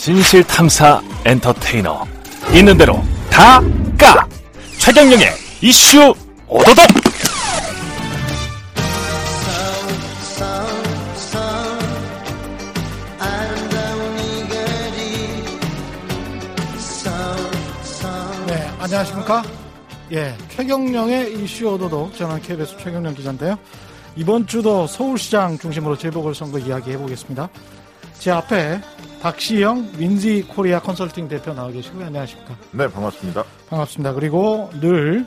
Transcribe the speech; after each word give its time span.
진실 0.00 0.42
탐사 0.44 1.02
엔터테이너 1.26 2.06
있는 2.54 2.78
대로 2.78 3.04
다 3.30 3.60
까! 3.98 4.26
최경영의 4.78 5.26
이슈 5.60 6.14
오도독! 6.48 6.86
네, 18.46 18.70
안녕하십니까? 18.78 19.42
예, 20.12 20.34
최경령의 20.48 21.34
이슈 21.42 21.74
오도독 21.74 22.16
저는 22.16 22.40
KBS 22.40 22.78
최경령 22.78 23.14
기자인데요. 23.14 23.58
이번 24.16 24.46
주도 24.46 24.86
서울시장 24.86 25.58
중심으로 25.58 25.98
재보궐선거 25.98 26.58
이야기 26.58 26.90
해보겠습니다. 26.92 27.50
제 28.18 28.30
앞에 28.30 28.80
박시영 29.20 29.92
윈지 29.98 30.44
코리아 30.48 30.80
컨설팅 30.80 31.28
대표 31.28 31.52
나와 31.52 31.70
계시고요. 31.70 32.06
안녕하십니까? 32.06 32.56
네, 32.72 32.88
반갑습니다. 32.88 33.44
반갑습니다. 33.68 34.14
그리고 34.14 34.70
늘 34.80 35.26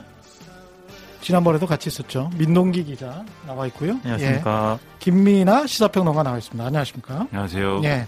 지난번에도 1.20 1.66
같이 1.66 1.88
있었죠. 1.88 2.30
민동기 2.36 2.84
기자 2.84 3.24
나와 3.46 3.66
있고요. 3.68 3.92
안녕하십니까. 4.04 4.78
예, 4.82 4.86
김미나 4.98 5.66
시사평론가 5.66 6.22
나와 6.22 6.38
있습니다. 6.38 6.66
안녕하십니까? 6.66 7.28
안녕하세요. 7.30 7.80
예. 7.84 8.06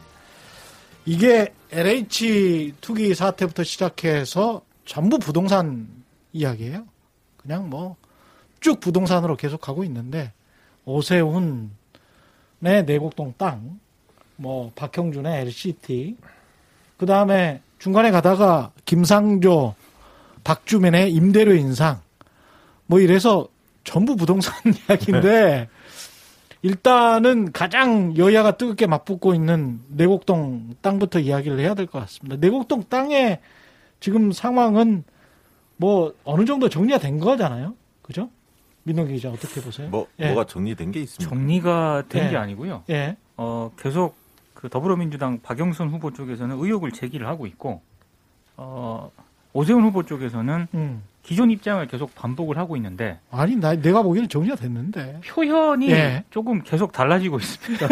이게 1.05 1.55
LH 1.71 2.75
투기 2.81 3.15
사태부터 3.15 3.63
시작해서 3.63 4.63
전부 4.85 5.19
부동산 5.19 5.89
이야기예요. 6.33 6.85
그냥 7.37 7.71
뭐 7.71 7.97
쭉 8.61 8.81
부동산으로 8.81 9.37
계속 9.37 9.61
가고 9.61 9.85
있는데 9.85 10.33
오세훈의 10.87 11.69
내곡동 12.61 13.35
땅, 13.39 13.79
뭐 14.37 14.71
박형준의 14.75 15.41
LCT, 15.43 16.17
그 16.97 17.07
다음에 17.07 17.61
중간에 17.79 18.11
가다가 18.11 18.73
김상조, 18.85 19.75
박주민의 20.45 21.13
임대료 21.13 21.55
인상, 21.55 22.01
뭐 22.87 23.01
이래서 23.01 23.49
전부 23.85 24.17
부동산 24.17 24.55
이야기인데 24.89 25.69
일단은 26.63 27.53
가장 27.53 28.17
여야가 28.17 28.57
뜨겁게 28.57 28.87
맞붙고 28.87 29.35
있는 29.35 29.81
내곡동 29.89 30.75
땅부터 30.81 31.21
이야기를 31.21 31.59
해야 31.61 31.75
될 31.75 31.87
것 31.87 32.01
같습니다. 32.01 32.37
내곡동 32.41 32.85
땅의 32.89 33.41
지금 34.01 34.33
상황은 34.33 35.05
뭐 35.77 36.15
어느 36.25 36.45
정도 36.45 36.69
정리가 36.69 36.99
된 36.99 37.21
거잖아요. 37.21 37.75
그죠? 38.03 38.31
민동기 38.85 39.15
기자 39.15 39.31
어떻게 39.31 39.61
보세요? 39.61 39.89
뭐 39.91 40.07
예. 40.19 40.27
뭐가 40.29 40.45
정리된 40.45 40.93
게 40.93 41.01
있습니까? 41.03 41.29
정리가 41.35 42.05
된 42.09 42.27
예. 42.27 42.31
게 42.31 42.37
아니고요. 42.37 42.85
예. 42.91 43.17
어, 43.37 43.71
계속 43.79 44.17
그 44.67 44.71
더불어민주당 44.71 45.39
박영선 45.43 45.91
후보 45.91 46.13
쪽에서는 46.13 46.57
의혹을 46.59 46.91
제기를 46.91 47.29
하고 47.29 47.47
있고, 47.47 47.83
어, 48.57 49.13
오세훈 49.53 49.85
후보 49.85 50.03
쪽에서는 50.03 50.67
음. 50.75 51.05
기존 51.23 51.53
입장을 51.53 51.87
계속 51.87 52.13
반복을 52.17 52.59
하고 52.59 52.75
있는데, 52.75 53.21
아니, 53.31 53.55
나, 53.55 53.77
내가 53.77 54.03
보기에는 54.03 54.29
정리가 54.29 54.57
됐는데. 54.57 55.21
표현이 55.25 55.89
예. 55.93 56.25
조금 56.31 56.65
계속 56.65 56.91
달라지고 56.91 57.39
있습니다. 57.39 57.87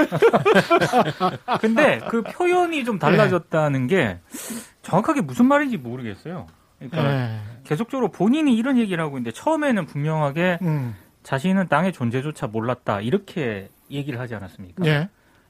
근데 1.60 2.00
그 2.08 2.22
표현이 2.22 2.84
좀 2.84 2.98
달라졌다는 2.98 3.86
게 3.86 4.18
정확하게 4.82 5.20
무슨 5.20 5.46
말인지 5.46 5.76
모르겠어요. 5.76 6.48
그러니까 6.80 7.14
예. 7.14 7.40
계속적으로 7.62 8.10
본인이 8.10 8.56
이런 8.56 8.78
얘기를 8.78 9.02
하고 9.02 9.16
있는데 9.18 9.30
처음에는 9.30 9.86
분명하게 9.86 10.58
음. 10.62 10.96
자신은 11.22 11.68
땅의 11.68 11.92
존재조차 11.92 12.48
몰랐다 12.48 13.00
이렇게 13.00 13.68
얘기를 13.92 14.18
하지 14.18 14.34
않았습니까? 14.34 14.84
예. 14.86 15.08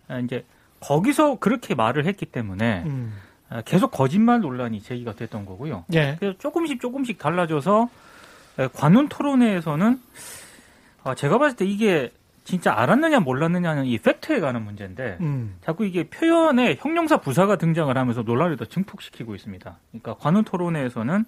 아, 0.08 0.18
이제 0.18 0.44
거기서 0.84 1.36
그렇게 1.36 1.74
말을 1.74 2.06
했기 2.06 2.26
때문에 2.26 2.82
음. 2.86 3.14
아, 3.48 3.62
계속 3.62 3.90
거짓말 3.90 4.40
논란이 4.40 4.82
제기가 4.82 5.14
됐던 5.14 5.46
거고요. 5.46 5.84
예. 5.94 6.16
그래서 6.18 6.38
조금씩 6.38 6.80
조금씩 6.80 7.18
달라져서 7.18 7.88
에, 8.58 8.68
관훈 8.68 9.08
토론회에서는 9.08 10.00
아, 11.04 11.14
제가 11.14 11.38
봤을 11.38 11.56
때 11.56 11.64
이게 11.64 12.10
진짜 12.44 12.74
알았느냐 12.74 13.20
몰랐느냐는 13.20 13.86
이 13.86 13.96
팩트에 13.98 14.40
관한 14.40 14.64
문제인데 14.64 15.16
음. 15.20 15.56
자꾸 15.64 15.86
이게 15.86 16.04
표현에 16.04 16.76
형용사 16.78 17.18
부사가 17.18 17.56
등장을 17.56 17.96
하면서 17.96 18.22
논란을 18.22 18.58
더 18.58 18.66
증폭시키고 18.66 19.34
있습니다. 19.34 19.78
그러니까 19.90 20.14
관훈 20.14 20.44
토론회에서는 20.44 21.24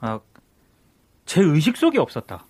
아, 0.00 0.20
제 1.24 1.42
의식 1.42 1.76
속에 1.76 1.98
없었다. 1.98 2.44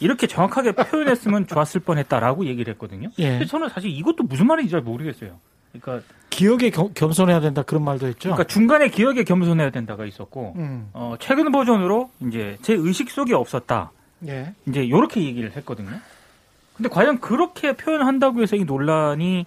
이렇게 0.00 0.26
정확하게 0.26 0.72
표현했으면 0.72 1.46
좋았을 1.48 1.80
뻔했다라고 1.80 2.46
얘기를 2.46 2.72
했거든요. 2.74 3.10
예. 3.18 3.30
근데 3.32 3.44
저는 3.46 3.68
사실 3.68 3.90
이것도 3.90 4.24
무슨 4.24 4.46
말인지 4.46 4.70
잘 4.70 4.80
모르겠어요. 4.80 5.38
그러니까, 5.72 6.04
기억에 6.30 6.70
겸- 6.70 6.92
겸손해야 6.94 7.40
된다 7.40 7.62
그런 7.62 7.84
말도 7.84 8.06
했죠. 8.08 8.30
그러니까 8.30 8.44
중간에 8.44 8.88
기억에 8.88 9.22
겸손해야 9.24 9.70
된다가 9.70 10.04
있었고 10.06 10.54
음. 10.56 10.88
어, 10.92 11.14
최근 11.20 11.52
버전으로 11.52 12.10
이제 12.26 12.56
제 12.62 12.72
의식 12.74 13.10
속에 13.10 13.34
없었다. 13.34 13.92
예. 14.26 14.54
이제 14.66 14.82
이렇게 14.82 15.22
얘기를 15.22 15.52
했거든요. 15.56 15.90
근데 16.76 16.88
과연 16.88 17.20
그렇게 17.20 17.74
표현한다고 17.76 18.40
해서 18.42 18.56
이 18.56 18.64
논란이 18.64 19.44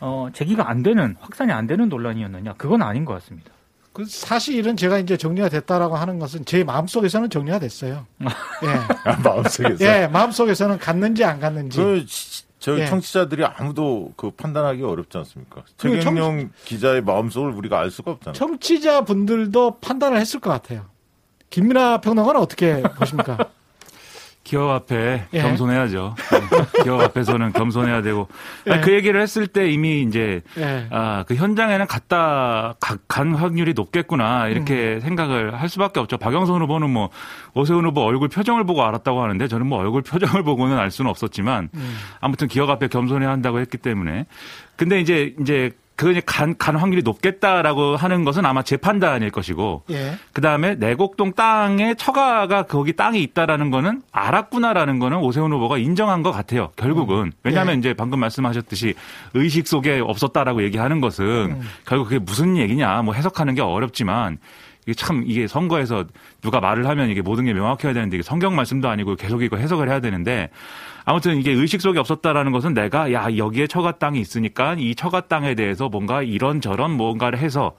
어, 0.00 0.28
제기가 0.32 0.70
안 0.70 0.82
되는 0.82 1.16
확산이 1.20 1.50
안 1.52 1.66
되는 1.66 1.88
논란이었느냐? 1.88 2.54
그건 2.56 2.82
아닌 2.82 3.04
것 3.04 3.14
같습니다. 3.14 3.50
그 3.98 4.04
사실은 4.06 4.76
제가 4.76 4.98
이제 4.98 5.16
정리가 5.16 5.48
됐다라고 5.48 5.96
하는 5.96 6.20
것은 6.20 6.44
제 6.44 6.62
마음속에서는 6.62 7.30
정리가 7.30 7.58
됐어요. 7.58 8.06
예. 8.22 8.68
아, 9.10 9.16
마음속에서. 9.24 9.84
예, 9.84 10.06
마음속에서는 10.06 10.78
갔는지 10.78 11.24
안 11.24 11.40
갔는지. 11.40 11.78
그, 11.78 12.04
시- 12.06 12.44
저 12.60 12.78
예. 12.78 12.86
청취자들이 12.86 13.44
아무도 13.44 14.12
그 14.16 14.30
판단하기 14.30 14.84
어렵지 14.84 15.18
않습니까? 15.18 15.62
그 15.76 15.88
최경영 16.00 16.50
기자의 16.64 17.02
마음속을 17.02 17.50
우리가 17.52 17.80
알 17.80 17.90
수가 17.90 18.12
없잖아요. 18.12 18.34
청취자 18.34 19.00
분들도 19.04 19.78
판단을 19.80 20.20
했을 20.20 20.38
것 20.38 20.50
같아요. 20.50 20.86
김민아 21.50 22.00
평론가는 22.00 22.40
어떻게 22.40 22.80
보십니까? 22.82 23.36
기업 24.48 24.70
앞에 24.70 25.24
예. 25.34 25.42
겸손해야죠. 25.42 26.14
네. 26.16 26.82
기업 26.82 27.02
앞에서는 27.02 27.52
겸손해야 27.52 28.00
되고 28.00 28.28
예. 28.66 28.80
그 28.80 28.94
얘기를 28.94 29.20
했을 29.20 29.46
때 29.46 29.68
이미 29.70 30.00
이제 30.00 30.40
예. 30.56 30.86
아, 30.90 31.22
그 31.28 31.34
현장에는 31.34 31.86
갔다 31.86 32.74
가- 32.80 32.96
간 33.08 33.34
확률이 33.34 33.74
높겠구나 33.74 34.48
이렇게 34.48 34.94
음. 34.94 35.00
생각을 35.00 35.60
할 35.60 35.68
수밖에 35.68 36.00
없죠. 36.00 36.16
박영선 36.16 36.62
후보는 36.62 36.88
뭐 36.88 37.10
오세훈 37.52 37.84
후보 37.84 38.00
얼굴 38.04 38.28
표정을 38.30 38.64
보고 38.64 38.82
알았다고 38.82 39.22
하는데 39.22 39.48
저는 39.48 39.66
뭐 39.66 39.80
얼굴 39.80 40.00
표정을 40.00 40.42
보고는 40.44 40.78
알 40.78 40.90
수는 40.90 41.10
없었지만 41.10 41.68
음. 41.74 41.96
아무튼 42.22 42.48
기업 42.48 42.70
앞에 42.70 42.88
겸손해야 42.88 43.28
한다고 43.30 43.60
했기 43.60 43.76
때문에 43.76 44.24
근데 44.76 44.98
이제 44.98 45.34
이제 45.42 45.72
그 45.98 46.20
간, 46.24 46.56
간 46.56 46.76
확률이 46.76 47.02
높겠다라고 47.02 47.96
하는 47.96 48.24
것은 48.24 48.46
아마 48.46 48.62
제 48.62 48.76
판단일 48.76 49.32
것이고 49.32 49.82
예. 49.90 50.12
그 50.32 50.40
다음에 50.40 50.76
내곡동 50.76 51.32
땅에 51.32 51.94
처가가 51.94 52.66
거기 52.66 52.92
땅이 52.92 53.20
있다라는 53.20 53.72
거는 53.72 54.02
알았구나라는 54.12 55.00
거는 55.00 55.18
오세훈 55.18 55.52
후보가 55.52 55.78
인정한 55.78 56.22
것 56.22 56.30
같아요. 56.30 56.70
결국은. 56.76 57.32
왜냐하면 57.42 57.74
예. 57.74 57.78
이제 57.80 57.94
방금 57.94 58.20
말씀하셨듯이 58.20 58.94
의식 59.34 59.66
속에 59.66 59.98
없었다라고 59.98 60.62
얘기하는 60.62 61.00
것은 61.00 61.26
음. 61.26 61.68
결국 61.84 62.04
그게 62.04 62.20
무슨 62.20 62.56
얘기냐 62.56 63.02
뭐 63.02 63.12
해석하는 63.14 63.56
게 63.56 63.62
어렵지만 63.62 64.38
이게 64.86 64.94
참 64.94 65.24
이게 65.26 65.48
선거에서 65.48 66.04
누가 66.42 66.60
말을 66.60 66.86
하면 66.86 67.10
이게 67.10 67.22
모든 67.22 67.44
게 67.44 67.52
명확해야 67.52 67.92
되는데 67.92 68.16
이게 68.16 68.22
성경 68.22 68.54
말씀도 68.54 68.88
아니고 68.88 69.16
계속 69.16 69.42
이거 69.42 69.56
해석을 69.56 69.88
해야 69.88 69.98
되는데 69.98 70.48
아무튼 71.08 71.38
이게 71.38 71.52
의식 71.52 71.80
속에 71.80 71.98
없었다라는 71.98 72.52
것은 72.52 72.74
내가 72.74 73.14
야 73.14 73.34
여기에 73.34 73.66
처가 73.66 73.92
땅이 73.92 74.20
있으니까 74.20 74.76
이 74.78 74.94
처가 74.94 75.22
땅에 75.22 75.54
대해서 75.54 75.88
뭔가 75.88 76.22
이런 76.22 76.60
저런 76.60 76.90
뭔가를 76.90 77.38
해서 77.38 77.68
어, 77.68 77.72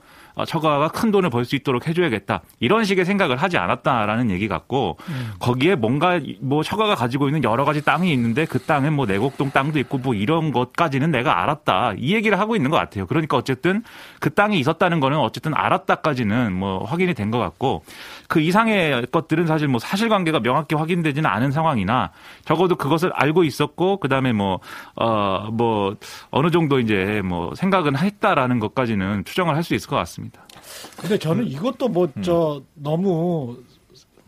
처가가 0.46 0.90
큰 0.90 1.12
돈을 1.12 1.30
벌 1.30 1.46
수 1.46 1.56
있도록 1.56 1.88
해줘야겠다 1.88 2.42
이런 2.60 2.84
식의 2.84 3.06
생각을 3.06 3.38
하지 3.38 3.58
않았다라는 3.58 4.30
얘기 4.30 4.48
같고 4.48 4.98
거기에 5.40 5.76
뭔가 5.76 6.20
뭐 6.42 6.62
처가가 6.64 6.96
가지고 6.96 7.28
있는 7.28 7.44
여러 7.44 7.66
가지 7.66 7.84
땅이 7.84 8.12
있는데 8.14 8.46
그 8.46 8.60
땅에 8.60 8.90
뭐 8.90 9.06
내곡동 9.06 9.52
땅도 9.52 9.80
있고 9.80 9.98
뭐 9.98 10.14
이런 10.14 10.52
것까지는 10.52 11.12
내가 11.12 11.42
알았다 11.42 11.94
이 11.98 12.14
얘기를 12.14 12.38
하고 12.40 12.56
있는 12.56 12.70
것 12.70 12.78
같아요. 12.78 13.08
그러니까 13.08 13.38
어쨌든 13.38 13.84
그 14.20 14.34
땅이 14.34 14.60
있었다는 14.60 15.00
거는 15.00 15.18
어쨌든 15.18 15.54
알았다까지는 15.56 16.54
뭐 16.54 16.84
확인이 16.84 17.14
된 17.14 17.30
것 17.30 17.38
같고 17.38 17.84
그 18.28 18.40
이상의 18.42 19.08
것들은 19.12 19.46
사실 19.48 19.68
뭐 19.68 19.80
사실관계가 19.80 20.40
명확히 20.42 20.76
확인되지는 20.76 21.30
않은 21.30 21.52
상황이나 21.52 22.12
적어도 22.44 22.76
그것을 22.76 23.12
알고 23.14 23.44
있었고 23.44 23.98
그다음에 23.98 24.34
뭐 24.34 24.60
어뭐 24.96 25.96
어느 26.32 26.50
정도 26.52 26.80
이제 26.80 27.22
뭐 27.24 27.54
생각은 27.56 27.96
했다라는 27.98 28.60
것까지는 28.60 29.24
추정을 29.26 29.56
할 29.56 29.64
수 29.64 29.76
있을 29.76 29.90
것 29.90 29.96
같습니다. 29.98 30.19
근데 30.98 31.18
저는 31.18 31.48
이것도 31.48 31.88
뭐저 31.90 32.64
너무 32.76 33.58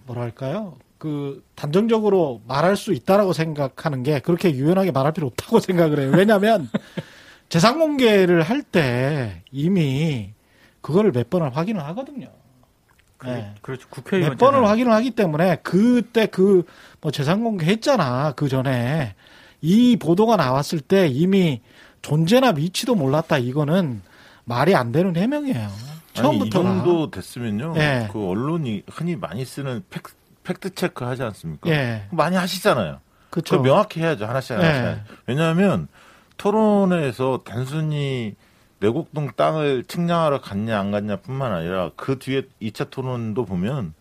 뭐랄까요? 0.05 0.77
그 0.97 1.43
단정적으로 1.55 2.41
말할 2.47 2.75
수 2.77 2.93
있다라고 2.93 3.33
생각하는 3.33 4.03
게 4.03 4.19
그렇게 4.19 4.51
유연하게 4.53 4.91
말할 4.91 5.13
필요 5.13 5.27
없다고 5.27 5.59
생각을 5.61 5.99
해요. 5.99 6.11
왜냐하면 6.15 6.69
재산 7.49 7.79
공개를 7.79 8.43
할 8.43 8.61
때 8.63 9.43
이미 9.51 10.31
그거를 10.81 11.11
몇 11.11 11.29
번을 11.29 11.55
확인을 11.55 11.83
하거든요. 11.87 12.27
네. 13.23 13.53
그렇죠. 13.61 13.87
국회의원 13.89 14.31
몇 14.31 14.37
번을 14.39 14.67
확인을 14.67 14.91
하기 14.93 15.11
때문에 15.11 15.57
그때 15.63 16.25
그 16.27 16.63
뭐 17.01 17.11
재산 17.11 17.43
공개했잖아 17.43 18.33
그 18.35 18.47
전에 18.47 19.15
이 19.61 19.95
보도가 19.97 20.37
나왔을 20.37 20.79
때 20.79 21.07
이미 21.07 21.61
존재나 22.03 22.51
위치도 22.55 22.93
몰랐다 22.95 23.39
이거는 23.39 24.01
말이 24.45 24.75
안 24.75 24.91
되는 24.91 25.15
해명이에요. 25.15 25.69
처음부터 26.13 26.61
정도 26.61 27.09
됐으면요. 27.09 27.73
예. 27.77 28.09
그 28.11 28.27
언론이 28.27 28.83
흔히 28.89 29.15
많이 29.15 29.45
쓰는 29.45 29.83
팩, 29.89 30.03
팩트 30.43 30.75
체크 30.75 31.05
하지 31.05 31.23
않습니까? 31.23 31.69
예. 31.69 32.07
많이 32.11 32.35
하시잖아요. 32.35 32.99
그렇죠. 33.29 33.57
그 33.57 33.63
명확히 33.63 34.01
해야죠. 34.01 34.25
하나씩 34.25 34.57
하나씩. 34.57 34.83
예. 34.83 35.01
왜냐하면 35.25 35.87
토론회에서 36.37 37.41
단순히 37.45 38.35
내곡동 38.79 39.31
땅을 39.35 39.83
측량하러 39.87 40.41
갔냐 40.41 40.79
안 40.79 40.91
갔냐뿐만 40.91 41.53
아니라 41.53 41.91
그 41.95 42.17
뒤에 42.17 42.43
2차 42.61 42.89
토론도 42.89 43.45
보면 43.45 43.93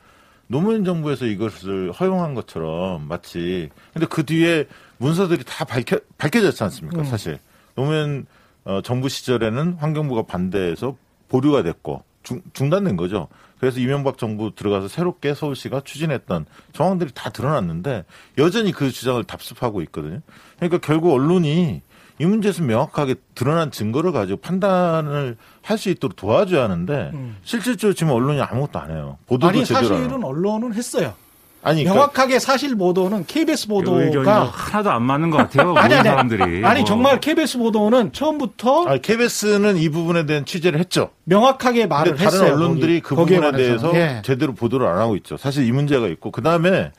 노무현 0.47 0.85
정부에서 0.85 1.27
이것을 1.27 1.93
허용한 1.93 2.35
것처럼 2.35 3.07
마치 3.07 3.69
근데 3.93 4.07
그 4.07 4.25
뒤에 4.25 4.67
문서들이 4.97 5.45
다 5.45 5.65
밝혀 5.65 6.01
밝혀졌지 6.19 6.65
않습니까? 6.65 7.03
음. 7.03 7.05
사실 7.05 7.39
노무현 7.77 8.27
어, 8.65 8.81
정부 8.83 9.09
시절에는 9.09 9.75
환경부가 9.75 10.23
반대해서 10.23 10.97
보류가 11.29 11.63
됐고 11.63 12.03
중, 12.23 12.41
중단된 12.53 12.97
거죠. 12.97 13.29
그래서 13.59 13.79
이명박 13.81 14.17
정부 14.19 14.55
들어가서 14.55 14.89
새롭게 14.89 15.35
서울시가 15.35 15.83
추진했던 15.85 16.47
정황들이 16.73 17.11
다 17.15 17.31
드러났는데 17.31 18.05
여전히 18.39 18.73
그 18.73 18.91
주장을 18.91 19.23
답습하고 19.25 19.83
있거든요. 19.83 20.21
그러니까 20.57 20.79
결국 20.79 21.13
언론이 21.13 21.83
이 22.19 22.27
문제에서 22.27 22.63
명확하게 22.63 23.15
드러난 23.35 23.71
증거를 23.71 24.13
가지고 24.13 24.41
판단을 24.41 25.37
할 25.63 25.79
수 25.79 25.89
있도록 25.89 26.17
도와줘야 26.17 26.65
하는데 26.65 27.11
음. 27.15 27.37
실질적으로 27.45 27.95
지금 27.95 28.13
언론이 28.13 28.41
아무것도 28.43 28.79
안 28.79 28.91
해요. 28.91 29.17
보도도 29.27 29.49
아니 29.49 29.65
제대로 29.65 29.95
안 29.95 30.03
사실은. 30.03 30.25
언론은 30.25 30.75
했어요. 30.75 31.15
아니 31.63 31.83
그러니까 31.85 31.95
명확하게 31.95 32.39
사실 32.39 32.75
보도는 32.75 33.27
KBS 33.27 33.69
보도가 33.69 34.45
하나도 34.45 34.91
안 34.91 35.03
맞는 35.03 35.31
것 35.31 35.37
같아요. 35.39 35.75
아니, 35.79 35.95
아니, 35.95 36.09
사람들이. 36.09 36.65
아니 36.65 36.81
뭐. 36.81 36.85
정말 36.87 37.21
KBS 37.21 37.59
보도는 37.59 38.13
처음부터 38.13 38.87
아니, 38.87 39.03
KBS는 39.03 39.77
이 39.77 39.89
부분에 39.91 40.25
대한 40.27 40.45
취재를 40.47 40.79
했죠. 40.81 41.11
명확하게 41.25 41.87
말을 41.87 42.13
근데 42.13 42.25
다른 42.25 42.39
했어요. 42.41 42.55
언론들이 42.55 43.01
거기- 43.01 43.03
그 43.03 43.15
부분에 43.17 43.41
관해서. 43.41 43.93
대해서 43.93 43.95
예. 43.95 44.23
제대로 44.25 44.55
보도를 44.55 44.87
안 44.87 44.99
하고 44.99 45.17
있죠. 45.17 45.37
사실 45.37 45.67
이 45.67 45.73
문제가 45.73 46.07
있고 46.09 46.31
그 46.31 46.43
다음에 46.43 46.93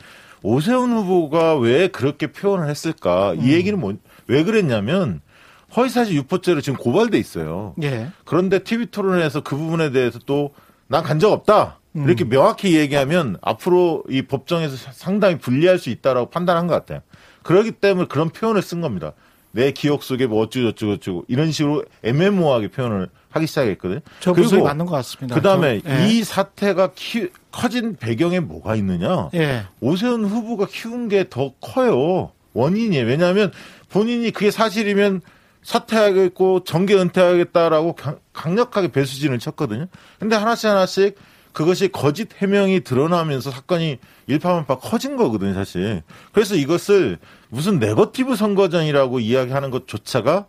오세훈 0.43 0.91
후보가 0.93 1.57
왜 1.57 1.87
그렇게 1.87 2.27
표현을 2.31 2.69
했을까? 2.69 3.31
음. 3.31 3.41
이 3.41 3.53
얘기는 3.53 3.79
뭐, 3.79 3.93
왜 4.27 4.43
그랬냐면 4.43 5.21
허위사실 5.75 6.15
유포죄로 6.15 6.61
지금 6.61 6.77
고발돼 6.77 7.17
있어요. 7.17 7.73
예. 7.81 8.09
그런데 8.25 8.59
TV 8.59 8.87
토론에서 8.87 9.41
그 9.41 9.55
부분에 9.55 9.91
대해서 9.91 10.19
또 10.19 10.51
난 10.87 11.03
간 11.03 11.19
적 11.19 11.31
없다. 11.31 11.79
음. 11.95 12.05
이렇게 12.05 12.23
명확히 12.27 12.75
얘기하면 12.77 13.37
앞으로 13.41 14.03
이 14.09 14.21
법정에서 14.21 14.75
상당히 14.93 15.37
불리할 15.37 15.77
수 15.77 15.89
있다라고 15.89 16.29
판단한 16.29 16.67
것 16.67 16.73
같아요. 16.73 17.01
그렇기 17.43 17.71
때문에 17.73 18.07
그런 18.07 18.29
표현을 18.29 18.61
쓴 18.61 18.81
겁니다. 18.81 19.13
내 19.53 19.71
기억 19.71 20.01
속에 20.03 20.27
뭐 20.27 20.41
어쩌고저쩌고 20.43 20.93
저쩌고 20.95 21.25
이런 21.27 21.51
식으로 21.51 21.83
애매모호하게 22.03 22.69
표현을 22.69 23.09
하기 23.31 23.47
시작했거든요. 23.47 23.99
저 24.21 24.31
분석이 24.31 24.61
맞는 24.61 24.85
것 24.85 24.95
같습니다. 24.97 25.35
그 25.35 25.41
다음에 25.41 25.81
저- 25.81 25.89
예. 25.89 26.07
이 26.07 26.23
사태가 26.23 26.91
키- 26.95 27.29
커진 27.51 27.97
배경에 27.97 28.39
뭐가 28.39 28.75
있느냐? 28.75 29.29
예. 29.33 29.63
오세훈 29.81 30.23
후보가 30.23 30.67
키운 30.71 31.09
게 31.09 31.25
더 31.29 31.51
커요. 31.59 32.31
원인이에요. 32.53 33.05
왜냐하면 33.05 33.51
본인이 33.89 34.31
그게 34.31 34.51
사실이면 34.51 35.21
사퇴하겠고 35.63 36.63
정계 36.63 36.95
은퇴하겠다라고 36.95 37.93
강- 37.95 38.19
강력하게 38.33 38.89
배수진을 38.91 39.39
쳤거든요. 39.39 39.87
근데 40.19 40.35
하나씩 40.35 40.69
하나씩 40.69 41.15
그것이 41.53 41.89
거짓 41.89 42.29
해명이 42.41 42.81
드러나면서 42.81 43.51
사건이 43.51 43.99
일파만파 44.27 44.79
커진 44.79 45.17
거거든요, 45.17 45.53
사실. 45.53 46.03
그래서 46.31 46.55
이것을 46.55 47.19
무슨 47.49 47.79
네거티브 47.79 48.35
선거전이라고 48.35 49.19
이야기하는 49.19 49.71
것조차가 49.71 50.45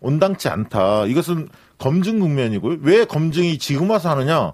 온당치 0.00 0.48
않다. 0.48 1.06
이것은 1.06 1.48
검증 1.78 2.20
국면이고요. 2.20 2.78
왜 2.82 3.04
검증이 3.04 3.58
지금 3.58 3.90
와서 3.90 4.10
하느냐? 4.10 4.52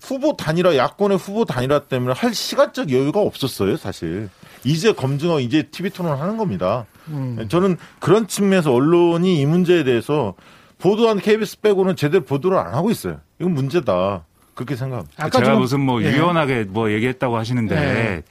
후보 0.00 0.36
단일화, 0.36 0.76
야권의 0.76 1.18
후보 1.18 1.44
단일화 1.44 1.80
때문에 1.80 2.14
할 2.14 2.34
시간적 2.34 2.90
여유가 2.90 3.20
없었어요, 3.20 3.76
사실. 3.76 4.28
이제 4.64 4.92
검증하고 4.92 5.40
이제 5.40 5.64
TV 5.70 5.90
토론을 5.90 6.20
하는 6.20 6.36
겁니다. 6.36 6.86
음. 7.08 7.46
저는 7.48 7.76
그런 8.00 8.26
측면에서 8.26 8.72
언론이 8.72 9.40
이 9.40 9.46
문제에 9.46 9.84
대해서 9.84 10.34
보도한 10.78 11.20
KBS 11.20 11.60
빼고는 11.60 11.96
제대로 11.96 12.24
보도를 12.24 12.58
안 12.58 12.74
하고 12.74 12.90
있어요. 12.90 13.20
이건 13.40 13.54
문제다. 13.54 14.24
그렇게 14.54 14.76
생각합니다. 14.76 15.30
제가 15.30 15.56
무슨 15.56 15.80
뭐 15.80 16.02
예. 16.02 16.12
유연하게 16.12 16.64
뭐 16.68 16.90
얘기했다고 16.90 17.36
하시는데 17.36 17.76
예. 17.76 18.22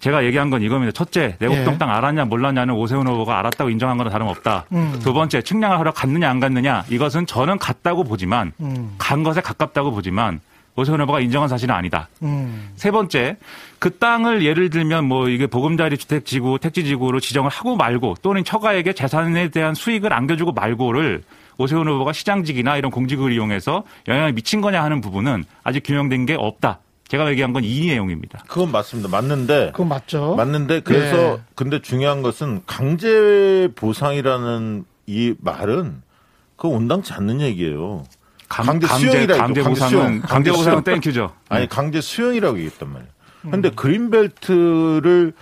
제가 0.00 0.24
얘기한 0.24 0.48
건 0.48 0.62
이겁니다. 0.62 0.92
첫째, 0.92 1.36
내곡동 1.38 1.74
예. 1.74 1.78
땅 1.78 1.90
알았냐 1.90 2.24
몰랐냐는 2.24 2.74
오세훈 2.74 3.06
후보가 3.06 3.38
알았다고 3.38 3.68
인정한 3.68 3.98
거나 3.98 4.08
다름없다. 4.08 4.64
음. 4.72 4.98
두 5.02 5.12
번째, 5.12 5.42
측량을 5.42 5.78
하러 5.78 5.92
갔느냐 5.92 6.28
안 6.30 6.40
갔느냐 6.40 6.84
이것은 6.88 7.26
저는 7.26 7.58
갔다고 7.58 8.04
보지만 8.04 8.52
음. 8.60 8.94
간 8.96 9.22
것에 9.22 9.42
가깝다고 9.42 9.90
보지만 9.90 10.40
오세훈 10.76 11.02
후보가 11.02 11.20
인정한 11.20 11.50
사실은 11.50 11.74
아니다. 11.74 12.08
음. 12.22 12.70
세 12.76 12.90
번째, 12.90 13.36
그 13.78 13.98
땅을 13.98 14.42
예를 14.42 14.70
들면 14.70 15.04
뭐 15.04 15.28
이게 15.28 15.46
보금자리 15.46 15.98
주택지구, 15.98 16.58
택지지구로 16.60 17.20
지정을 17.20 17.50
하고 17.50 17.76
말고 17.76 18.16
또는 18.22 18.42
처가에게 18.42 18.94
재산에 18.94 19.48
대한 19.48 19.74
수익을 19.74 20.14
안겨주고 20.14 20.52
말고를 20.52 21.22
오세훈 21.60 21.86
후보가 21.86 22.12
시장직이나 22.14 22.78
이런 22.78 22.90
공직을 22.90 23.32
이용해서 23.32 23.84
영향을 24.08 24.32
미친 24.32 24.62
거냐 24.62 24.82
하는 24.82 25.00
부분은 25.02 25.44
아직 25.62 25.82
규명된 25.84 26.24
게 26.26 26.34
없다. 26.34 26.80
제가 27.08 27.28
얘기한 27.30 27.52
건 27.52 27.62
이 27.64 27.86
내용입니다. 27.88 28.42
그건 28.48 28.72
맞습니다. 28.72 29.10
맞는데 29.10 29.66
그건 29.72 29.88
맞죠. 29.88 30.36
맞는데 30.36 30.80
그래서 30.80 31.16
예. 31.34 31.40
근데 31.54 31.82
중요한 31.82 32.22
것은 32.22 32.62
강제 32.66 33.68
보상이라는 33.74 34.84
이 35.06 35.34
말은 35.40 36.02
그거 36.56 36.68
온당치 36.68 37.12
않는 37.12 37.40
얘기예요. 37.42 38.04
강, 38.48 38.64
강제 38.66 38.86
강제, 38.86 39.10
수용이라 39.10 39.36
강제 39.36 39.62
보상은 39.62 39.90
수용. 39.90 40.20
강제 40.20 40.50
보상은 40.50 40.82
수용. 40.82 40.84
thank 40.84 41.04
you죠. 41.04 41.32
아니 41.50 41.68
강제 41.68 42.00
수용이라고 42.00 42.56
얘기했단 42.58 42.88
말이에요. 42.90 43.10
음. 43.46 43.50
근데 43.50 43.70
그린벨트를 43.70 45.32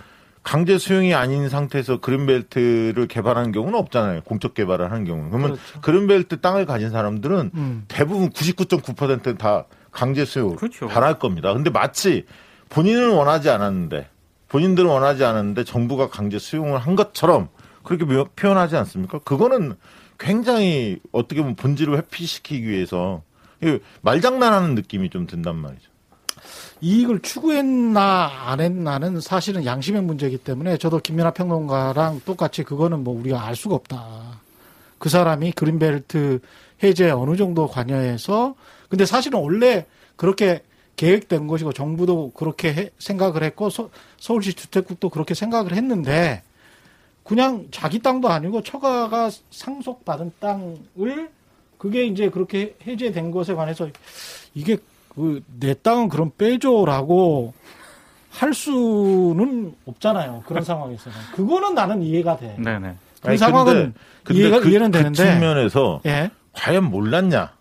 강제 0.49 0.79
수용이 0.79 1.13
아닌 1.13 1.47
상태에서 1.47 1.99
그린벨트를 1.99 3.07
개발하는 3.07 3.51
경우는 3.51 3.77
없잖아요. 3.77 4.21
공적 4.21 4.55
개발을 4.55 4.91
하는 4.91 5.05
경우는. 5.05 5.29
그러면 5.29 5.51
그렇죠. 5.51 5.81
그린벨트 5.81 6.41
땅을 6.41 6.65
가진 6.65 6.89
사람들은 6.89 7.51
음. 7.53 7.85
대부분 7.87 8.31
99.9%는 8.31 9.37
다 9.37 9.65
강제 9.91 10.25
수용 10.25 10.55
그렇죠. 10.55 10.87
바랄 10.87 11.19
겁니다. 11.19 11.53
근데 11.53 11.69
마치 11.69 12.25
본인은 12.69 13.11
원하지 13.11 13.51
않았는데 13.51 14.09
본인들은 14.47 14.89
원하지 14.89 15.23
않았는데 15.23 15.65
정부가 15.65 16.09
강제 16.09 16.39
수용을 16.39 16.79
한 16.79 16.95
것처럼 16.95 17.49
그렇게 17.83 18.05
묘- 18.05 18.25
표현하지 18.35 18.75
않습니까? 18.75 19.19
그거는 19.19 19.75
굉장히 20.17 20.97
어떻게 21.11 21.41
보면 21.41 21.57
본질을 21.57 21.95
회피시키기 21.95 22.67
위해서 22.67 23.21
말장난하는 24.01 24.73
느낌이 24.73 25.11
좀 25.11 25.27
든단 25.27 25.55
말이죠. 25.57 25.88
이익을 26.81 27.19
추구했나 27.19 28.31
안 28.47 28.61
했나는 28.61 29.19
사실은 29.19 29.65
양심의 29.65 30.01
문제이기 30.03 30.37
때문에 30.39 30.77
저도 30.77 30.99
김민하 30.99 31.31
평론가랑 31.31 32.21
똑같이 32.25 32.63
그거는 32.63 33.03
뭐 33.03 33.19
우리가 33.19 33.45
알 33.45 33.55
수가 33.55 33.75
없다. 33.75 34.39
그 34.97 35.09
사람이 35.09 35.51
그린벨트 35.53 36.39
해제에 36.81 37.11
어느 37.11 37.35
정도 37.35 37.67
관여해서 37.67 38.55
근데 38.87 39.05
사실은 39.05 39.39
원래 39.39 39.85
그렇게 40.15 40.63
계획된 40.95 41.47
것이고 41.47 41.73
정부도 41.73 42.31
그렇게 42.31 42.73
해- 42.73 42.89
생각을 42.97 43.43
했고 43.43 43.69
서, 43.69 43.89
서울시 44.17 44.53
주택국도 44.53 45.09
그렇게 45.09 45.33
생각을 45.33 45.73
했는데 45.73 46.43
그냥 47.23 47.67
자기 47.71 47.99
땅도 47.99 48.27
아니고 48.29 48.63
처가가 48.63 49.29
상속받은 49.51 50.31
땅을 50.39 51.29
그게 51.77 52.05
이제 52.05 52.29
그렇게 52.29 52.75
해제된 52.85 53.31
것에 53.31 53.53
관해서 53.53 53.87
이게 54.53 54.77
그 55.09 55.41
내 55.59 55.73
땅은 55.73 56.09
그럼 56.09 56.31
빼줘라고 56.37 57.53
할 58.31 58.53
수는 58.53 59.75
없잖아요. 59.85 60.43
그런 60.45 60.63
상황에서는. 60.63 61.17
그거는 61.35 61.73
나는 61.75 62.01
이해가 62.01 62.37
돼. 62.37 62.55
네네. 62.59 62.95
그 63.21 63.37
상황은 63.37 63.93
이해가- 64.25 64.65
이해는 64.67 64.91
그 64.91 64.97
되는데. 64.97 65.13
측면에서 65.33 66.01
예. 66.05 66.29
과연 66.53 66.85
몰랐냐? 66.85 67.51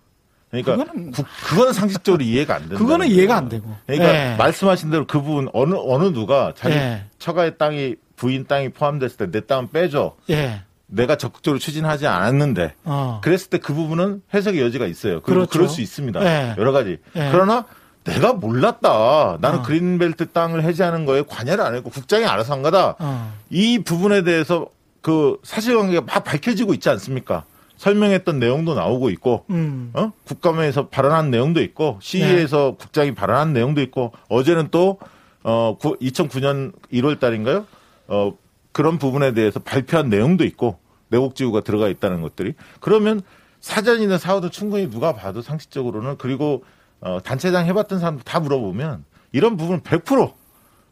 그러니까 0.50 0.76
그거는- 0.76 1.12
그, 1.14 1.22
그거는 1.48 1.72
상식적으로 1.72 2.22
이해가 2.22 2.54
안 2.56 2.60
된다. 2.62 2.76
그거는 2.78 3.06
이해가 3.08 3.36
안 3.36 3.48
되고. 3.48 3.68
그러니까 3.86 4.14
예. 4.32 4.36
말씀하신 4.36 4.90
대로 4.90 5.06
그 5.06 5.20
부분 5.20 5.48
어느 5.52 5.74
어느 5.74 6.12
누가 6.12 6.52
자기 6.56 6.74
예. 6.76 7.04
처가의 7.18 7.58
땅이 7.58 7.96
부인 8.16 8.46
땅이 8.46 8.70
포함됐을 8.70 9.16
때 9.16 9.30
내 9.30 9.46
땅은 9.46 9.70
빼줘. 9.72 10.14
예. 10.30 10.62
내가 10.88 11.16
적극적으로 11.16 11.58
추진하지 11.58 12.06
않았는데 12.06 12.74
어. 12.84 13.20
그랬을 13.22 13.50
때 13.50 13.58
그 13.58 13.74
부분은 13.74 14.22
해석의 14.32 14.60
여지가 14.62 14.86
있어요. 14.86 15.20
그 15.20 15.32
그렇죠. 15.32 15.50
그럴 15.50 15.68
수 15.68 15.80
있습니다. 15.82 16.24
예. 16.24 16.54
여러 16.58 16.72
가지. 16.72 16.98
예. 17.16 17.28
그러나 17.30 17.64
내가 18.04 18.32
몰랐다. 18.32 19.38
나는 19.40 19.58
어. 19.58 19.62
그린벨트 19.62 20.32
땅을 20.32 20.62
해제하는 20.64 21.04
거에 21.04 21.22
관여를 21.28 21.62
안 21.62 21.74
했고 21.74 21.90
국장이 21.90 22.24
알아서 22.24 22.54
한 22.54 22.62
거다. 22.62 22.96
어. 22.98 23.32
이 23.50 23.78
부분에 23.80 24.22
대해서 24.22 24.66
그 25.02 25.38
사실관계가 25.42 26.02
막 26.06 26.24
밝혀지고 26.24 26.72
있지 26.74 26.88
않습니까? 26.88 27.44
설명했던 27.76 28.40
내용도 28.40 28.74
나오고 28.74 29.08
있고, 29.10 29.44
음. 29.50 29.90
어? 29.94 30.10
국감에서 30.24 30.88
발언한 30.88 31.30
내용도 31.30 31.60
있고, 31.62 31.98
시위에서 32.02 32.70
네. 32.72 32.76
국장이 32.76 33.14
발언한 33.14 33.52
내용도 33.52 33.80
있고, 33.82 34.12
어제는 34.28 34.68
또, 34.72 34.98
어, 35.44 35.76
2009년 35.78 36.72
1월 36.92 37.20
달인가요? 37.20 37.66
어, 38.08 38.32
그런 38.78 38.96
부분에 38.96 39.32
대해서 39.32 39.58
발표한 39.58 40.08
내용도 40.08 40.44
있고, 40.44 40.78
내곡지구가 41.08 41.62
들어가 41.62 41.88
있다는 41.88 42.22
것들이. 42.22 42.54
그러면 42.78 43.22
사전이든 43.58 44.18
사후든 44.18 44.52
충분히 44.52 44.88
누가 44.88 45.14
봐도 45.14 45.42
상식적으로는 45.42 46.16
그리고 46.16 46.62
어, 47.00 47.18
단체장 47.20 47.66
해봤던 47.66 47.98
사람들 47.98 48.22
다 48.24 48.38
물어보면 48.38 49.04
이런 49.32 49.56
부분은 49.56 49.80
100% 49.80 50.32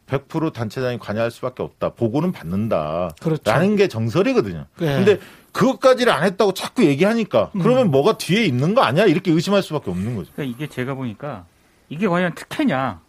100% 0.05 0.51
단체장이 0.51 0.99
관여할 0.99 1.31
수밖에 1.31 1.63
없다. 1.63 1.93
보고는 1.93 2.33
받는다. 2.33 3.11
그렇죠. 3.21 3.49
라는 3.49 3.77
게 3.77 3.87
정설이거든요. 3.87 4.65
네. 4.79 4.95
근데 4.97 5.19
그것까지를 5.53 6.11
안 6.11 6.25
했다고 6.25 6.53
자꾸 6.53 6.83
얘기하니까 6.83 7.51
음. 7.55 7.61
그러면 7.61 7.89
뭐가 7.89 8.17
뒤에 8.17 8.43
있는 8.43 8.75
거 8.75 8.81
아니야? 8.81 9.05
이렇게 9.05 9.31
의심할 9.31 9.63
수밖에 9.63 9.91
없는 9.91 10.13
거죠. 10.17 10.29
그러니까 10.35 10.57
이게 10.57 10.67
제가 10.69 10.93
보니까 10.93 11.45
이게 11.87 12.05
과연 12.09 12.35
특혜냐? 12.35 12.99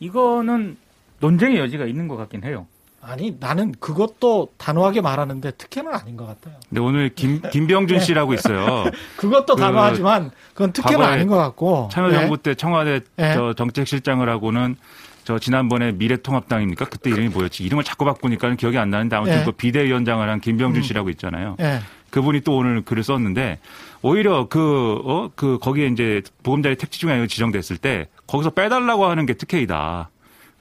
이거는 0.00 0.78
논쟁의 1.20 1.58
여지가 1.58 1.84
있는 1.84 2.08
것 2.08 2.16
같긴 2.16 2.42
해요. 2.44 2.66
아니 3.06 3.36
나는 3.38 3.72
그것도 3.78 4.50
단호하게 4.56 5.00
말하는데 5.00 5.50
특혜는 5.52 5.92
아닌 5.92 6.16
것 6.16 6.26
같아요. 6.26 6.54
근데 6.68 6.80
오늘 6.80 7.10
김, 7.14 7.40
김병준 7.40 7.98
네. 7.98 8.04
씨라고 8.04 8.34
있어요. 8.34 8.84
그것도 9.16 9.56
그 9.56 9.60
단호하지만 9.60 10.30
그건 10.52 10.72
특혜는 10.72 11.04
아닌 11.04 11.28
것 11.28 11.36
같고. 11.36 11.88
참여정부 11.92 12.36
네. 12.38 12.42
때 12.42 12.54
청와대 12.54 13.00
네. 13.16 13.34
저 13.34 13.52
정책실장을 13.52 14.26
하고는 14.28 14.76
저 15.24 15.38
지난번에 15.38 15.92
미래통합당입니까? 15.92 16.86
그때 16.86 17.10
이름이 17.10 17.28
뭐였지? 17.28 17.62
이름을 17.64 17.84
자꾸 17.84 18.04
바꾸니까는 18.04 18.56
기억이 18.56 18.78
안 18.78 18.90
나는데 18.90 19.16
아무튼 19.16 19.38
네. 19.38 19.44
그 19.44 19.52
비대위원장을 19.52 20.28
한 20.28 20.40
김병준 20.40 20.82
음. 20.82 20.82
씨라고 20.82 21.10
있잖아요. 21.10 21.56
예. 21.60 21.80
그분이 22.10 22.42
또 22.42 22.56
오늘 22.56 22.82
글을 22.82 23.02
썼는데 23.02 23.58
오히려 24.02 24.46
그, 24.48 25.00
어, 25.04 25.30
그 25.34 25.58
거기에 25.60 25.86
이제 25.86 26.22
보금자리 26.42 26.76
택지 26.76 27.00
중에 27.00 27.26
지정됐을 27.26 27.76
때 27.76 28.06
거기서 28.26 28.50
빼달라고 28.50 29.06
하는 29.06 29.26
게 29.26 29.34
특혜이다. 29.34 30.10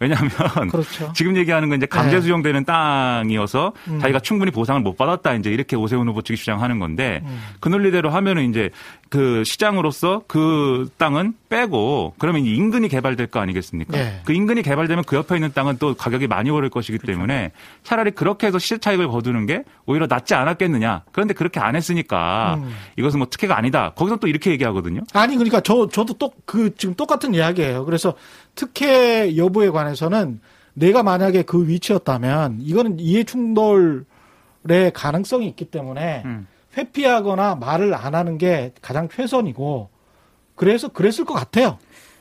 왜냐하면 0.04 0.32
그렇죠. 0.70 1.12
지금 1.16 1.36
얘기하는 1.38 1.70
건 1.70 1.78
이제 1.78 1.86
강제 1.86 2.18
네. 2.18 2.22
수용되는 2.22 2.66
땅이어서 2.66 3.74
음. 3.88 4.00
자기가 4.00 4.20
충분히 4.20 4.52
보상을 4.52 4.82
못 4.82 4.98
받았다 4.98 5.34
이제 5.36 5.50
이렇게 5.50 5.76
오세훈 5.76 6.08
후보 6.08 6.22
측이 6.22 6.38
주장하는 6.38 6.80
건데 6.80 7.22
음. 7.26 7.42
그 7.60 7.70
논리대로 7.70 8.10
하면은 8.10 8.50
이제 8.50 8.70
그 9.10 9.44
시장으로서 9.44 10.24
그 10.28 10.90
땅은 10.98 11.34
빼고 11.50 12.16
그러면 12.18 12.46
인근이 12.46 12.88
개발될 12.88 13.28
거 13.28 13.40
아니겠습니까? 13.40 13.96
네. 13.98 14.22
그 14.26 14.34
인근이 14.34 14.64
개발되면 14.64 15.04
그 15.06 15.16
옆에 15.16 15.36
있는 15.36 15.54
땅은 15.54 15.78
또 15.80 15.94
가격이 15.94 16.28
많이 16.28 16.50
오를 16.50 16.70
것이기 16.70 16.98
그렇죠. 16.98 17.14
때문에 17.14 17.52
차라리 17.84 18.12
그렇게 18.12 18.48
해서 18.48 18.58
시세 18.60 18.78
차익을 18.80 19.08
거두는 19.08 19.46
게 19.46 19.64
오히려 19.86 20.08
낫지 20.08 20.34
않았겠느냐. 20.34 21.04
그런데 21.12 21.34
그렇게 21.34 21.60
안 21.60 21.76
했으니까 21.76 22.56
음. 22.56 22.74
이것은 22.98 23.20
뭐 23.20 23.28
특혜가 23.30 23.58
아니다. 23.58 23.92
거기서 23.96 24.18
또 24.18 24.28
이렇게 24.28 24.52
얘기하거든요. 24.52 25.02
아니 25.14 25.36
그러니까 25.36 25.62
저 25.62 25.88
저도 25.88 26.14
또 26.16 26.34
그 26.46 26.76
지금 26.76 26.96
똑같은 26.96 27.34
이야기예요. 27.34 27.86
그래서 27.86 28.14
특혜 28.56 29.36
여부에 29.38 29.70
관해서는 29.70 30.40
내가 30.74 31.04
만약에 31.04 31.44
그 31.44 31.68
위치였다면 31.68 32.60
이거는 32.62 33.00
이해 33.00 33.24
충돌의 33.24 34.06
가능성이 34.94 35.48
있기 35.48 35.66
때문에 35.66 36.24
음. 36.26 36.48
회피하거나 36.78 37.56
말을 37.56 37.94
안 37.94 38.16
하는 38.16 38.38
게 38.38 38.74
가장 38.82 39.08
최선이고 39.10 39.90
그래서 40.56 40.88
그랬을 40.88 41.26
것 41.26 41.34
같아요. 41.34 41.78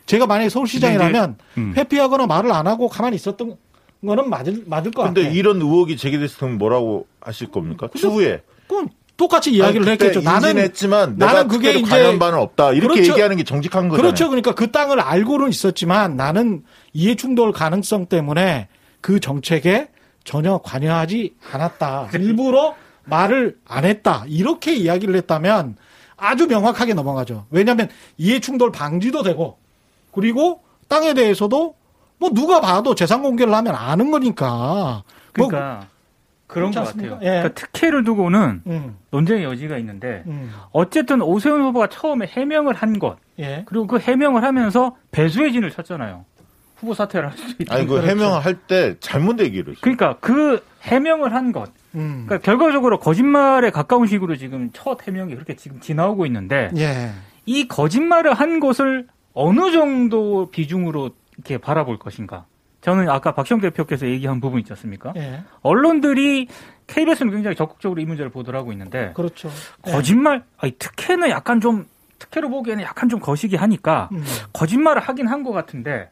제가 0.06 0.26
만약에 0.26 0.48
서울시장이라면 0.48 1.38
음. 1.58 1.74
회피하거나 1.76 2.26
말을 2.26 2.52
안 2.52 2.66
하고 2.66 2.88
가만히 2.88 3.16
있었던 3.16 3.56
거는 4.04 4.28
맞을 4.28 4.64
맞을 4.66 4.90
것 4.90 5.04
근데 5.04 5.22
같아요. 5.22 5.38
이런 5.38 5.56
의혹이 5.62 5.96
제기됐으면 5.96 6.58
뭐라고 6.58 7.06
하실 7.20 7.50
겁니까? 7.50 7.88
추후에. 7.94 8.42
그건 8.66 8.88
똑같이 9.22 9.52
이야기를 9.52 9.82
아니, 9.82 9.92
했겠죠. 9.92 10.20
나는 10.20 10.48
인진했지만 10.50 11.14
나는 11.16 11.46
그게 11.46 11.74
이제- 11.74 12.18
바는 12.18 12.34
없다. 12.40 12.72
이렇게 12.72 12.94
그렇죠. 12.94 13.12
얘기하는 13.12 13.36
게 13.36 13.44
정직한 13.44 13.88
거잖아요. 13.88 14.02
그렇죠. 14.02 14.28
그러니까 14.28 14.52
그 14.56 14.72
땅을 14.72 14.98
알고는 14.98 15.48
있었지만 15.48 16.16
나는 16.16 16.64
이해 16.92 17.14
충돌 17.14 17.52
가능성 17.52 18.06
때문에 18.06 18.66
그 19.00 19.20
정책에 19.20 19.90
전혀 20.24 20.58
관여하지 20.58 21.34
않았다. 21.52 22.08
일부러 22.14 22.74
말을 23.04 23.58
안 23.68 23.84
했다. 23.84 24.24
이렇게 24.26 24.74
이야기를 24.74 25.14
했다면 25.14 25.76
아주 26.16 26.48
명확하게 26.48 26.94
넘어가죠. 26.94 27.46
왜냐하면 27.50 27.88
이해 28.18 28.40
충돌 28.40 28.72
방지도 28.72 29.22
되고 29.22 29.56
그리고 30.10 30.62
땅에 30.88 31.14
대해서도 31.14 31.76
뭐 32.18 32.30
누가 32.30 32.60
봐도 32.60 32.96
재산 32.96 33.22
공개를 33.22 33.54
하면 33.54 33.74
아는 33.76 34.10
거니까. 34.10 35.04
뭐, 35.38 35.46
그러니까 35.48 35.86
그런 36.52 36.70
것? 36.70 36.84
같아요. 36.84 37.18
예. 37.22 37.26
그러니까 37.26 37.48
특혜를 37.54 38.04
두고는 38.04 38.62
음, 38.66 38.96
논쟁의 39.10 39.44
여지가 39.44 39.78
있는데 39.78 40.22
음, 40.26 40.52
어쨌든 40.72 41.22
오세훈 41.22 41.62
후보가 41.62 41.88
처음에 41.88 42.26
해명을 42.26 42.74
한 42.74 42.98
것, 42.98 43.16
예. 43.38 43.62
그리고 43.66 43.86
그 43.86 43.98
해명을 43.98 44.42
하면서 44.44 44.96
배수의 45.10 45.52
진을 45.52 45.70
쳤잖아요. 45.70 46.24
후보 46.76 46.94
사퇴를 46.94 47.30
할 47.30 47.38
수도 47.38 47.62
있다. 47.62 47.74
아니 47.74 47.86
그 47.86 48.00
해명을 48.02 48.44
할 48.44 48.56
때 48.66 48.96
잘못 49.00 49.38
얘기를 49.40 49.72
했어요. 49.72 49.80
그러니까 49.80 50.16
그 50.20 50.64
해명을 50.82 51.32
한 51.32 51.52
것, 51.52 51.70
음. 51.94 52.24
그러니까 52.26 52.38
결과적으로 52.44 52.98
거짓말에 52.98 53.70
가까운 53.70 54.06
식으로 54.08 54.36
지금 54.36 54.70
첫 54.72 55.06
해명이 55.06 55.34
그렇게 55.34 55.54
지금 55.54 55.78
지나오고 55.80 56.26
있는데 56.26 56.70
예. 56.76 57.10
이 57.46 57.68
거짓말을 57.68 58.34
한 58.34 58.58
것을 58.60 59.06
어느 59.32 59.70
정도 59.72 60.50
비중으로 60.50 61.10
이렇게 61.36 61.56
바라볼 61.58 61.98
것인가? 61.98 62.46
저는 62.82 63.08
아까 63.08 63.32
박시영 63.32 63.60
대표께서 63.60 64.06
얘기한 64.06 64.40
부분 64.40 64.60
있지 64.60 64.72
않습니까? 64.72 65.12
예. 65.16 65.42
언론들이 65.62 66.48
KBS는 66.88 67.32
굉장히 67.32 67.56
적극적으로 67.56 68.00
이 68.00 68.04
문제를 68.04 68.30
보도하고 68.30 68.72
있는데 68.72 69.12
그렇죠. 69.14 69.48
예. 69.86 69.90
거짓말, 69.92 70.42
아니 70.58 70.72
특혜는 70.78 71.30
약간 71.30 71.60
좀 71.60 71.86
특혜로 72.18 72.50
보기에는 72.50 72.84
약간 72.84 73.08
좀 73.08 73.18
거시기 73.18 73.56
하니까 73.56 74.08
음. 74.12 74.22
거짓말을 74.52 75.02
하긴 75.02 75.26
한 75.26 75.42
것 75.42 75.50
같은데 75.52 76.08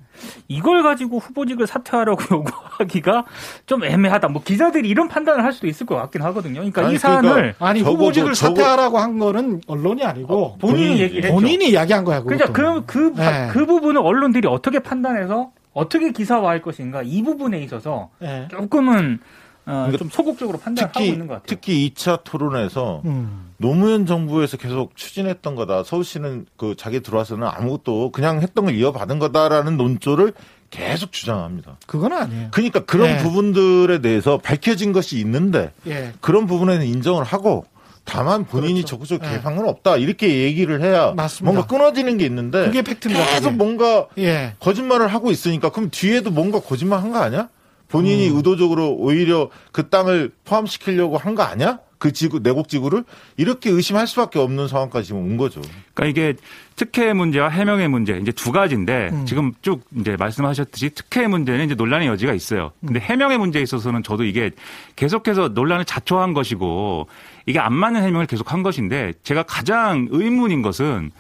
이걸 0.49 0.83
가지고 0.83 1.19
후보직을 1.19 1.69
사퇴하라고 1.69 2.19
요구하기가 2.37 3.25
좀 3.67 3.85
애매하다. 3.85 4.29
뭐 4.29 4.43
기자들이 4.43 4.89
이런 4.89 5.07
판단을 5.09 5.45
할 5.45 5.53
수도 5.53 5.69
있을 5.69 5.87
것 5.87 5.95
같긴 5.97 6.23
하거든요. 6.23 6.55
그러니까 6.61 6.85
아니, 6.87 6.95
이 6.95 6.99
사안을 6.99 7.55
아니 7.61 7.79
적어도 7.81 7.97
후보직을 7.97 8.33
적어- 8.33 8.35
사퇴하라고 8.57 8.99
한 8.99 9.19
거는 9.21 9.61
언론이 9.69 10.05
아니고 10.05 10.59
본인이 10.59 10.79
본인이 10.83 11.01
얘기를 11.01 11.25
했죠. 11.25 11.35
본인이 11.35 11.69
이야기한 11.71 12.05
거야. 12.05 12.23
그러니까 12.23 12.51
그것도. 12.53 12.85
그, 12.87 13.13
그, 13.13 13.21
네. 13.21 13.49
그 13.53 13.67
부분을 13.67 14.01
언론들이 14.01 14.49
어떻게 14.49 14.81
판단해서 14.81 15.53
어떻게 15.73 16.13
기사화할 16.13 16.63
것인가 16.63 17.03
이 17.03 17.23
부분에 17.23 17.63
있어서 17.63 18.11
예. 18.23 18.49
조금은 18.51 19.21
어, 19.67 19.73
그러니까 19.73 19.99
좀 19.99 20.09
소극적으로 20.11 20.59
판단하고 20.59 20.93
특히 20.93 21.09
있는 21.09 21.27
것 21.27 21.35
같아요. 21.35 21.47
특히 21.47 21.93
2차 21.95 22.25
토론에서 22.25 23.03
음. 23.05 23.53
노무현 23.59 24.07
정부에서 24.07 24.57
계속 24.57 24.97
추진했던 24.97 25.55
거다. 25.55 25.85
서울시는 25.85 26.47
그 26.57 26.75
자기 26.77 27.01
들어와서는 27.01 27.47
아무것도 27.47 28.11
그냥 28.11 28.41
했던 28.41 28.65
걸 28.65 28.75
이어받은 28.75 29.19
거다라는 29.19 29.77
논조를 29.77 30.33
계속 30.71 31.13
주장합니다. 31.13 31.77
그건 31.87 32.13
아니에요. 32.13 32.49
그러니까 32.53 32.81
그런 32.81 33.11
네. 33.11 33.19
부분들에 33.19 34.01
대해서 34.01 34.39
밝혀진 34.39 34.93
것이 34.93 35.19
있는데 35.19 35.73
예. 35.87 36.13
그런 36.21 36.47
부분에는 36.47 36.87
인정을 36.87 37.25
하고 37.25 37.65
다만 38.05 38.45
본인이 38.45 38.75
그렇죠. 38.81 38.87
적극적으로 38.97 39.27
네. 39.29 39.33
개입한 39.35 39.57
건 39.57 39.69
없다. 39.69 39.97
이렇게 39.97 40.41
얘기를 40.43 40.81
해야 40.83 41.13
맞습니다. 41.13 41.53
뭔가 41.53 41.67
끊어지는 41.67 42.19
게 42.19 42.25
있는데 42.27 42.65
그게 42.65 42.83
팩트입니다. 42.83 43.25
계속 43.27 43.51
그게. 43.51 43.57
뭔가 43.57 44.07
예. 44.19 44.55
거짓말을 44.61 45.09
하고 45.09 45.31
있으니까 45.31 45.71
그럼 45.71 45.91
뒤에도 45.91 46.31
뭔가 46.31 46.61
거짓말 46.61 47.01
한 47.03 47.13
거 47.13 47.19
아니야? 47.19 47.49
본인이 47.89 48.29
음. 48.31 48.37
의도적으로 48.37 48.91
오히려 48.95 49.51
그 49.73 49.89
땅을 49.89 50.33
포함시키려고 50.45 51.19
한 51.19 51.35
거 51.35 51.43
아니야? 51.43 51.79
그 52.01 52.13
지구 52.13 52.41
내곡 52.41 52.69
지구를 52.69 53.05
이렇게 53.37 53.71
의심할 53.71 54.09
수밖에 54.09 54.41
없는 54.41 54.67
상황까지 54.67 55.07
지금 55.07 55.21
온 55.21 55.37
거죠. 55.37 55.61
그러니까 55.95 56.07
이게 56.07 56.37
특혜 56.75 57.13
문제와 57.13 57.49
해명의 57.49 57.87
문제 57.89 58.19
이제 58.19 58.33
두 58.33 58.51
가지인데 58.51 59.11
음. 59.13 59.27
지금 59.27 59.53
쭉 59.63 59.85
이제 59.97 60.17
말씀하셨듯이 60.19 60.91
특혜 60.91 61.29
문제는 61.29 61.67
이제 61.67 61.77
논란의 61.77 62.09
여지가 62.09 62.33
있어요. 62.35 62.73
근데 62.85 62.99
해명의 62.99 63.39
문제에 63.39 63.63
있어서는 63.63 64.03
저도 64.03 64.25
이게 64.25 64.51
계속해서 64.97 65.51
논란을 65.51 65.85
자초한 65.85 66.33
것이고 66.33 67.07
이게 67.47 67.61
안 67.61 67.73
맞는 67.75 68.03
해명을 68.03 68.27
계속한 68.27 68.65
것인데 68.65 69.13
제가 69.23 69.45
가장 69.45 70.09
의문인 70.11 70.63
것은 70.63 71.13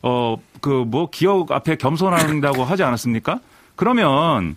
어 0.00 0.36
그 0.60 0.84
뭐 0.84 1.08
기억 1.10 1.52
앞에 1.52 1.76
겸손한다고 1.76 2.64
하지 2.64 2.82
않았습니까? 2.82 3.40
그러면 3.76 4.56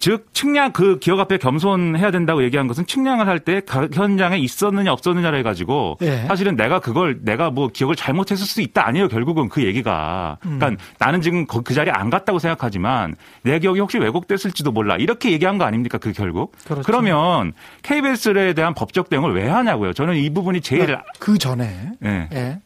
즉 0.00 0.28
측량 0.32 0.72
그 0.72 0.98
기억 1.00 1.18
앞에 1.18 1.38
겸손해야 1.38 2.10
된다고 2.12 2.42
얘기한 2.44 2.68
것은 2.68 2.86
측량을 2.86 3.26
할 3.26 3.38
때 3.40 3.62
현장에 3.92 4.36
있었느냐 4.38 4.92
없었느냐를 4.92 5.38
해가지고 5.40 5.98
예. 6.02 6.24
사실은 6.28 6.54
내가 6.56 6.80
그걸 6.80 7.18
내가 7.22 7.50
뭐 7.50 7.68
기억을 7.68 7.94
잘못했을 7.96 8.46
수 8.46 8.60
있다 8.62 8.86
아니에요 8.86 9.08
결국은 9.08 9.48
그 9.48 9.64
얘기가 9.64 10.38
음. 10.44 10.58
그러니까 10.58 10.82
나는 10.98 11.20
지금 11.20 11.46
거- 11.46 11.60
그 11.62 11.72
자리에 11.74 11.92
안 11.92 12.10
갔다고 12.10 12.38
생각하지만 12.38 13.16
내 13.42 13.58
기억이 13.58 13.80
혹시 13.80 13.98
왜곡됐을지도 13.98 14.70
몰라 14.72 14.96
이렇게 14.96 15.30
얘기한 15.32 15.58
거 15.58 15.64
아닙니까 15.64 15.98
그 15.98 16.12
결국 16.12 16.52
그렇죠. 16.64 16.82
그러면 16.84 17.52
KBS에 17.82 18.52
대한 18.54 18.74
법적 18.74 19.08
대응을 19.08 19.34
왜 19.34 19.48
하냐고요 19.48 19.92
저는 19.92 20.16
이 20.16 20.30
부분이 20.30 20.60
제일 20.60 20.96
그 21.18 21.38
전에. 21.38 21.90
예, 22.04 22.28
예. 22.32 22.58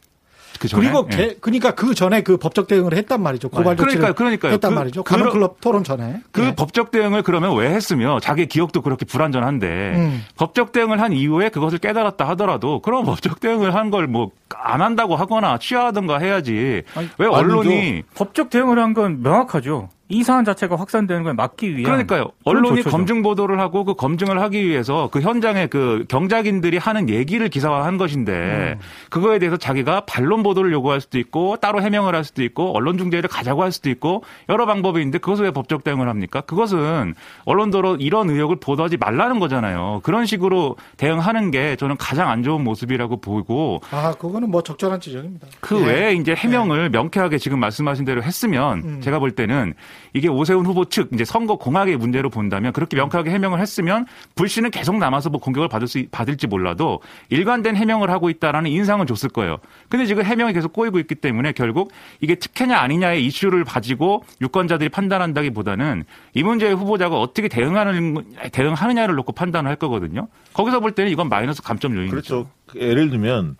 그 0.63 0.67
전에 0.69 0.81
그리고 0.89 1.07
예. 1.11 1.15
개- 1.17 1.35
그러니까 1.41 1.71
그 1.71 1.93
전에 1.93 2.21
그 2.21 2.37
법적 2.37 2.67
대응을 2.67 2.93
했단 2.93 3.21
말이죠. 3.21 3.49
고발 3.49 3.75
조치를 3.75 4.13
그러니까요. 4.15 4.53
했단 4.53 4.71
그- 4.71 4.75
말이죠. 4.79 5.03
그러- 5.03 5.17
가능클럽 5.25 5.59
토론 5.59 5.83
전에. 5.83 6.21
그 6.31 6.45
예. 6.45 6.55
법적 6.55 6.91
대응을 6.91 7.21
그러면 7.23 7.55
왜 7.57 7.69
했으며 7.69 8.19
자기 8.21 8.45
기억도 8.45 8.81
그렇게 8.81 9.03
불완전한데 9.05 9.67
음. 9.95 10.23
법적 10.37 10.71
대응을 10.71 11.01
한 11.01 11.11
이후에 11.11 11.49
그것을 11.49 11.79
깨달았다 11.79 12.27
하더라도 12.29 12.79
그럼 12.81 13.03
법적 13.05 13.39
대응을 13.41 13.75
한 13.75 13.91
걸 13.91 14.07
뭐 14.07 14.29
안 14.65 14.81
한다고 14.81 15.15
하거나 15.17 15.57
취하든가 15.57 16.19
해야지 16.19 16.83
아니, 16.95 17.09
왜 17.17 17.27
언론이 17.27 18.03
법적 18.15 18.49
대응을 18.49 18.79
한 18.79 18.93
건 18.93 19.21
명확하죠. 19.23 19.89
이 20.09 20.21
사안 20.21 20.43
자체가 20.43 20.75
확산되는 20.75 21.23
걸 21.23 21.33
막기 21.33 21.77
위한 21.77 21.85
그러니까요. 21.85 22.31
언론이 22.43 22.77
조처죠. 22.77 22.89
검증 22.89 23.21
보도를 23.21 23.59
하고 23.59 23.85
그 23.85 23.95
검증을 23.95 24.41
하기 24.41 24.63
위해서 24.67 25.09
그 25.11 25.21
현장에 25.21 25.67
그 25.67 26.03
경작인들이 26.09 26.77
하는 26.77 27.07
얘기를 27.09 27.47
기사화한 27.47 27.97
것인데 27.97 28.77
그거에 29.09 29.39
대해서 29.39 29.55
자기가 29.55 30.01
반론 30.01 30.43
보도를 30.43 30.73
요구할 30.73 30.99
수도 30.99 31.17
있고 31.19 31.55
따로 31.57 31.81
해명을 31.81 32.13
할 32.13 32.25
수도 32.25 32.43
있고 32.43 32.75
언론 32.75 32.97
중재를 32.97 33.29
가자고 33.29 33.63
할 33.63 33.71
수도 33.71 33.89
있고 33.89 34.23
여러 34.49 34.65
방법이 34.65 34.99
있는데 34.99 35.19
그것을 35.19 35.45
왜 35.45 35.51
법적 35.51 35.83
대응을 35.85 36.09
합니까? 36.09 36.41
그것은 36.41 37.15
언론도로 37.45 37.95
이런 37.95 38.29
의혹을 38.29 38.57
보도하지 38.57 38.97
말라는 38.97 39.39
거잖아요. 39.39 40.01
그런 40.03 40.25
식으로 40.25 40.75
대응하는 40.97 41.49
게 41.49 41.77
저는 41.77 41.95
가장 41.97 42.29
안 42.29 42.43
좋은 42.43 42.63
모습이라고 42.63 43.21
보고 43.21 43.81
아, 43.91 44.13
그거는 44.13 44.51
뭐 44.51 44.61
적절한 44.61 44.99
지적입니다. 44.99 45.47
그 45.61 45.79
예. 45.81 45.85
외에 45.85 46.13
이제 46.13 46.35
해명을 46.35 46.89
명쾌하게 46.89 47.37
지금 47.37 47.59
말씀하신 47.59 48.03
대로 48.03 48.21
했으면 48.21 48.79
음. 48.83 49.01
제가 49.01 49.19
볼 49.19 49.31
때는 49.31 49.73
이게 50.13 50.27
오세훈 50.27 50.65
후보 50.65 50.85
측 50.85 51.09
이제 51.13 51.25
선거 51.25 51.57
공학의 51.57 51.97
문제로 51.97 52.29
본다면 52.29 52.73
그렇게 52.73 52.95
명쾌하게 52.97 53.31
해명을 53.31 53.59
했으면 53.59 54.05
불씨는 54.35 54.71
계속 54.71 54.97
남아서 54.97 55.29
뭐 55.29 55.39
공격을 55.39 55.67
받을 55.67 55.87
수 55.87 56.05
받을지 56.11 56.47
몰라도 56.47 57.01
일관된 57.29 57.75
해명을 57.75 58.09
하고 58.09 58.29
있다라는 58.29 58.69
인상은 58.69 59.07
줬을 59.07 59.29
거예요. 59.29 59.57
근데 59.89 60.05
지금 60.05 60.23
해명이 60.23 60.53
계속 60.53 60.73
꼬이고 60.73 60.99
있기 60.99 61.15
때문에 61.15 61.51
결국 61.51 61.91
이게 62.21 62.35
특혜냐 62.35 62.77
아니냐의 62.77 63.25
이슈를 63.25 63.63
가지고 63.63 64.23
유권자들이 64.41 64.89
판단한다기보다는 64.89 66.03
이 66.33 66.43
문제의 66.43 66.75
후보자가 66.75 67.19
어떻게 67.19 67.47
대응하는 67.47 68.23
대응하느냐를 68.51 69.15
놓고 69.15 69.33
판단을 69.33 69.69
할 69.69 69.75
거거든요. 69.77 70.27
거기서 70.53 70.79
볼 70.79 70.91
때는 70.91 71.11
이건 71.11 71.29
마이너스 71.29 71.61
감점 71.61 71.95
요인이죠. 71.95 72.11
그렇죠. 72.11 72.49
예를 72.75 73.09
들면 73.09 73.57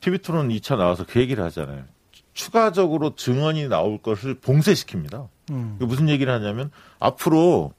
TV 0.00 0.18
토론 0.18 0.48
2차 0.48 0.76
나와서 0.76 1.04
그 1.08 1.20
얘기를 1.20 1.42
하잖아요. 1.44 1.84
추가적으로 2.34 3.14
증언이 3.14 3.68
나올 3.68 3.98
것을 3.98 4.36
봉쇄시킵니다. 4.40 5.28
음. 5.52 5.76
그 5.78 5.84
무슨 5.84 6.08
얘기를 6.08 6.32
하냐면 6.32 6.70
앞으로 6.98 7.72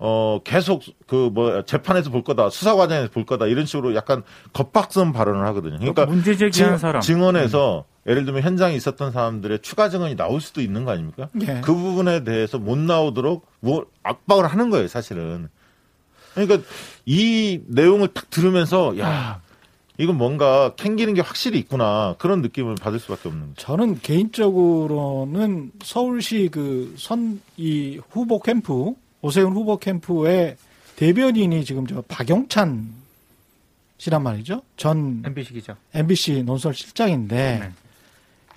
어 0.00 0.40
계속 0.44 0.82
그 1.06 1.30
뭐 1.32 1.62
재판에서 1.64 2.10
볼 2.10 2.22
거다 2.22 2.50
수사 2.50 2.74
과정에서 2.76 3.10
볼 3.10 3.24
거다 3.26 3.46
이런 3.46 3.66
식으로 3.66 3.94
약간 3.94 4.22
겁박선 4.52 5.12
발언을 5.12 5.44
하거든요. 5.48 5.78
그러니까 5.78 6.06
문제 6.06 6.36
제기한 6.36 6.72
증- 6.72 6.78
사람 6.78 7.00
증언에서 7.00 7.84
예를 8.06 8.24
들면 8.24 8.42
현장에 8.42 8.74
있었던 8.74 9.12
사람들의 9.12 9.58
추가 9.60 9.88
증언이 9.88 10.16
나올 10.16 10.40
수도 10.40 10.60
있는 10.62 10.84
거 10.84 10.92
아닙니까? 10.92 11.28
예. 11.42 11.60
그 11.62 11.74
부분에 11.74 12.24
대해서 12.24 12.58
못 12.58 12.78
나오도록 12.78 13.46
뭐 13.60 13.84
압박을 14.02 14.46
하는 14.46 14.70
거예요, 14.70 14.88
사실은. 14.88 15.48
그러니까 16.34 16.66
이 17.04 17.60
내용을 17.66 18.08
딱 18.14 18.30
들으면서 18.30 18.96
야 18.98 19.40
이건 20.00 20.16
뭔가 20.16 20.74
캥기는 20.76 21.12
게 21.14 21.20
확실히 21.20 21.58
있구나 21.58 22.14
그런 22.18 22.40
느낌을 22.40 22.76
받을 22.76 22.98
수밖에 23.00 23.28
없는 23.28 23.48
거죠. 23.48 23.54
저는 23.66 23.98
개인적으로는 24.00 25.72
서울시 25.82 26.48
그 26.50 26.94
선 26.96 27.40
이 27.56 27.98
후보 28.10 28.38
캠프 28.40 28.94
오세훈 29.20 29.52
후보 29.52 29.76
캠프의 29.78 30.56
대변인이 30.96 31.64
지금 31.64 31.86
저 31.86 32.02
박영찬 32.02 32.88
씨란 33.98 34.22
말이죠. 34.22 34.62
전 34.76 35.22
MBC 35.26 35.52
기자. 35.54 35.76
MBC 35.92 36.44
논설 36.44 36.72
실장인데 36.74 37.58
네. 37.60 37.72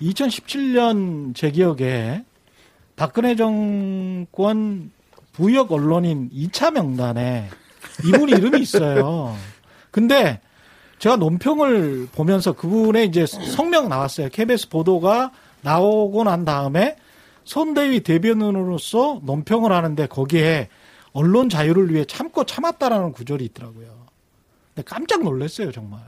2017년 0.00 1.34
제 1.34 1.50
기억에 1.50 2.22
박근혜 2.94 3.34
정권 3.34 4.92
부역 5.32 5.72
언론인 5.72 6.30
2차 6.30 6.72
명단에 6.72 7.48
이분 8.04 8.28
이름이 8.28 8.60
있어요. 8.60 9.36
근데 9.90 10.40
제가 11.02 11.16
논평을 11.16 12.10
보면서 12.12 12.52
그분의 12.52 13.08
이제 13.08 13.26
성명 13.26 13.88
나왔어요. 13.88 14.28
KBS 14.28 14.68
보도가 14.68 15.32
나오고 15.62 16.22
난 16.22 16.44
다음에 16.44 16.94
선대위 17.44 18.04
대변인으로서 18.04 19.20
논평을 19.24 19.72
하는데 19.72 20.06
거기에 20.06 20.68
언론 21.12 21.48
자유를 21.48 21.92
위해 21.92 22.04
참고 22.04 22.44
참았다라는 22.44 23.10
구절이 23.10 23.44
있더라고요. 23.46 24.06
근데 24.68 24.84
깜짝 24.88 25.24
놀랐어요, 25.24 25.72
정말. 25.72 26.00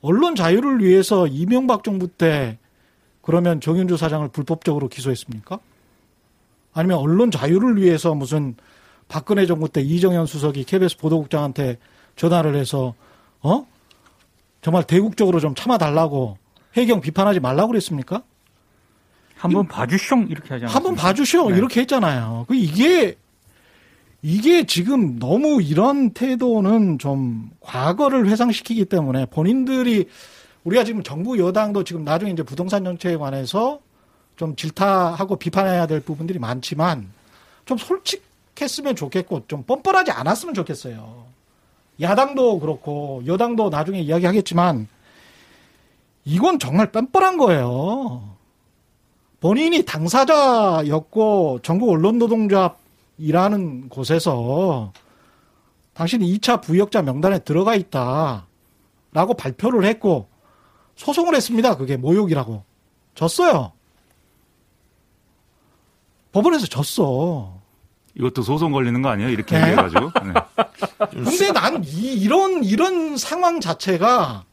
언론 0.00 0.36
자유를 0.36 0.84
위해서 0.84 1.26
이명박 1.26 1.82
정부 1.82 2.06
때 2.06 2.56
그러면 3.20 3.60
정윤주 3.60 3.96
사장을 3.96 4.28
불법적으로 4.28 4.86
기소했습니까? 4.86 5.58
아니면 6.72 6.98
언론 6.98 7.32
자유를 7.32 7.82
위해서 7.82 8.14
무슨 8.14 8.54
박근혜 9.08 9.44
정부 9.46 9.68
때 9.68 9.80
이정현 9.80 10.26
수석이 10.26 10.62
KBS 10.62 10.98
보도국장한테 10.98 11.78
전화를 12.14 12.54
해서 12.54 12.94
어? 13.42 13.66
정말 14.62 14.84
대국적으로 14.84 15.40
좀 15.40 15.54
참아달라고 15.54 16.36
해경 16.76 17.00
비판하지 17.00 17.40
말라고 17.40 17.68
그랬습니까? 17.68 18.22
한번 19.36 19.66
봐주숑 19.68 20.30
이렇게 20.30 20.54
하지 20.54 20.64
않았습니까? 20.64 20.74
한번 20.74 20.94
봐주시오 20.96 21.50
네. 21.50 21.56
이렇게 21.56 21.80
했잖아요. 21.80 22.44
그 22.46 22.54
이게 22.54 23.16
이게 24.22 24.66
지금 24.66 25.18
너무 25.18 25.62
이런 25.62 26.10
태도는 26.10 26.98
좀 26.98 27.50
과거를 27.60 28.28
회상시키기 28.28 28.84
때문에 28.84 29.24
본인들이 29.26 30.08
우리가 30.64 30.84
지금 30.84 31.02
정부 31.02 31.38
여당도 31.38 31.84
지금 31.84 32.04
나중에 32.04 32.32
이제 32.32 32.42
부동산 32.42 32.84
정책에 32.84 33.16
관해서 33.16 33.80
좀 34.36 34.54
질타하고 34.56 35.36
비판해야 35.36 35.86
될 35.86 36.00
부분들이 36.00 36.38
많지만 36.38 37.08
좀 37.64 37.78
솔직했으면 37.78 38.94
좋겠고 38.94 39.46
좀 39.48 39.62
뻔뻔하지 39.62 40.10
않았으면 40.10 40.52
좋겠어요. 40.54 41.29
야당도 42.00 42.60
그렇고 42.60 43.22
여당도 43.26 43.68
나중에 43.68 44.00
이야기하겠지만 44.00 44.88
이건 46.24 46.58
정말 46.58 46.92
뻔뻔한 46.92 47.36
거예요. 47.36 48.36
본인이 49.40 49.84
당사자였고 49.84 51.60
전국 51.62 51.90
언론 51.90 52.18
노동조합이라는 52.18 53.88
곳에서 53.88 54.92
당신이 55.94 56.38
2차 56.38 56.62
부역자 56.62 57.02
명단에 57.02 57.40
들어가 57.40 57.74
있다라고 57.74 59.34
발표를 59.36 59.84
했고 59.84 60.28
소송을 60.96 61.34
했습니다. 61.34 61.76
그게 61.76 61.96
모욕이라고. 61.96 62.62
졌어요. 63.14 63.72
법원에서 66.32 66.66
졌어. 66.66 67.59
이것도 68.20 68.42
소송 68.42 68.70
걸리는 68.72 69.00
거 69.00 69.08
아니에요? 69.08 69.30
이렇게 69.30 69.56
네. 69.56 69.62
얘기해가지고. 69.62 70.10
네. 70.24 70.32
근데 71.10 71.52
난 71.52 71.82
이, 71.82 72.12
이런 72.14 72.62
이런 72.62 73.16
상황 73.16 73.60
자체가 73.60 74.44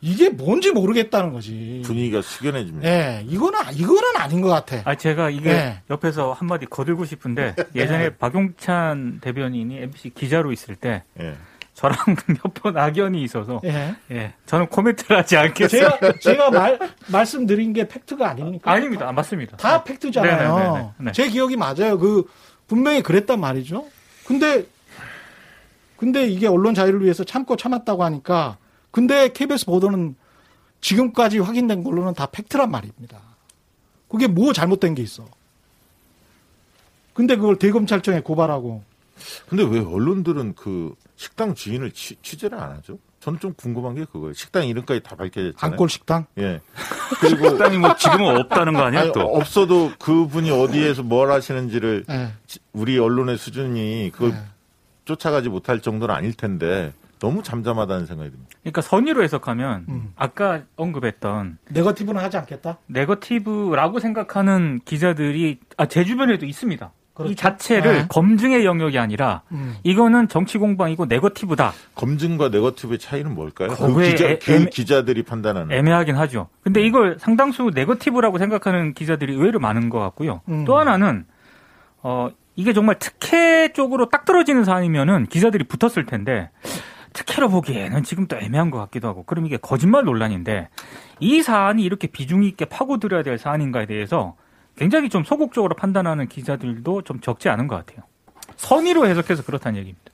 이게 0.00 0.28
뭔지 0.28 0.72
모르겠다는 0.72 1.32
거지. 1.32 1.82
분위기가 1.84 2.20
숙연해집니다. 2.20 2.88
예, 2.88 3.24
이거는 3.26 3.58
이거는 3.74 4.16
아닌 4.16 4.40
것 4.40 4.48
같아. 4.48 4.82
아 4.84 4.94
제가 4.94 5.30
이게 5.30 5.50
네. 5.52 5.82
옆에서 5.90 6.32
한 6.32 6.48
마디 6.48 6.66
거들고 6.66 7.04
싶은데 7.04 7.54
예전에 7.74 8.10
박용찬 8.16 9.20
대변인이 9.20 9.78
MBC 9.82 10.10
기자로 10.10 10.52
있을 10.52 10.74
때 10.74 11.02
예. 11.20 11.34
저랑 11.74 11.96
몇 12.42 12.54
번 12.54 12.76
악연이 12.76 13.22
있어서 13.22 13.60
예. 13.64 13.94
예 14.10 14.34
저는 14.46 14.66
코멘트를 14.68 15.18
하지 15.18 15.36
않겠어요. 15.36 15.90
제가 16.00 16.12
제가 16.20 16.50
말 16.50 16.78
말씀드린 17.08 17.72
게 17.72 17.86
팩트가 17.88 18.28
아닙니까? 18.30 18.70
아 18.70 18.78
닙니다. 18.78 19.08
아, 19.08 19.12
맞습니다. 19.12 19.56
다 19.56 19.82
팩트잖아요. 19.84 20.54
네네네네. 20.56 20.90
네. 20.98 21.12
제 21.12 21.28
기억이 21.28 21.56
맞아요. 21.56 21.98
그 21.98 22.24
분명히 22.66 23.02
그랬단 23.02 23.40
말이죠. 23.40 23.86
근데 24.26 24.66
근데 25.96 26.26
이게 26.28 26.46
언론 26.46 26.74
자유를 26.74 27.02
위해서 27.02 27.24
참고 27.24 27.56
참았다고 27.56 28.04
하니까 28.04 28.58
근데 28.90 29.32
KBS 29.32 29.66
보도는 29.66 30.14
지금까지 30.80 31.38
확인된 31.38 31.82
걸로는 31.84 32.14
다 32.14 32.26
팩트란 32.26 32.70
말입니다. 32.70 33.20
그게 34.08 34.26
뭐 34.26 34.52
잘못된 34.52 34.94
게 34.94 35.02
있어? 35.02 35.26
근데 37.14 37.36
그걸 37.36 37.56
대검찰청에 37.58 38.20
고발하고 38.20 38.82
근데 39.48 39.64
왜 39.64 39.80
언론들은 39.80 40.54
그 40.54 40.94
식당 41.16 41.54
주인을 41.54 41.92
취, 41.92 42.16
취재를 42.22 42.58
안 42.58 42.72
하죠? 42.72 42.98
저는 43.26 43.40
좀 43.40 43.52
궁금한 43.54 43.96
게 43.96 44.04
그거예요. 44.04 44.32
식당 44.34 44.68
이름까지 44.68 45.02
다 45.02 45.16
밝혀졌잖아요. 45.16 45.72
안골 45.72 45.88
식당. 45.88 46.26
예. 46.38 46.60
그리고 47.20 47.48
식당이 47.48 47.76
뭐 47.78 47.96
지금은 47.96 48.36
없다는 48.36 48.72
거 48.74 48.82
아니야 48.82 49.00
아니, 49.00 49.12
또? 49.12 49.20
없어도 49.22 49.90
그분이 49.98 50.48
어디에서 50.52 51.02
뭘 51.02 51.32
하시는지를 51.32 52.04
예. 52.08 52.28
지- 52.46 52.60
우리 52.72 52.96
언론의 53.00 53.36
수준이 53.36 54.10
그걸 54.12 54.30
네. 54.30 54.36
쫓아가지 55.06 55.48
못할 55.48 55.80
정도는 55.80 56.14
아닐 56.14 56.34
텐데 56.34 56.92
너무 57.18 57.42
잠잠하다는 57.42 58.06
생각이 58.06 58.30
듭니다. 58.30 58.50
그러니까 58.60 58.80
선의로 58.80 59.24
해석하면 59.24 59.86
음. 59.88 60.12
아까 60.14 60.62
언급했던 60.76 61.58
네거티브는 61.70 62.22
하지 62.22 62.36
않겠다. 62.36 62.78
네거티브라고 62.86 63.98
생각하는 63.98 64.80
기자들이 64.84 65.58
아, 65.76 65.86
제 65.86 66.04
주변에도 66.04 66.46
있습니다. 66.46 66.92
그렇죠. 67.16 67.32
이 67.32 67.34
자체를 67.34 67.92
네. 67.94 68.06
검증의 68.08 68.64
영역이 68.64 68.98
아니라 68.98 69.42
음. 69.50 69.74
이거는 69.82 70.28
정치 70.28 70.58
공방이고 70.58 71.06
네거티브다. 71.06 71.72
검증과 71.94 72.50
네거티브의 72.50 72.98
차이는 72.98 73.34
뭘까요? 73.34 73.70
그, 73.70 74.02
기자, 74.02 74.26
애- 74.26 74.38
그 74.38 74.52
애매- 74.52 74.70
기자들이 74.70 75.22
판단하는. 75.22 75.74
애매하긴 75.74 76.14
하죠. 76.16 76.48
근데 76.62 76.82
이걸 76.82 77.16
상당수 77.18 77.70
네거티브라고 77.74 78.38
생각하는 78.38 78.92
기자들이 78.92 79.32
의외로 79.34 79.58
많은 79.58 79.88
것 79.88 79.98
같고요. 79.98 80.42
음. 80.48 80.64
또 80.66 80.78
하나는 80.78 81.24
어 82.02 82.28
이게 82.54 82.72
정말 82.72 82.98
특혜 82.98 83.72
쪽으로 83.72 84.08
딱 84.10 84.24
떨어지는 84.24 84.64
사안이면은 84.64 85.26
기자들이 85.26 85.64
붙었을 85.64 86.06
텐데 86.06 86.50
특혜로 87.14 87.48
보기에는 87.48 88.02
지금 88.02 88.26
또 88.26 88.36
애매한 88.36 88.70
것 88.70 88.78
같기도 88.78 89.08
하고 89.08 89.22
그럼 89.24 89.46
이게 89.46 89.56
거짓말 89.56 90.04
논란인데 90.04 90.68
이 91.20 91.42
사안이 91.42 91.82
이렇게 91.82 92.06
비중 92.08 92.44
있게 92.44 92.66
파고들어야 92.66 93.22
될 93.22 93.38
사안인가에 93.38 93.86
대해서 93.86 94.36
굉장히 94.76 95.08
좀 95.08 95.24
소극적으로 95.24 95.74
판단하는 95.74 96.28
기자들도 96.28 97.02
좀 97.02 97.20
적지 97.20 97.48
않은 97.48 97.66
것 97.66 97.76
같아요. 97.76 98.04
선의로 98.56 99.06
해석해서 99.06 99.42
그렇다는 99.42 99.78
얘기입니다. 99.80 100.12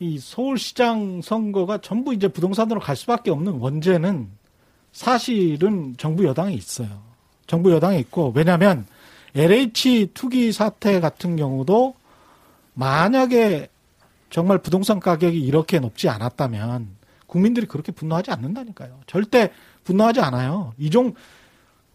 이 0.00 0.18
서울시장 0.18 1.22
선거가 1.22 1.78
전부 1.78 2.14
이제 2.14 2.28
부동산으로 2.28 2.80
갈 2.80 2.96
수밖에 2.96 3.30
없는 3.30 3.54
원죄는 3.54 4.28
사실은 4.92 5.94
정부 5.98 6.24
여당에 6.24 6.54
있어요. 6.54 7.02
정부 7.46 7.72
여당에 7.72 7.98
있고 7.98 8.32
왜냐하면 8.34 8.86
LH 9.34 10.12
투기 10.14 10.52
사태 10.52 11.00
같은 11.00 11.36
경우도 11.36 11.94
만약에 12.74 13.68
정말 14.30 14.58
부동산 14.58 15.00
가격이 15.00 15.38
이렇게 15.38 15.80
높지 15.80 16.08
않았다면 16.08 16.96
국민들이 17.26 17.66
그렇게 17.66 17.92
분노하지 17.92 18.30
않는다니까요. 18.30 19.00
절대 19.06 19.50
분노하지 19.84 20.20
않아요. 20.20 20.72
이종 20.78 21.14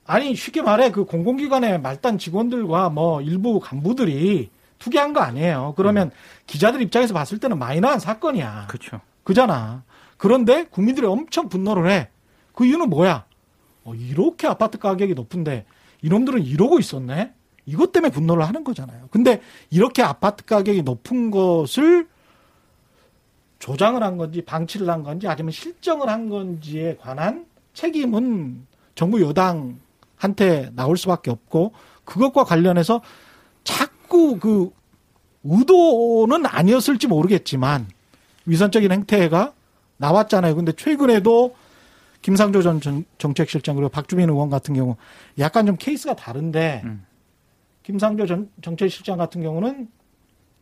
아니 0.05 0.35
쉽게 0.35 0.61
말해 0.61 0.91
그 0.91 1.05
공공기관의 1.05 1.81
말단 1.81 2.17
직원들과 2.17 2.89
뭐 2.89 3.21
일부 3.21 3.59
간부들이 3.59 4.49
투기한 4.79 5.13
거 5.13 5.21
아니에요. 5.21 5.73
그러면 5.77 6.11
기자들 6.45 6.81
입장에서 6.81 7.13
봤을 7.13 7.39
때는 7.39 7.57
마이너한 7.57 7.99
사건이야. 7.99 8.67
그렇죠. 8.67 8.99
그잖아. 9.23 9.83
그런데 10.17 10.65
국민들이 10.65 11.07
엄청 11.07 11.47
분노를 11.47 11.89
해. 11.89 12.09
그 12.53 12.65
이유는 12.65 12.89
뭐야? 12.89 13.25
어, 13.85 13.93
이렇게 13.95 14.47
아파트 14.47 14.77
가격이 14.77 15.13
높은데 15.13 15.65
이놈들은 16.01 16.43
이러고 16.43 16.79
있었네? 16.79 17.33
이것 17.65 17.93
때문에 17.93 18.11
분노를 18.11 18.45
하는 18.45 18.63
거잖아요. 18.63 19.07
근데 19.09 19.41
이렇게 19.69 20.01
아파트 20.01 20.43
가격이 20.43 20.83
높은 20.83 21.31
것을 21.31 22.07
조장을 23.59 24.03
한 24.03 24.17
건지 24.17 24.41
방치를 24.41 24.89
한 24.89 25.03
건지 25.03 25.27
아니면 25.27 25.51
실정을 25.51 26.09
한 26.09 26.27
건지에 26.27 26.97
관한 26.97 27.45
책임은 27.73 28.67
정부 28.95 29.21
여당 29.21 29.79
한테 30.27 30.71
나올 30.73 30.97
수밖에 30.97 31.29
없고 31.31 31.73
그것과 32.05 32.45
관련해서 32.45 33.01
자꾸 33.63 34.39
그 34.39 34.71
의도는 35.43 36.45
아니었을지 36.45 37.07
모르겠지만 37.07 37.87
위선적인 38.45 38.91
행태가 38.91 39.53
나왔잖아요. 39.97 40.55
근데 40.55 40.71
최근에도 40.71 41.55
김상조 42.21 42.61
전 42.61 42.79
정- 42.79 43.03
정책실장 43.17 43.75
그리고 43.75 43.89
박주민 43.89 44.29
의원 44.29 44.49
같은 44.49 44.73
경우 44.73 44.95
약간 45.39 45.65
좀 45.65 45.75
케이스가 45.77 46.15
다른데 46.15 46.81
음. 46.85 47.05
김상조 47.83 48.25
전 48.25 48.49
정책실장 48.61 49.17
같은 49.17 49.41
경우는 49.41 49.89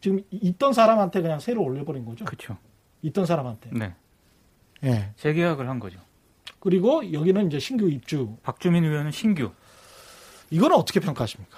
지금 0.01 0.21
있던 0.31 0.73
사람한테 0.73 1.21
그냥 1.21 1.39
세를 1.39 1.61
올려버린 1.61 2.03
거죠. 2.05 2.25
그렇죠. 2.25 2.57
있던 3.03 3.27
사람한테. 3.27 3.69
네. 3.73 3.93
예. 4.83 5.11
재계약을 5.17 5.69
한 5.69 5.79
거죠. 5.79 5.99
그리고 6.61 7.11
여기는 7.11 7.47
이제 7.47 7.59
신규 7.59 7.89
입주. 7.89 8.37
박주민 8.43 8.85
의원은 8.85 9.11
신규. 9.11 9.49
이거는 10.51 10.75
어떻게 10.77 10.99
평가하십니까? 10.99 11.57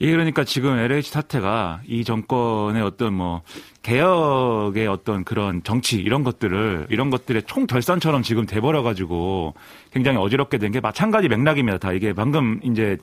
예, 0.00 0.10
그러니까 0.10 0.42
지금 0.44 0.76
LH 0.78 1.10
사태가 1.10 1.82
이 1.86 2.02
정권의 2.04 2.82
어떤 2.82 3.14
뭐 3.14 3.42
개혁의 3.82 4.86
어떤 4.88 5.22
그런 5.24 5.62
정치 5.62 5.96
이런 5.96 6.24
것들을 6.24 6.88
이런 6.90 7.10
것들의 7.10 7.44
총결산처럼 7.44 8.22
지금 8.22 8.44
돼버려 8.46 8.82
가지고 8.82 9.54
굉장히 9.92 10.18
어지럽게 10.18 10.58
된 10.58 10.72
게 10.72 10.80
마찬가지 10.80 11.28
맥락입니다. 11.28 11.78
다 11.78 11.92
이게 11.92 12.12
방금 12.12 12.60
이제 12.64 12.98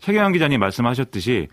최경환 0.00 0.32
기자님 0.32 0.60
말씀하셨듯이 0.60 1.48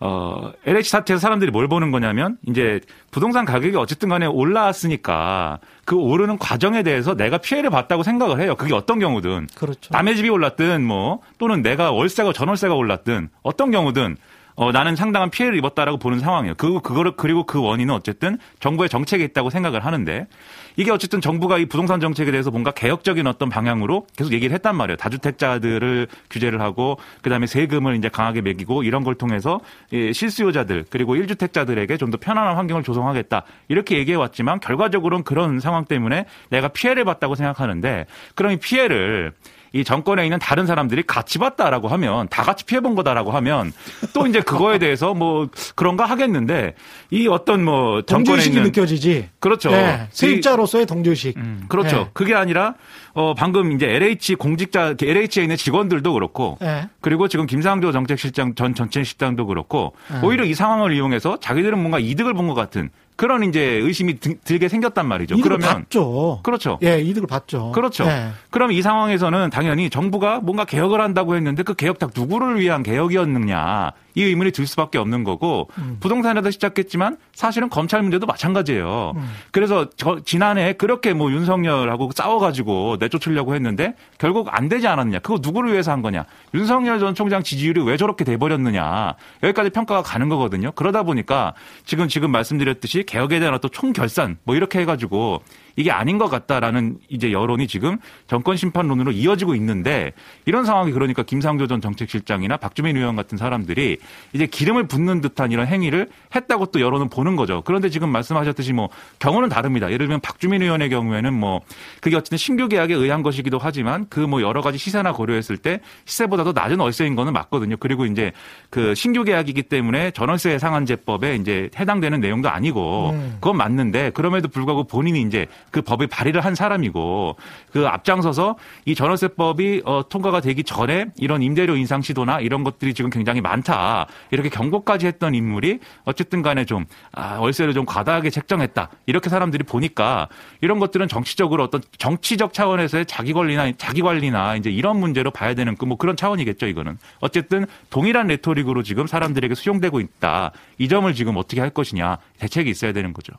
어, 0.00 0.52
LH 0.64 0.90
사태에서 0.90 1.20
사람들이 1.20 1.50
뭘 1.50 1.68
보는 1.68 1.90
거냐면, 1.90 2.38
이제 2.46 2.80
부동산 3.10 3.44
가격이 3.44 3.76
어쨌든 3.76 4.08
간에 4.08 4.26
올라왔으니까 4.26 5.58
그 5.84 5.96
오르는 5.96 6.38
과정에 6.38 6.82
대해서 6.82 7.14
내가 7.14 7.38
피해를 7.38 7.70
봤다고 7.70 8.02
생각을 8.02 8.40
해요. 8.40 8.54
그게 8.54 8.74
어떤 8.74 8.98
경우든. 8.98 9.48
그렇죠. 9.54 9.88
남의 9.92 10.16
집이 10.16 10.28
올랐든 10.28 10.84
뭐 10.84 11.20
또는 11.38 11.62
내가 11.62 11.90
월세가 11.90 12.32
전월세가 12.32 12.74
올랐든 12.74 13.30
어떤 13.42 13.70
경우든 13.70 14.16
어, 14.58 14.72
나는 14.72 14.96
상당한 14.96 15.30
피해를 15.30 15.56
입었다라고 15.58 15.98
보는 15.98 16.18
상황이에요. 16.18 16.54
그, 16.56 16.80
그거를, 16.80 17.12
그리고 17.16 17.46
그 17.46 17.62
원인은 17.62 17.94
어쨌든 17.94 18.38
정부의 18.58 18.88
정책에 18.88 19.22
있다고 19.22 19.50
생각을 19.50 19.84
하는데 19.84 20.26
이게 20.74 20.90
어쨌든 20.90 21.20
정부가 21.20 21.58
이 21.58 21.66
부동산 21.66 22.00
정책에 22.00 22.32
대해서 22.32 22.50
뭔가 22.50 22.72
개혁적인 22.72 23.24
어떤 23.28 23.50
방향으로 23.50 24.08
계속 24.16 24.32
얘기를 24.32 24.52
했단 24.54 24.74
말이에요. 24.74 24.96
다주택자들을 24.96 26.08
규제를 26.28 26.60
하고 26.60 26.98
그다음에 27.22 27.46
세금을 27.46 27.94
이제 27.94 28.08
강하게 28.08 28.40
매기고 28.40 28.82
이런 28.82 29.04
걸 29.04 29.14
통해서 29.14 29.60
이 29.92 30.12
실수요자들 30.12 30.86
그리고 30.90 31.14
1주택자들에게 31.14 31.96
좀 31.96 32.08
더 32.08 32.16
편안한 32.16 32.56
환경을 32.56 32.82
조성하겠다. 32.82 33.42
이렇게 33.68 33.98
얘기해 33.98 34.16
왔지만 34.16 34.60
결과적으로는 34.60 35.24
그런 35.24 35.60
상황 35.60 35.84
때문에 35.84 36.24
내가 36.48 36.68
피해를 36.68 37.04
봤다고 37.04 37.34
생각하는데 37.34 38.06
그럼 38.34 38.52
이 38.52 38.56
피해를 38.56 39.32
이 39.72 39.84
정권에 39.84 40.24
있는 40.24 40.38
다른 40.38 40.66
사람들이 40.66 41.02
같이 41.02 41.38
봤다라고 41.38 41.88
하면 41.88 42.28
다 42.28 42.42
같이 42.42 42.64
피해본 42.64 42.94
거다라고 42.94 43.30
하면 43.32 43.72
또 44.14 44.26
이제 44.26 44.40
그거에 44.40 44.78
대해서 44.78 45.14
뭐 45.14 45.48
그런가 45.74 46.06
하겠는데 46.06 46.74
이 47.10 47.28
어떤 47.28 47.64
뭐 47.64 48.02
정권에 48.02 48.44
있는 48.44 48.62
느껴지지. 48.64 49.28
그렇죠. 49.40 49.70
예. 49.72 50.02
이- 50.04 50.06
세입자로서의 50.10 50.86
동조의식. 50.86 51.36
음, 51.36 51.64
그렇죠. 51.68 51.96
예. 51.96 52.10
그게 52.12 52.34
아니라 52.34 52.74
어 53.14 53.34
방금 53.34 53.72
이제 53.72 53.86
LH 53.88 54.36
공직자 54.36 54.94
LH에 55.00 55.42
있는 55.42 55.56
직원들도 55.56 56.12
그렇고 56.12 56.58
예. 56.62 56.88
그리고 57.00 57.28
지금 57.28 57.46
김상조 57.46 57.92
정책실장 57.92 58.54
전 58.54 58.74
전체실장도 58.74 59.46
그렇고 59.46 59.94
음. 60.10 60.20
오히려 60.24 60.44
이 60.44 60.54
상황을 60.54 60.92
이용해서 60.92 61.38
자기들은 61.40 61.78
뭔가 61.78 61.98
이득을 61.98 62.34
본 62.34 62.48
것 62.48 62.54
같은 62.54 62.88
그런 63.18 63.42
이제 63.42 63.60
의심이 63.60 64.20
드- 64.20 64.38
들게 64.44 64.68
생겼단 64.68 65.04
말이죠. 65.08 65.34
이득을 65.34 65.58
그러면 65.58 65.82
받죠. 65.82 66.38
그렇죠. 66.44 66.78
예, 66.84 67.00
이득을 67.00 67.26
받죠. 67.26 67.72
그렇죠. 67.72 68.04
예. 68.04 68.28
그럼 68.50 68.70
이 68.70 68.80
상황에서는 68.80 69.50
당연히 69.50 69.90
정부가 69.90 70.38
뭔가 70.38 70.64
개혁을 70.64 71.00
한다고 71.00 71.34
했는데 71.34 71.64
그 71.64 71.74
개혁 71.74 71.98
다 71.98 72.06
누구를 72.14 72.60
위한 72.60 72.84
개혁이었느냐 72.84 73.90
이 74.18 74.24
의문이 74.24 74.50
들 74.50 74.66
수밖에 74.66 74.98
없는 74.98 75.22
거고 75.22 75.70
음. 75.78 75.98
부동산에도 76.00 76.50
시작했지만 76.50 77.18
사실은 77.32 77.68
검찰 77.68 78.02
문제도 78.02 78.26
마찬가지예요. 78.26 79.12
그래서 79.52 79.88
저 79.96 80.18
지난해 80.24 80.72
그렇게 80.72 81.12
뭐 81.14 81.30
윤석열하고 81.30 82.10
싸워가지고 82.12 82.96
내쫓으려고 82.98 83.54
했는데 83.54 83.94
결국 84.18 84.48
안 84.50 84.68
되지 84.68 84.88
않았느냐. 84.88 85.20
그거 85.20 85.38
누구를 85.40 85.70
위해서 85.70 85.92
한 85.92 86.02
거냐. 86.02 86.24
윤석열 86.52 86.98
전 86.98 87.14
총장 87.14 87.44
지지율이 87.44 87.80
왜 87.82 87.96
저렇게 87.96 88.24
돼버렸느냐. 88.24 89.14
여기까지 89.44 89.70
평가가 89.70 90.02
가는 90.02 90.28
거거든요. 90.28 90.72
그러다 90.72 91.04
보니까 91.04 91.54
지금 91.84 92.08
지금 92.08 92.32
말씀드렸듯이 92.32 93.04
개혁에 93.04 93.38
대한 93.38 93.54
어떤 93.54 93.70
총결산 93.70 94.38
뭐 94.42 94.56
이렇게 94.56 94.80
해가지고 94.80 95.42
이게 95.78 95.90
아닌 95.90 96.18
것 96.18 96.28
같다라는 96.28 96.98
이제 97.08 97.32
여론이 97.32 97.66
지금 97.66 97.98
정권 98.26 98.56
심판론으로 98.56 99.12
이어지고 99.12 99.54
있는데 99.56 100.12
이런 100.44 100.64
상황이 100.64 100.92
그러니까 100.92 101.24
김상조 101.24 101.66
전 101.66 101.80
정책실장이나 101.80 102.56
박주민 102.58 102.96
의원 102.96 103.16
같은 103.16 103.36
사람들이 103.36 103.96
이제 104.32 104.46
기름을 104.46 104.86
붓는 104.86 105.20
듯한 105.20 105.50
이런 105.50 105.66
행위를 105.66 106.08
했다고 106.34 106.66
또 106.66 106.80
여론은 106.80 107.08
보는 107.08 107.34
거죠. 107.34 107.62
그런데 107.64 107.88
지금 107.88 108.10
말씀하셨듯이 108.10 108.72
뭐 108.72 108.88
경우는 109.18 109.48
다릅니다. 109.48 109.86
예를 109.86 110.06
들면 110.06 110.20
박주민 110.20 110.62
의원의 110.62 110.90
경우에는 110.90 111.32
뭐 111.34 111.62
그게 112.00 112.14
어쨌든 112.14 112.38
신규 112.38 112.68
계약에 112.68 112.94
의한 112.94 113.22
것이기도 113.22 113.58
하지만 113.60 114.06
그 114.08 114.28
뭐 114.28 114.42
여러 114.42 114.60
가지 114.60 114.78
시세나 114.78 115.12
고려했을 115.12 115.56
때 115.56 115.80
시세보다도 116.04 116.52
낮은 116.52 116.78
월세인 116.78 117.16
거는 117.16 117.32
맞거든요. 117.32 117.76
그리고 117.78 118.04
이제 118.04 118.32
그 118.70 118.94
신규 118.94 119.24
계약이기 119.24 119.64
때문에 119.64 120.12
전월세 120.12 120.58
상한제법에 120.58 121.36
이제 121.36 121.70
해당되는 121.76 122.20
내용도 122.20 122.48
아니고 122.48 123.10
음. 123.10 123.36
그건 123.40 123.56
맞는데 123.56 124.10
그럼에도 124.10 124.48
불구하고 124.48 124.84
본인이 124.84 125.22
이제 125.22 125.46
그 125.70 125.82
법을 125.82 126.06
발의를 126.06 126.44
한 126.44 126.54
사람이고 126.54 127.36
그 127.72 127.86
앞장서서 127.86 128.56
이 128.84 128.94
전월세법이 128.94 129.82
어, 129.84 130.08
통과가 130.08 130.40
되기 130.40 130.64
전에 130.64 131.06
이런 131.16 131.42
임대료 131.42 131.76
인상 131.76 132.02
시도나 132.02 132.40
이런 132.40 132.64
것들이 132.64 132.94
지금 132.94 133.10
굉장히 133.10 133.40
많다. 133.40 134.06
이렇게 134.30 134.48
경고까지 134.48 135.06
했던 135.06 135.34
인물이 135.34 135.80
어쨌든 136.04 136.42
간에 136.42 136.64
좀 136.64 136.86
아, 137.12 137.38
월세를 137.38 137.74
좀 137.74 137.84
과다하게 137.86 138.30
책정했다. 138.30 138.88
이렇게 139.06 139.28
사람들이 139.28 139.64
보니까 139.64 140.28
이런 140.60 140.78
것들은 140.78 141.08
정치적으로 141.08 141.64
어떤 141.64 141.82
정치적 141.98 142.52
차원에서의 142.52 143.06
자기 143.06 143.32
권리나 143.32 143.72
자기 143.78 144.02
관리나 144.02 144.56
이제 144.56 144.70
이런 144.70 144.98
문제로 144.98 145.30
봐야 145.30 145.54
되는 145.54 145.76
그뭐 145.76 145.96
그런 145.96 146.16
차원이겠죠 146.16 146.66
이거는. 146.66 146.98
어쨌든 147.20 147.66
동일한 147.90 148.26
레토릭으로 148.26 148.82
지금 148.82 149.06
사람들에게 149.06 149.54
수용되고 149.54 150.00
있다. 150.00 150.52
이 150.78 150.88
점을 150.88 151.12
지금 151.14 151.36
어떻게 151.36 151.60
할 151.60 151.70
것이냐 151.70 152.18
대책이 152.38 152.70
있어야 152.70 152.92
되는 152.92 153.12
거죠. 153.12 153.32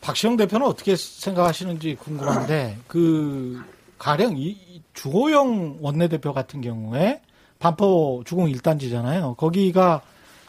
박시영 0.00 0.36
대표는 0.36 0.66
어떻게 0.66 0.96
생각하시는지 0.96 1.96
궁금한데 1.96 2.78
그 2.86 3.62
가령 3.98 4.36
이이 4.38 4.82
주호영 4.94 5.78
원내대표 5.80 6.32
같은 6.32 6.60
경우에 6.60 7.20
반포 7.58 8.22
주공 8.24 8.50
1단지잖아요. 8.50 9.36
거기가 9.36 10.00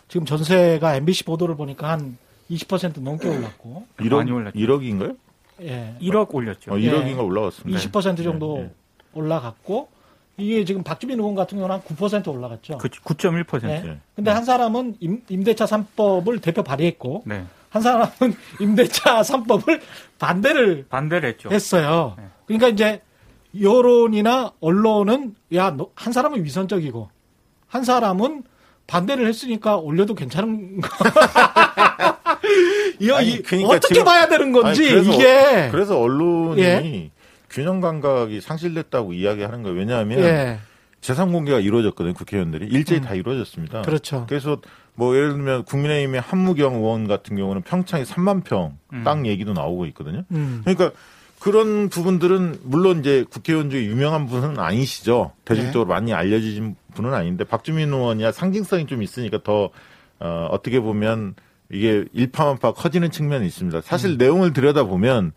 지금 0.07 0.25
전세가 0.25 0.95
MBC 0.95 1.25
보도를 1.25 1.55
보니까 1.55 1.89
한 1.89 2.17
20% 2.49 3.01
넘게 3.01 3.27
올랐고 3.27 3.85
1억, 3.99 4.15
많이 4.15 4.31
올랐죠. 4.31 4.57
1억인가요? 4.57 5.17
예. 5.61 5.95
1억 6.01 6.33
올렸죠. 6.33 6.71
어, 6.71 6.75
1억인가 6.75 7.23
올라갔습니다. 7.23 7.79
20% 7.79 8.23
정도 8.23 8.57
네, 8.57 8.63
네. 8.63 8.71
올라갔고 9.13 9.89
이게 10.37 10.65
지금 10.65 10.83
박주민 10.83 11.19
의원 11.19 11.35
같은 11.35 11.57
경우는 11.57 11.75
한 11.75 11.81
9% 11.81 12.27
올라갔죠. 12.27 12.77
그 12.77 12.87
9.1%. 12.89 13.61
네. 13.67 13.81
네. 13.81 13.97
근데 14.15 14.31
한 14.31 14.43
사람은 14.43 14.95
임, 14.99 15.21
임대차 15.29 15.65
3법을 15.65 16.41
대표 16.41 16.63
발의했고 16.63 17.23
네. 17.25 17.45
한 17.71 17.81
사람은 17.81 18.35
임대차 18.59 19.21
3법을 19.21 19.79
반대를 20.19 20.85
반대를 20.89 21.29
했죠. 21.29 21.49
했어요. 21.49 22.15
네. 22.17 22.25
그러니까 22.45 22.67
이제 22.67 23.01
여론이나 23.59 24.51
언론은 24.59 25.35
야, 25.55 25.71
너, 25.71 25.89
한 25.95 26.13
사람은 26.13 26.43
위선적이고 26.43 27.09
한 27.67 27.83
사람은 27.83 28.43
반대를 28.87 29.25
했으니까 29.27 29.77
올려도 29.77 30.15
괜찮은 30.15 30.81
거. 30.81 30.89
이거 32.99 33.15
아니, 33.15 33.33
이- 33.35 33.41
그러니까 33.41 33.69
어떻게 33.75 33.93
지금- 33.95 34.05
봐야 34.05 34.27
되는 34.27 34.51
건지 34.51 34.81
아니, 34.83 34.89
그래서- 34.91 35.13
이게 35.13 35.69
그래서 35.71 35.99
언론이 35.99 36.61
예. 36.61 37.11
균형 37.49 37.79
감각이 37.79 38.41
상실됐다고 38.41 39.13
이야기하는 39.13 39.63
거예요. 39.63 39.77
왜냐하면 39.77 40.19
예 40.19 40.59
재산 41.01 41.31
공개가 41.31 41.59
이루어졌거든요. 41.59 42.13
국회의원들이 42.13 42.67
일제히 42.67 43.01
다 43.01 43.15
이루어졌습니다. 43.15 43.81
그렇죠. 43.81 44.25
그래서 44.29 44.57
뭐 44.95 45.15
예를 45.15 45.33
들면 45.33 45.63
국민의힘의 45.65 46.21
한무경 46.21 46.75
의원 46.75 47.07
같은 47.07 47.35
경우는 47.35 47.61
평창에 47.63 48.03
3만 48.03 48.43
평땅 48.43 49.25
얘기도 49.25 49.53
나오고 49.53 49.85
있거든요. 49.87 50.23
음. 50.31 50.61
그러니까 50.63 50.91
그런 51.39 51.89
부분들은 51.89 52.59
물론 52.63 52.99
이제 52.99 53.25
국회의원 53.29 53.71
중에 53.71 53.85
유명한 53.85 54.27
분은 54.27 54.59
아니시죠. 54.59 55.31
대중적으로 55.43 55.85
네. 55.85 55.93
많이 55.93 56.13
알려진 56.13 56.75
분은 56.93 57.13
아닌데 57.13 57.43
박주민 57.43 57.91
의원이야 57.91 58.31
상징성이 58.31 58.85
좀 58.85 59.01
있으니까 59.01 59.39
더 59.43 59.71
어, 60.19 60.47
어떻게 60.51 60.79
보면 60.79 61.33
이게 61.71 62.05
일파만파 62.13 62.73
커지는 62.73 63.09
측면이 63.09 63.47
있습니다. 63.47 63.79
음. 63.79 63.81
사실 63.83 64.17
내용을 64.17 64.53
들여다 64.53 64.83
보면 64.83 65.31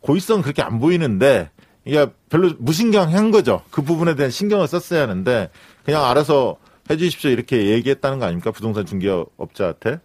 고의성 0.00 0.42
그렇게 0.42 0.62
안 0.62 0.78
보이는데 0.78 1.50
이게 1.84 2.06
별로 2.28 2.52
무신경한 2.58 3.30
거죠. 3.30 3.62
그 3.70 3.82
부분에 3.82 4.14
대한 4.14 4.30
신경을 4.30 4.68
썼어야 4.68 5.02
하는데 5.02 5.50
그냥 5.84 6.04
알아서 6.04 6.56
해주십시오 6.90 7.30
이렇게 7.30 7.66
얘기했다는 7.66 8.18
거 8.18 8.24
아닙니까 8.26 8.50
부동산 8.50 8.86
중개업자한테. 8.86 10.00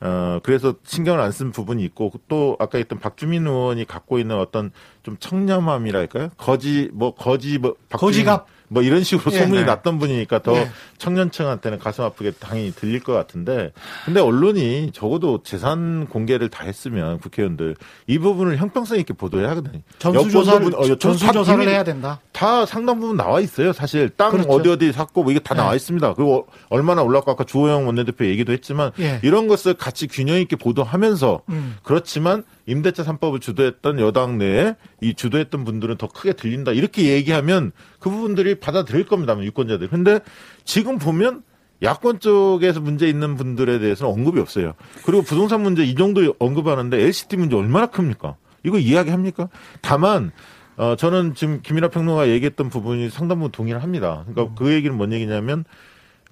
어, 0.00 0.40
그래서 0.42 0.74
신경을 0.84 1.20
안 1.20 1.32
쓴 1.32 1.52
부분이 1.52 1.82
있고, 1.84 2.12
또 2.28 2.56
아까 2.58 2.76
했던 2.78 2.98
박주민 2.98 3.46
의원이 3.46 3.86
갖고 3.86 4.18
있는 4.18 4.36
어떤 4.38 4.70
좀 5.02 5.16
청렴함이랄까요? 5.18 6.30
거지, 6.36 6.90
뭐, 6.92 7.14
거지, 7.14 7.58
뭐, 7.58 7.74
거지갑. 7.90 8.46
뭐 8.68 8.82
이런 8.82 9.02
식으로 9.02 9.34
예. 9.34 9.38
소문이 9.38 9.60
네. 9.60 9.64
났던 9.64 9.98
분이니까 9.98 10.42
더 10.42 10.56
예. 10.56 10.68
청년층한테는 10.98 11.78
가슴 11.78 12.04
아프게 12.04 12.32
당연히 12.32 12.72
들릴 12.72 13.00
것 13.00 13.12
같은데, 13.12 13.72
근데 14.04 14.20
언론이 14.20 14.90
적어도 14.92 15.42
재산 15.42 16.06
공개를 16.06 16.48
다 16.48 16.64
했으면 16.64 17.18
국회의원들 17.18 17.76
이 18.06 18.18
부분을 18.18 18.56
형평성 18.56 18.98
있게 18.98 19.14
보도해야 19.14 19.50
하거든요. 19.50 19.80
전수조사를 19.98 20.74
어, 20.74 20.96
전수조사를 20.96 21.64
다 21.64 21.70
해야 21.70 21.84
된다. 21.84 22.20
다 22.32 22.66
상당 22.66 23.00
부분 23.00 23.16
나와 23.16 23.40
있어요. 23.40 23.72
사실 23.72 24.10
땅 24.10 24.32
그렇죠. 24.32 24.50
어디 24.50 24.68
어디 24.68 24.92
샀고 24.92 25.22
뭐 25.22 25.32
이게 25.32 25.40
다 25.40 25.54
네. 25.54 25.60
나와 25.60 25.74
있습니다. 25.74 26.14
그리고 26.14 26.46
얼마나 26.68 27.02
올랐고 27.02 27.30
아까 27.30 27.44
주호영 27.44 27.86
원내대표 27.86 28.26
얘기도 28.26 28.52
했지만 28.52 28.90
예. 28.98 29.20
이런 29.22 29.48
것을 29.48 29.74
같이 29.74 30.06
균형 30.06 30.38
있게 30.40 30.56
보도하면서 30.56 31.42
음. 31.48 31.76
그렇지만 31.82 32.44
임대차 32.66 33.04
3법을 33.04 33.40
주도했던 33.40 34.00
여당 34.00 34.38
내에 34.38 34.74
이 35.00 35.14
주도했던 35.14 35.64
분들은 35.64 35.96
더 35.96 36.08
크게 36.08 36.32
들린다. 36.32 36.72
이렇게 36.72 37.12
얘기하면 37.12 37.72
그 37.98 38.10
부분들이 38.10 38.54
받아들일 38.56 39.06
겁니다. 39.06 39.38
유권자들. 39.38 39.88
근데 39.88 40.20
지금 40.64 40.98
보면 40.98 41.42
야권 41.82 42.20
쪽에서 42.20 42.80
문제 42.80 43.06
있는 43.06 43.36
분들에 43.36 43.78
대해서는 43.78 44.12
언급이 44.12 44.40
없어요. 44.40 44.72
그리고 45.04 45.22
부동산 45.22 45.62
문제 45.62 45.84
이 45.84 45.94
정도 45.94 46.34
언급하는데 46.38 46.98
LCT 46.98 47.36
문제 47.36 47.56
얼마나 47.56 47.86
큽니까? 47.86 48.36
이거 48.64 48.78
이야기합니까? 48.78 49.48
다만 49.82 50.32
어 50.78 50.96
저는 50.96 51.34
지금 51.34 51.60
김이나 51.62 51.88
평론가 51.88 52.28
얘기했던 52.28 52.68
부분이 52.70 53.10
상당 53.10 53.38
부분 53.38 53.52
동의를 53.52 53.82
합니다. 53.82 54.24
그러니까 54.26 54.54
그 54.54 54.72
얘기는 54.72 54.94
뭔 54.96 55.12
얘기냐면 55.12 55.64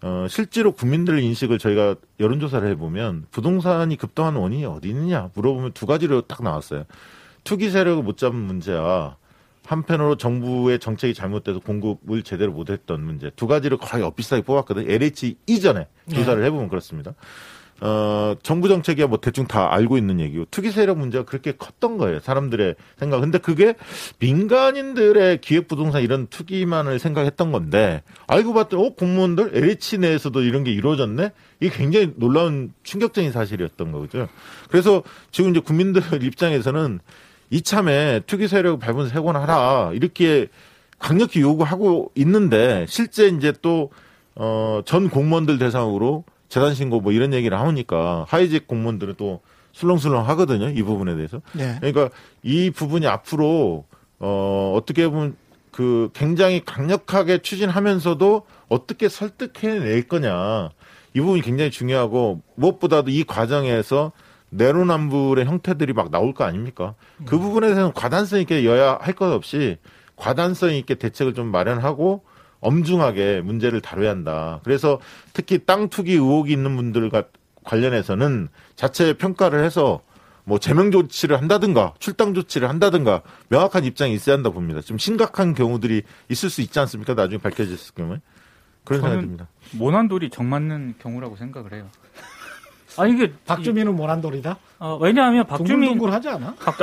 어 0.03 0.27
실제로 0.29 0.73
국민들 0.73 1.19
인식을 1.19 1.59
저희가 1.59 1.97
여론조사를 2.21 2.69
해보면 2.71 3.27
부동산이 3.31 3.97
급등하는 3.97 4.41
원인이 4.41 4.65
어디 4.65 4.89
있느냐 4.89 5.31
물어보면 5.35 5.73
두 5.73 5.87
가지로 5.87 6.23
딱 6.23 6.43
나왔어요. 6.43 6.85
투기 7.45 7.71
세력을 7.71 8.03
못 8.03 8.17
잡은 8.17 8.39
문제와 8.39 9.17
한편으로 9.67 10.17
정부의 10.17 10.79
정책이 10.79 11.15
잘못돼서 11.15 11.59
공급을 11.61 12.23
제대로 12.23 12.53
못했던 12.53 13.03
문제 13.03 13.31
두 13.37 13.47
가지를 13.47 13.79
거의 13.79 14.03
엇비슷하게 14.03 14.43
뽑았거든요. 14.43 14.91
LH 14.91 15.37
이전에 15.47 15.87
조사를 16.13 16.45
해보면 16.45 16.69
그렇습니다. 16.69 17.15
어, 17.81 18.37
정부 18.43 18.69
정책이야 18.69 19.09
뭐 19.09 19.19
대충 19.19 19.47
다 19.47 19.73
알고 19.75 19.99
있는 19.99 20.21
얘기고 20.21 20.47
투기 20.51 20.71
세력 20.71 20.99
문제가 20.99 21.25
그렇게 21.25 21.53
컸던 21.53 21.99
거예요. 21.99 22.21
사람들의 22.21 22.77
생각. 22.99 23.21
근데 23.21 23.39
그게 23.39 23.75
민간인들의 24.21 25.41
기획 25.41 25.67
부동산 25.67 26.03
이런 26.03 26.29
투기만을 26.29 26.99
생각했던 26.99 27.51
건데 27.51 28.03
알고 28.27 28.55
봤더니 28.55 28.87
어 28.87 28.95
공무원들 28.95 29.57
LH 29.57 29.99
내에서도 29.99 30.41
이런 30.43 30.63
게 30.63 30.73
이루어졌네. 30.73 31.33
이게 31.61 31.77
굉장히 31.77 32.13
놀라운 32.17 32.73
충격적인 32.85 33.33
사실이었던 33.33 33.93
거죠. 33.93 34.29
그래서 34.69 35.03
지금 35.33 35.51
이제 35.51 35.61
국민들 35.61 36.03
입장에서는 36.23 37.01
이참에 37.55 38.21
투기 38.27 38.49
세력 38.49 38.81
발본 38.81 39.09
세권 39.09 39.37
하라 39.37 39.93
이렇게 39.95 40.49
강력히 40.99 41.41
요구하고 41.41 42.11
있는데 42.17 42.85
실제 42.89 43.29
이제 43.29 43.53
또 43.63 43.91
어, 44.35 44.83
전 44.85 45.09
공무원들 45.09 45.59
대상으로 45.59 46.25
재산 46.49 46.75
신고 46.75 47.01
뭐 47.01 47.13
이런 47.13 47.33
얘기를 47.33 47.59
하니까 47.59 48.27
하이직 48.29 48.67
공무원들은 48.67 49.15
또 49.17 49.41
술렁술렁 49.73 50.29
하거든요. 50.31 50.69
이 50.69 50.83
부분에 50.83 51.17
대해서. 51.17 51.41
네. 51.53 51.77
그러니까 51.81 52.11
이 52.43 52.71
부분이 52.71 53.07
앞으로 53.07 53.85
어 54.21 54.73
어떻게 54.77 55.09
보면 55.09 55.37
그 55.73 56.11
굉장히 56.15 56.65
강력하게 56.65 57.39
추진하면서도 57.39 58.47
어떻게 58.69 59.09
설득해낼 59.09 60.07
거냐 60.07 60.71
이 61.15 61.21
부분이 61.21 61.43
굉장히 61.43 61.73
중요하고 61.73 62.41
무엇보다도 62.55 63.11
이 63.11 63.25
과정에서 63.25 64.13
내로남불의 64.55 65.45
형태들이 65.47 65.93
막 65.93 66.11
나올 66.11 66.33
거 66.33 66.45
아닙니까? 66.45 66.95
그 67.27 67.39
부분에 67.39 67.67
대해서는 67.69 67.93
과단성 67.93 68.41
있게 68.41 68.65
여야 68.65 68.99
할 69.01 69.15
것 69.15 69.33
없이 69.33 69.79
과단성 70.17 70.75
있게 70.75 70.95
대책을 70.95 71.35
좀 71.35 71.49
마련하고 71.49 72.25
엄중하게 72.61 73.43
문제를 73.43 73.81
다뤄야 73.81 74.11
한다. 74.11 74.61
그래서 74.65 75.01
특히 75.33 75.59
땅 75.65 75.89
투기 75.89 76.13
의혹이 76.15 76.53
있는 76.53 76.77
분들과 76.77 77.25
관련해서는 77.65 78.49
자체 78.77 79.13
평가를 79.15 79.63
해서 79.65 80.01
뭐 80.45 80.59
제명 80.59 80.91
조치를 80.91 81.39
한다든가 81.39 81.95
출당 81.99 82.35
조치를 82.35 82.69
한다든가 82.69 83.23
명확한 83.49 83.85
입장이 83.85 84.13
있어야 84.15 84.37
한다 84.37 84.51
봅니다. 84.51 84.81
좀 84.81 84.99
심각한 84.99 85.55
경우들이 85.55 86.03
있을 86.29 86.51
수 86.51 86.61
있지 86.61 86.79
않습니까? 86.81 87.15
나중에 87.15 87.39
밝혀졌을 87.39 87.95
경우에 87.95 88.21
그런 88.85 89.01
생각이 89.01 89.23
듭니다. 89.23 89.49
모난돌이 89.73 90.31
정 90.31 90.49
맞는 90.51 90.95
경우라고 90.99 91.37
생각을 91.37 91.73
해요. 91.73 91.89
아 92.97 93.07
이게 93.07 93.33
박주민은 93.47 93.95
모난돌이다. 93.97 94.57
어, 94.79 94.99
왜냐하면 95.01 95.47
박주민 95.47 95.91
둥글둥글하지 95.91 96.29
않아? 96.31 96.55
박, 96.65 96.75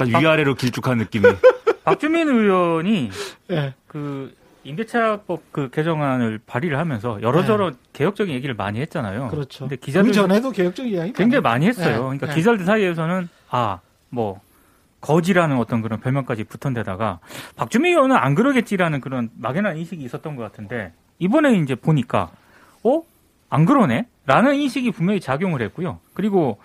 약간 0.00 0.08
위아래로 0.20 0.54
길쭉한 0.54 0.98
느낌이. 0.98 1.24
박주민 1.84 2.28
의원이 2.28 3.10
예. 3.50 3.74
그 3.86 4.34
임대차법 4.64 5.52
그 5.52 5.70
개정안을 5.70 6.40
발의를 6.46 6.78
하면서 6.78 7.20
여러저러 7.20 7.72
개혁적인 7.92 8.34
얘기를 8.34 8.54
많이 8.54 8.80
했잖아요. 8.80 9.24
네. 9.24 9.30
그렇죠. 9.30 9.68
근데 9.68 9.76
기자들 9.76 10.10
그 10.10 10.14
전에도 10.14 10.50
개혁적 10.50 10.86
이야기 10.86 11.12
굉장히 11.12 11.42
많이 11.42 11.66
했어요. 11.66 11.94
네. 11.94 11.98
그러니까 11.98 12.26
네. 12.28 12.34
기자들 12.34 12.64
사이에서는 12.64 13.28
아 13.50 13.80
뭐 14.14 14.40
거지라는 15.00 15.58
어떤 15.58 15.82
그런 15.82 16.00
별명까지 16.00 16.44
붙은 16.44 16.72
데다가 16.72 17.18
박주민 17.56 17.92
의원은 17.92 18.16
안 18.16 18.34
그러겠지라는 18.34 19.00
그런 19.00 19.28
막연한 19.36 19.76
인식이 19.76 20.02
있었던 20.04 20.36
것 20.36 20.42
같은데 20.44 20.94
이번에 21.18 21.58
이제 21.58 21.74
보니까 21.74 22.30
어? 22.84 23.02
안 23.50 23.66
그러네? 23.66 24.06
라는 24.26 24.54
인식이 24.54 24.90
분명히 24.90 25.20
작용을 25.20 25.62
했고요. 25.62 25.98
그리고 26.14 26.58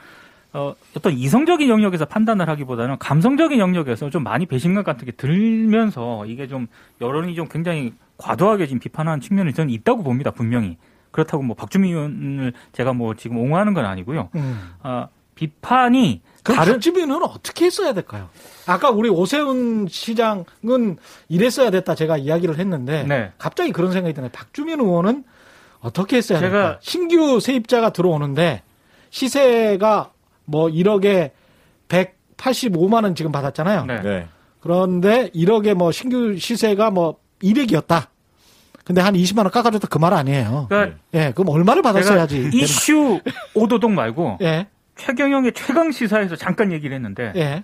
어, 0.52 0.74
어떤 0.96 1.14
이성적인 1.14 1.70
영역에서 1.70 2.06
판단을 2.06 2.50
하기보다는 2.50 2.98
감성적인 2.98 3.60
영역에서 3.60 4.10
좀 4.10 4.24
많이 4.24 4.46
배신감 4.46 4.84
같은 4.84 5.06
게 5.06 5.12
들면서 5.12 6.26
이게 6.26 6.48
좀 6.48 6.68
여론이 7.02 7.36
좀 7.36 7.48
굉장히 7.48 7.94
과도하게 8.18 8.66
지금 8.68 8.80
비판하는 8.80 9.22
측면이 9.22 9.54
저는 9.54 9.70
있다고 9.72 10.04
봅니다. 10.04 10.32
분명히. 10.32 10.78
그렇다고 11.12 11.44
뭐 11.44 11.56
박주민 11.56 11.96
의원을 11.96 12.54
제가 12.72 12.94
뭐 12.94 13.16
지금 13.16 13.38
옹호하는 13.38 13.74
건 13.74 13.86
아니고요. 13.86 14.30
음. 14.36 14.60
아, 14.82 15.08
비판이 15.36 16.22
다른 16.44 16.74
박주민은 16.74 17.24
어떻게 17.24 17.66
했어야 17.66 17.94
될까요? 17.94 18.30
아까 18.68 18.90
우리 18.90 19.10
오세훈 19.10 19.88
시장은 19.88 20.98
이랬어야 21.30 21.72
됐다 21.72 21.96
제가 21.96 22.18
이야기를 22.18 22.60
했는데 22.60 23.04
네. 23.04 23.32
갑자기 23.38 23.72
그런 23.72 23.92
생각이 23.92 24.14
드네요. 24.14 24.30
박주민 24.34 24.80
의원은 24.80 25.24
어떻게 25.82 26.18
했어야 26.18 26.40
제가- 26.40 26.42
될까? 26.42 26.78
신규 26.82 27.40
세입자가 27.40 27.92
들어오는데 27.92 28.64
시세가 29.10 30.12
뭐 30.46 30.68
1억에 30.68 31.32
185만 31.88 33.04
원 33.04 33.16
지금 33.16 33.32
받았잖아요. 33.32 33.86
네. 33.86 34.02
네. 34.02 34.28
그런데 34.60 35.30
1억에 35.30 35.74
뭐 35.74 35.92
신규 35.92 36.38
시세가 36.38 36.92
뭐 36.92 37.18
200이었다. 37.42 38.08
근데 38.84 39.02
한 39.02 39.14
20만 39.14 39.40
원 39.40 39.52
깎아줬다 39.52 39.88
그 39.88 40.00
말 40.00 40.14
아니에요. 40.14 40.66
그러니까 40.70 40.98
예, 41.14 41.32
그럼 41.36 41.50
얼마를 41.50 41.82
받았어야지. 41.82 42.50
이슈 42.54 43.20
오도독 43.54 43.92
말고 43.92 44.40
예, 44.42 44.68
최경영의 44.98 45.54
최강 45.54 45.92
시사에서 45.92 46.36
잠깐 46.36 46.72
얘기를 46.72 46.96
했는데 46.96 47.32
예, 47.36 47.64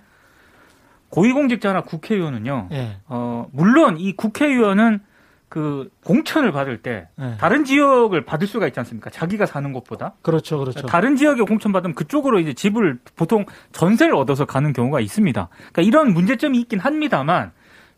고위공직자나 1.10 1.82
국회의원은요. 1.82 2.68
예. 2.72 2.96
어, 3.08 3.46
물론 3.52 3.98
이 3.98 4.12
국회의원은 4.14 5.00
그 5.48 5.88
공천을 6.04 6.50
받을 6.50 6.82
때 6.82 7.08
예. 7.20 7.36
다른 7.38 7.64
지역을 7.64 8.24
받을 8.24 8.46
수가 8.46 8.66
있지 8.66 8.80
않습니까? 8.80 9.10
자기가 9.10 9.46
사는 9.46 9.72
곳보다 9.72 10.14
그렇죠, 10.22 10.58
그렇죠. 10.58 10.86
다른 10.86 11.16
지역에 11.16 11.42
공천 11.42 11.72
받으면 11.72 11.94
그쪽으로 11.94 12.40
이제 12.40 12.52
집을 12.52 12.98
보통 13.14 13.46
전세를 13.72 14.14
얻어서 14.16 14.44
가는 14.44 14.72
경우가 14.72 15.00
있습니다. 15.00 15.48
그러니까 15.56 15.82
이런 15.82 16.12
문제점이 16.12 16.58
있긴 16.60 16.80
합니다만 16.80 17.52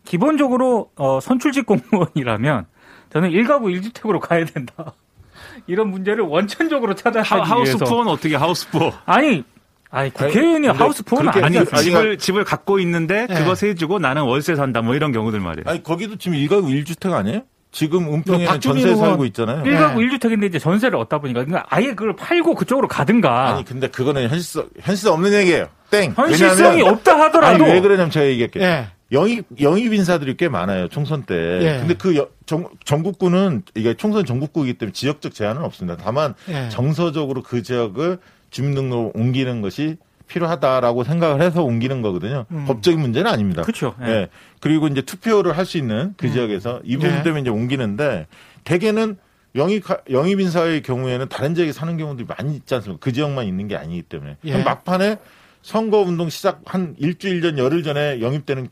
기본적으로 0.05 0.91
어, 0.97 1.21
선출직 1.21 1.67
공무원이라면 1.67 2.67
저는 3.11 3.31
1가구 3.31 3.75
1주택으로 3.81 4.21
가야 4.21 4.45
된다. 4.45 4.93
이런 5.67 5.91
문제를 5.91 6.25
원천적으로 6.25 6.95
찾아내기 6.95 7.29
하, 7.29 7.43
하우스 7.43 7.71
위해서. 7.71 7.85
푸어는 7.85 8.13
어떻게 8.13 8.37
하우스 8.37 8.69
푸어? 8.71 8.93
아니, 9.07 9.45
아니 9.91 10.11
국회의원이 10.13 10.67
하우스 10.69 11.03
그렇게 11.03 11.41
아니 11.43 11.65
집을 11.65 12.19
집을 12.19 12.45
갖고 12.45 12.79
있는데 12.81 13.27
네. 13.27 13.35
그거 13.35 13.55
세주고 13.55 13.99
나는 13.99 14.23
월세 14.23 14.55
산다 14.55 14.83
뭐 14.83 14.95
이런 14.95 15.13
경우들 15.13 15.41
말이에요. 15.41 15.65
아니 15.67 15.83
거기도 15.83 16.17
지금 16.17 16.37
1가구 16.37 16.65
1주택 16.67 17.13
아니에요? 17.13 17.43
지금 17.71 18.13
은평에는 18.13 18.61
전세 18.61 18.95
살고 18.97 19.25
있잖아요. 19.27 19.63
1가구 19.63 19.99
네. 20.01 20.07
1주택인데 20.19 20.47
이제 20.49 20.59
전세를 20.59 20.99
얻다 20.99 21.19
보니까 21.19 21.45
그러니까 21.45 21.67
아예 21.71 21.89
그걸 21.89 22.17
팔고 22.17 22.55
그쪽으로 22.55 22.89
가든가 22.89 23.49
아니 23.55 23.65
근데 23.65 23.89
그거는 23.89 24.23
현실성 24.29 24.69
현실성 24.81 25.15
없는 25.15 25.33
얘기예요. 25.35 25.69
땡. 25.91 26.13
현실성이 26.17 26.77
왜냐하면- 26.77 26.89
없다 26.95 27.19
하더라도 27.21 27.65
아니 27.65 27.73
왜 27.75 27.81
그러냐면 27.81 28.11
제가 28.11 28.27
얘기할게요. 28.27 28.65
예. 28.65 28.87
영입 29.11 29.47
영입 29.61 29.93
인사들이 29.95 30.37
꽤 30.37 30.49
많아요 30.51 30.89
총선 30.89 31.23
때. 31.23 31.35
예. 31.35 31.79
근데 31.79 31.95
그 31.95 32.15
여- 32.17 32.29
정, 32.45 32.69
전국구는 32.85 33.63
이게 33.75 33.95
총선 33.95 34.25
전국구이기 34.27 34.75
때문에 34.79 34.93
지역적 34.93 35.33
제한은 35.35 35.63
없습니다. 35.63 35.99
다만 36.03 36.35
예. 36.51 36.69
정서적으로 36.71 37.43
그 37.43 37.63
지역을 37.63 38.19
주민등록으로 38.51 39.13
옮기는 39.15 39.61
것이 39.63 39.97
필요하다라고 40.27 41.05
생각을 41.05 41.41
해서 41.41 41.63
옮기는 41.63 42.03
거거든요. 42.03 42.45
음. 42.51 42.65
법적인 42.67 43.01
문제는 43.01 43.31
아닙니다. 43.31 43.63
그렇죠. 43.63 43.95
예. 44.03 44.07
예. 44.09 44.29
그리고 44.61 44.87
이제 44.87 45.01
투표를 45.01 45.57
할 45.57 45.65
수 45.65 45.79
있는 45.79 46.15
그 46.17 46.31
지역에서 46.31 46.81
이 46.85 46.97
부분 46.97 47.11
네. 47.17 47.23
때문에 47.23 47.41
이제 47.43 47.51
옮기는데 47.51 48.27
대개는 48.65 49.17
영입 49.55 49.85
영입 50.11 50.41
인사의 50.41 50.83
경우에는 50.83 51.29
다른 51.29 51.55
지역에 51.55 51.73
사는 51.73 51.97
경우들이 51.97 52.27
많이 52.29 52.57
있지 52.57 52.75
않습니까? 52.75 53.03
그 53.03 53.13
지역만 53.13 53.47
있는 53.47 53.69
게 53.69 53.77
아니기 53.77 54.03
때문에 54.03 54.37
예. 54.45 54.63
막판에 54.63 55.17
선거 55.63 55.99
운동 56.01 56.29
시작 56.29 56.61
한 56.67 56.95
일주일 56.99 57.41
전 57.43 57.59
열흘 57.59 57.83
전에 57.83 58.21
영입되는 58.21 58.69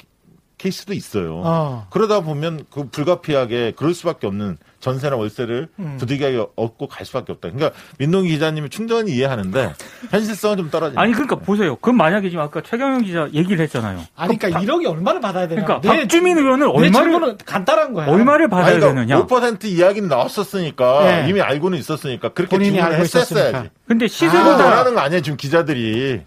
케이스도 0.59 0.95
있어요. 0.95 1.43
어. 1.45 1.87
그러다 1.91 2.21
보면 2.21 2.65
그 2.71 2.89
불가피하게 2.89 3.75
그럴 3.77 3.93
수밖에 3.93 4.27
없는 4.27 4.57
전세나 4.81 5.17
월세를 5.17 5.69
음. 5.79 5.97
부득이하게 5.99 6.47
얻고 6.57 6.89
갈 6.89 7.05
수밖에 7.05 7.33
없다. 7.33 7.51
그러니까 7.51 7.79
민동기 7.99 8.31
기자님이 8.31 8.71
충분히 8.71 9.13
이해하는데 9.13 9.75
현실성은 10.11 10.57
좀 10.57 10.71
떨어지죠. 10.71 10.99
아니 10.99 11.13
그러니까 11.13 11.37
보세요. 11.37 11.77
그럼 11.77 11.99
만약에 11.99 12.31
지금 12.31 12.43
아까 12.43 12.63
최경영 12.63 13.03
기자 13.03 13.29
얘기를 13.35 13.61
했잖아요. 13.61 14.03
아니, 14.17 14.39
그러니까 14.39 14.61
1억이 14.61 14.87
얼마를 14.89 15.21
받아야 15.21 15.47
되냐. 15.47 15.65
그러니까 15.65 15.93
내, 15.93 16.01
박주민 16.01 16.39
의원은 16.39 16.67
내 16.81 16.99
얼마를 16.99 17.37
간단한 17.45 17.93
거야. 17.93 18.07
얼마를 18.07 18.49
받아야 18.49 18.73
아니, 18.73 18.81
그러니까 18.81 19.03
되느냐. 19.03 19.27
5% 19.27 19.65
이야기는 19.65 20.09
나왔었으니까 20.09 21.05
네. 21.05 21.27
이미 21.29 21.41
알고는 21.43 21.79
있었으니까 21.79 22.31
그렇게 22.31 22.57
본인이 22.57 22.77
주문을 22.77 22.93
알고 22.95 23.03
했었어야지. 23.05 23.71
근데 23.87 24.09
시세보다 24.09 24.65
원하는 24.65 24.95
거 24.95 25.01
아니에요 25.01 25.21
지금 25.21 25.37
기자들이. 25.37 26.23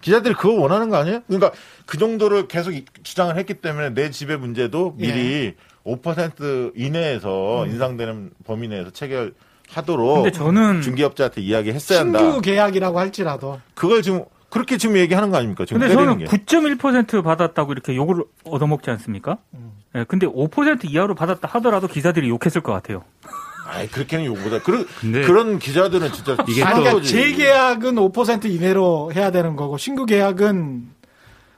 기자들이 0.00 0.34
그거 0.34 0.54
원하는 0.54 0.88
거 0.90 0.96
아니에요? 0.96 1.20
그러니까 1.26 1.52
그 1.86 1.98
정도를 1.98 2.48
계속 2.48 2.72
이- 2.72 2.84
주장을 3.02 3.36
했기 3.36 3.54
때문에 3.54 3.90
내 3.94 4.10
집의 4.10 4.38
문제도 4.38 4.94
미리 4.96 5.54
5% 5.84 6.72
이내에서 6.76 7.66
인상되는 7.66 8.30
범위 8.44 8.68
내에서 8.68 8.90
체결 8.90 9.34
하도록 9.70 10.22
근데 10.22 10.30
저는 10.30 10.82
중개업자한테 10.82 11.40
이야기했어야 11.40 12.00
한다. 12.00 12.18
신규 12.20 12.40
계약이라고 12.40 12.98
할지라도. 12.98 13.60
그걸 13.74 14.02
지금 14.02 14.24
그렇게 14.48 14.78
지금 14.78 14.96
얘기하는 14.96 15.30
거 15.30 15.38
아닙니까? 15.38 15.64
지금 15.64 15.80
근데 15.80 15.92
저는 15.94 16.18
게. 16.18 16.24
9.1% 16.26 17.24
받았다고 17.24 17.72
이렇게 17.72 17.96
욕을 17.96 18.24
얻어먹지 18.44 18.90
않습니까? 18.90 19.38
음. 19.54 19.72
예, 19.96 20.04
근데 20.04 20.26
5% 20.26 20.84
이하로 20.88 21.14
받았다 21.16 21.48
하더라도 21.52 21.88
기자들이 21.88 22.28
욕했을 22.28 22.60
것 22.60 22.72
같아요. 22.72 23.02
아이 23.68 23.88
그렇게는 23.88 24.24
요구보다 24.26 24.60
그런 24.62 24.86
그런 25.00 25.58
기자들은 25.58 26.12
진짜 26.12 26.36
이게 26.48 26.62
그러니까. 26.62 27.00
재계약은 27.02 27.94
5% 27.96 28.46
이내로 28.46 29.12
해야 29.14 29.30
되는 29.30 29.56
거고 29.56 29.76
신규 29.78 30.06
계약은 30.06 30.94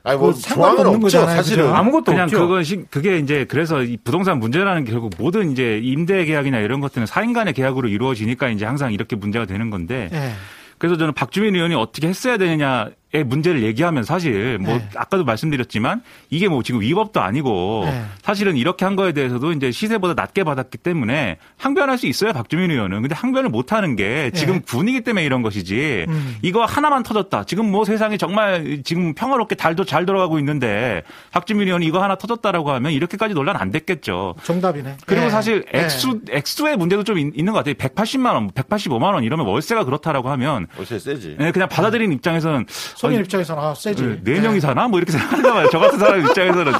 아니 0.05 0.19
뭐그 0.19 0.39
상관이 0.41 0.77
조항은 0.77 0.79
없는 0.87 0.95
없죠 1.05 1.19
거잖아요, 1.19 1.37
사실은. 1.37 1.65
그죠? 1.65 1.75
아무것도 1.75 2.05
그냥 2.05 2.23
없죠. 2.25 2.39
그건 2.39 2.65
시- 2.65 2.85
그게 2.91 3.19
이제 3.19 3.45
그래서 3.49 3.83
이 3.83 3.97
부동산 4.03 4.39
문제라는 4.39 4.85
게 4.85 4.93
결국 4.93 5.13
모든 5.19 5.51
이제 5.53 5.81
임대 5.83 6.25
계약이나 6.25 6.61
이런 6.61 6.81
것들은 6.81 7.07
사인 7.07 7.33
간의 7.33 7.53
계약으로 7.53 7.89
이루어지니까 7.89 8.49
이제 8.49 8.65
항상 8.65 8.93
이렇게 8.93 9.17
문제가 9.17 9.45
되는 9.45 9.69
건데 9.71 10.09
예. 10.13 10.33
그래서 10.79 10.97
저는 10.97 11.13
박주민 11.13 11.55
의원이 11.57 11.75
어떻게 11.75 12.07
했어야 12.09 12.39
되느냐 12.39 12.89
의 13.15 13.25
문제를 13.25 13.63
얘기하면 13.63 14.03
사실 14.05 14.59
뭐 14.59 14.77
네. 14.77 14.87
아까도 14.95 15.25
말씀드렸지만 15.25 16.03
이게 16.29 16.47
뭐 16.47 16.63
지금 16.63 16.83
위법도 16.83 17.23
아니고 17.23 17.85
네. 17.87 18.05
사실은 18.21 18.55
이렇게 18.59 18.85
한 18.85 18.97
거에 18.97 19.13
대해서도 19.13 19.53
이제 19.53 19.71
시세보다 19.71 20.13
낮게 20.13 20.45
받았기 20.45 20.77
때문에 20.77 21.39
항변할 21.57 21.97
수 21.97 22.07
있어요 22.07 22.35
박주민 22.35 22.71
의원은 22.71 23.01
근데 23.01 23.15
항변을 23.15 23.49
못 23.49 23.73
하는 23.73 23.97
게 23.97 24.31
지금 24.35 24.57
네. 24.57 24.61
분위기 24.67 25.01
때문에 25.01 25.25
이런 25.25 25.41
것이지 25.41 26.05
음. 26.07 26.37
이거 26.43 26.67
하나만 26.67 27.03
터졌다 27.03 27.45
지금 27.45 27.71
뭐 27.71 27.87
세상이 27.87 28.19
정말 28.19 28.83
지금 28.85 29.15
평화롭게 29.15 29.55
달도 29.55 29.85
잘 29.87 30.05
돌아가고 30.05 30.39
있는데 30.41 31.03
박주민 31.33 31.67
의원이 31.67 31.87
이거 31.87 32.03
하나 32.03 32.15
터졌다라고 32.17 32.73
하면 32.73 32.93
이렇게까지 32.93 33.33
논란 33.33 33.57
안 33.57 33.71
됐겠죠. 33.71 34.35
정답이네. 34.43 34.99
그리고 35.07 35.25
예. 35.25 35.31
사실 35.31 35.65
예. 35.75 35.79
액수 35.81 36.21
액수의 36.31 36.77
문제도 36.77 37.03
좀 37.05 37.19
있- 37.19 37.33
있는 37.35 37.55
것 37.55 37.61
같아요. 37.61 37.73
180만 37.75 38.35
원, 38.35 38.51
185만 38.51 39.15
원 39.15 39.25
이러면 39.25 39.47
월세가 39.47 39.85
그렇다라고 39.85 40.29
하면 40.33 40.67
월세 40.77 40.99
세지. 40.99 41.39
예, 41.41 41.53
그냥 41.53 41.71
받아들이는 41.71 42.15
입장에서는 42.17 42.67
어, 43.07 43.11
입장에서는 43.11 43.63
아, 43.63 43.75
세지. 43.75 44.03
네, 44.03 44.19
네 44.35 44.41
명이 44.41 44.61
사나? 44.61 44.89
뭐 44.89 44.99
이렇게 44.99 45.13
생각한단 45.13 45.53
말이에요. 45.53 45.69
저 45.71 45.79
같은 45.79 45.99
사람 45.99 46.21
입장에서는 46.27 46.73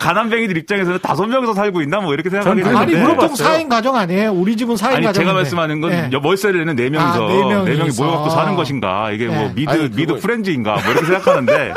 가난뱅이들 0.00 0.56
입장에서는 0.56 0.98
다섯 1.02 1.26
명이서 1.26 1.54
살고 1.54 1.82
있나? 1.82 2.00
뭐 2.00 2.14
이렇게 2.14 2.30
생각하게 2.30 2.62
전 2.62 2.76
아니 2.76 2.92
되는데 2.92 3.02
보통 3.02 3.16
물어봤어요. 3.16 3.48
4인 3.48 3.68
가정 3.68 3.96
아니에요? 3.96 4.32
우리 4.32 4.56
집은 4.56 4.74
4인 4.76 4.94
아니 4.94 5.06
가정. 5.06 5.22
제가 5.24 5.32
말씀하는 5.34 5.80
건 5.80 5.92
예. 5.92 6.10
월세를 6.22 6.60
내는 6.60 6.76
네 6.76 6.88
명이서 6.90 7.24
아, 7.24 7.28
네 7.28 7.38
명이서. 7.40 7.64
네 7.64 7.76
명이 7.76 7.90
모여갖고 7.98 8.30
사는 8.30 8.54
것인가 8.54 9.10
이게 9.10 9.26
뭐 9.26 9.36
네. 9.36 9.52
미드 9.54 9.70
아니, 9.70 9.88
미드 9.90 10.14
프렌즈인가 10.18 10.74
뭐 10.82 10.92
이렇게 10.92 11.06
생각하는데 11.06 11.74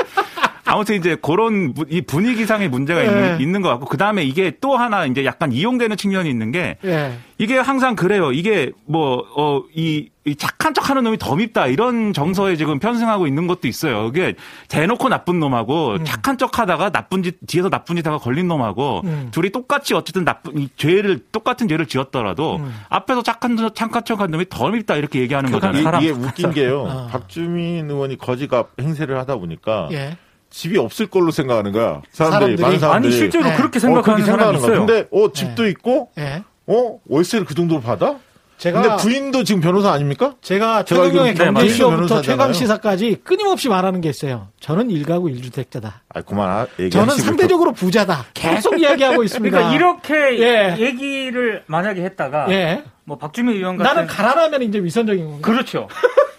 아무튼 0.71 0.95
이제 0.95 1.15
그런 1.21 1.73
부- 1.73 1.85
이 1.89 2.01
분위기상의 2.01 2.69
문제가 2.69 3.01
네. 3.01 3.07
있는, 3.07 3.41
있는 3.41 3.61
것 3.61 3.69
같고 3.69 3.85
그 3.87 3.97
다음에 3.97 4.23
이게 4.23 4.53
또 4.61 4.77
하나 4.77 5.05
이제 5.05 5.25
약간 5.25 5.51
이용되는 5.51 5.97
측면이 5.97 6.29
있는 6.29 6.51
게 6.51 6.77
예. 6.85 7.13
이게 7.37 7.57
항상 7.57 7.95
그래요. 7.95 8.31
이게 8.31 8.71
뭐, 8.85 9.25
어, 9.35 9.63
이, 9.75 10.09
이 10.25 10.35
착한 10.35 10.73
척 10.75 10.89
하는 10.91 11.03
놈이 11.03 11.17
더 11.17 11.35
밉다. 11.35 11.65
이런 11.67 12.13
정서에 12.13 12.55
지금 12.55 12.77
편승하고 12.79 13.25
있는 13.25 13.47
것도 13.47 13.67
있어요. 13.67 14.05
이게 14.09 14.35
대놓고 14.67 15.09
나쁜 15.09 15.39
놈하고 15.39 15.93
음. 15.93 16.05
착한 16.05 16.37
척 16.37 16.59
하다가 16.59 16.91
나쁜 16.91 17.23
짓, 17.23 17.35
뒤에서 17.47 17.69
나쁜 17.69 17.95
짓 17.95 18.05
하가 18.05 18.19
걸린 18.19 18.47
놈하고 18.47 19.01
음. 19.05 19.29
둘이 19.31 19.49
똑같이 19.49 19.95
어쨌든 19.95 20.23
나쁜, 20.23 20.55
이 20.59 20.69
죄를, 20.77 21.25
똑같은 21.31 21.67
죄를 21.67 21.87
지었더라도 21.87 22.57
음. 22.57 22.71
앞에서 22.89 23.23
착한, 23.23 23.57
척- 23.57 23.73
착한 23.73 24.03
척한 24.05 24.29
놈이 24.29 24.45
더 24.47 24.69
밉다. 24.69 24.95
이렇게 24.97 25.19
얘기하는 25.21 25.51
그건 25.51 25.71
거잖아요. 25.71 25.81
이, 25.81 25.83
사람 25.83 26.01
게 26.03 26.09
웃긴 26.11 26.51
게요. 26.51 26.81
어. 26.83 27.07
박주민 27.11 27.89
의원이 27.89 28.19
거지가 28.19 28.65
행세를 28.79 29.17
하다 29.17 29.37
보니까 29.37 29.89
예. 29.93 30.15
집이 30.51 30.77
없을 30.77 31.07
걸로 31.07 31.31
생각하는 31.31 31.71
거야. 31.71 32.01
사람들이, 32.11 32.57
사람들이? 32.57 32.61
많은 32.61 32.79
사람들이. 32.79 33.07
아니 33.13 33.17
실제로 33.17 33.45
네. 33.45 33.55
그렇게 33.55 33.77
어, 33.77 33.81
생각하는 33.81 34.23
그렇게 34.23 34.31
사람이 34.31 34.57
거야. 34.59 34.67
있어요. 34.73 34.85
근데 34.85 35.07
어 35.11 35.31
집도 35.31 35.67
있고 35.67 36.09
예. 36.19 36.43
어 36.67 36.99
월세를 37.07 37.45
그 37.45 37.55
정도로 37.55 37.81
받아? 37.81 38.17
제가 38.57 38.79
근데 38.79 38.95
부인도 38.97 39.43
지금 39.43 39.59
변호사 39.59 39.91
아닙니까? 39.91 40.35
제가 40.41 40.83
최경영의 40.85 41.33
네, 41.33 41.45
경제쇼부터 41.45 42.13
맞아요. 42.13 42.21
최강 42.21 42.53
시사까지 42.53 43.21
끊임없이 43.23 43.69
말하는 43.69 44.01
게 44.01 44.09
있어요. 44.09 44.49
저는 44.59 44.89
1가구 44.89 45.35
1주택자다. 45.35 45.93
아 46.13 46.21
그만 46.21 46.67
얘기하시고 46.79 46.89
저는 46.91 47.23
상대적으로 47.25 47.71
부자다. 47.71 48.25
계속 48.35 48.79
이야기하고 48.79 49.23
있습니다. 49.23 49.57
그러니까 49.57 49.75
이렇게 49.75 50.39
예. 50.43 50.75
얘기를 50.77 51.63
만약에 51.65 52.03
했다가 52.03 52.51
예. 52.51 52.83
뭐 53.03 53.17
박주민 53.17 53.55
의원 53.55 53.77
같은 53.77 53.95
나는 53.95 54.07
가난하면 54.07 54.61
이제 54.61 54.77
위선적인 54.77 55.25
건가? 55.25 55.51
그렇죠. 55.51 55.87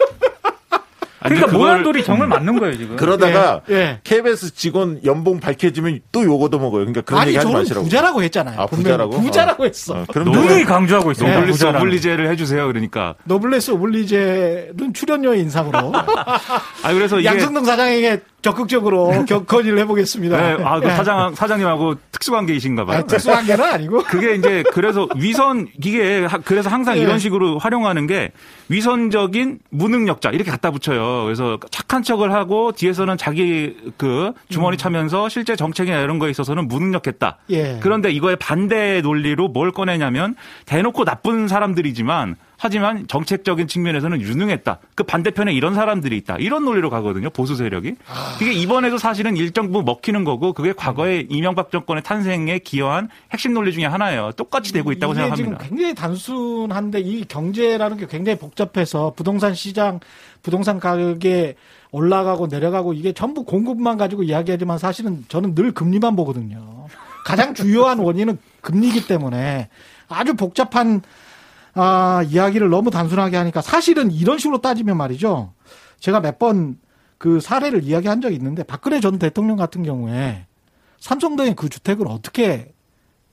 아니, 1.22 1.34
그러니까 1.34 1.46
그걸- 1.46 1.58
모난 1.60 1.85
돌이 1.85 2.04
정말 2.04 2.28
맞는 2.28 2.58
거예요 2.58 2.76
지금. 2.76 2.96
그러다가 2.96 3.60
예, 3.70 3.74
예. 3.74 4.00
KBS 4.04 4.54
직원 4.54 5.00
연봉 5.04 5.40
밝혀지면 5.40 6.00
또 6.12 6.24
요거도 6.24 6.58
먹어요. 6.58 6.80
그러니까 6.80 7.00
그런 7.02 7.20
아니 7.22 7.28
얘기 7.30 7.38
하지 7.38 7.52
마시라고. 7.52 7.84
부자라고 7.84 8.22
했잖아요. 8.22 8.60
아, 8.60 8.66
부자라고? 8.66 9.20
부자라고 9.20 9.62
어. 9.62 9.66
했어. 9.66 9.94
어, 9.94 10.04
그럼 10.12 10.28
노블- 10.32 10.34
누누이 10.48 10.64
강조하고 10.64 11.12
있어요. 11.12 11.28
노블리스 11.34 11.52
부자라는. 11.58 11.80
오블리제를 11.80 12.30
해주세요. 12.30 12.66
그러니까. 12.66 13.14
노블레스 13.24 13.70
오블리제는 13.72 14.92
출연료의 14.94 15.40
인상으로 15.40 15.92
아, 16.82 16.92
그래서 16.92 17.18
이게. 17.20 17.28
양승동 17.28 17.64
사장에게 17.64 18.20
적극적으로 18.42 19.10
겨- 19.26 19.44
건의를 19.44 19.78
해보겠습니다. 19.80 20.36
네, 20.56 20.64
아, 20.64 20.80
그 20.80 20.86
예. 20.86 20.90
사장, 20.90 21.34
사장님하고 21.34 21.94
특수관계이신가 22.10 22.84
봐요. 22.84 22.98
아, 22.98 23.02
특수한 23.02 23.46
게는 23.46 23.64
아니고. 23.64 24.02
그게 24.04 24.34
이제 24.34 24.62
그래서 24.72 25.08
위선 25.16 25.68
이게 25.82 26.24
하- 26.24 26.38
그래서 26.38 26.68
항상 26.68 26.96
예. 26.96 27.00
이런 27.02 27.18
식으로 27.18 27.58
활용하는 27.58 28.06
게 28.06 28.32
위선적인 28.68 29.60
무능력자 29.70 30.30
이렇게 30.30 30.50
갖다 30.50 30.70
붙여요. 30.70 31.24
그래서 31.24 31.58
착한 31.70 32.02
척을 32.02 32.32
하고 32.32 32.72
뒤에서는 32.72 33.16
자기 33.16 33.76
그 33.96 34.32
주머니 34.48 34.76
차면서 34.76 35.28
실제 35.28 35.54
정책이나 35.56 36.00
이런 36.00 36.18
거에 36.18 36.30
있어서는 36.30 36.68
무능력했다. 36.68 37.38
예. 37.50 37.78
그런데 37.80 38.10
이거의 38.10 38.36
반대 38.36 39.00
논리로 39.02 39.48
뭘 39.48 39.70
꺼내냐면 39.70 40.34
대놓고 40.66 41.04
나쁜 41.04 41.48
사람들이지만 41.48 42.36
하지만 42.62 43.08
정책적인 43.08 43.66
측면에서는 43.66 44.20
유능했다. 44.20 44.78
그 44.94 45.02
반대편에 45.02 45.52
이런 45.52 45.74
사람들이 45.74 46.16
있다. 46.18 46.36
이런 46.36 46.64
논리로 46.64 46.90
가거든요. 46.90 47.28
보수 47.30 47.56
세력이. 47.56 47.96
아. 48.06 48.38
이게 48.40 48.52
이번에도 48.52 48.98
사실은 48.98 49.36
일정 49.36 49.66
부분 49.66 49.84
먹히는 49.84 50.22
거고 50.22 50.52
그게 50.52 50.72
과거에 50.72 51.26
이명박 51.28 51.72
정권의 51.72 52.04
탄생에 52.04 52.60
기여한 52.60 53.08
핵심 53.32 53.52
논리 53.52 53.72
중에 53.72 53.84
하나예요. 53.86 54.30
똑같이 54.36 54.72
되고 54.72 54.92
있다고 54.92 55.12
이게 55.12 55.22
생각합니다. 55.22 55.58
지금 55.58 55.68
굉장히 55.70 55.94
단순한데 55.96 57.00
이 57.00 57.24
경제라는 57.24 57.96
게 57.96 58.06
굉장히 58.06 58.38
복잡해서 58.38 59.12
부동산 59.16 59.56
시장, 59.56 59.98
부동산 60.44 60.78
가격에 60.78 61.56
올라가고 61.90 62.46
내려가고 62.46 62.92
이게 62.92 63.12
전부 63.12 63.42
공급만 63.42 63.96
가지고 63.96 64.22
이야기하지만 64.22 64.78
사실은 64.78 65.24
저는 65.26 65.56
늘 65.56 65.72
금리만 65.72 66.14
보거든요. 66.14 66.86
가장 67.24 67.54
주요한 67.54 67.98
원인은 68.00 68.38
금리이기 68.60 69.08
때문에 69.08 69.68
아주 70.08 70.34
복잡한 70.34 71.02
아, 71.74 72.22
이야기를 72.28 72.68
너무 72.68 72.90
단순하게 72.90 73.36
하니까 73.36 73.62
사실은 73.62 74.10
이런 74.10 74.38
식으로 74.38 74.60
따지면 74.60 74.96
말이죠. 74.96 75.52
제가 76.00 76.20
몇 76.20 76.38
번 76.38 76.78
그 77.22 77.38
사례를 77.38 77.84
이야기한 77.84 78.20
적이 78.20 78.34
있는데 78.34 78.64
박근혜 78.64 78.98
전 78.98 79.16
대통령 79.16 79.56
같은 79.56 79.84
경우에 79.84 80.44
삼성동의 80.98 81.54
그 81.54 81.68
주택을 81.68 82.08
어떻게 82.08 82.74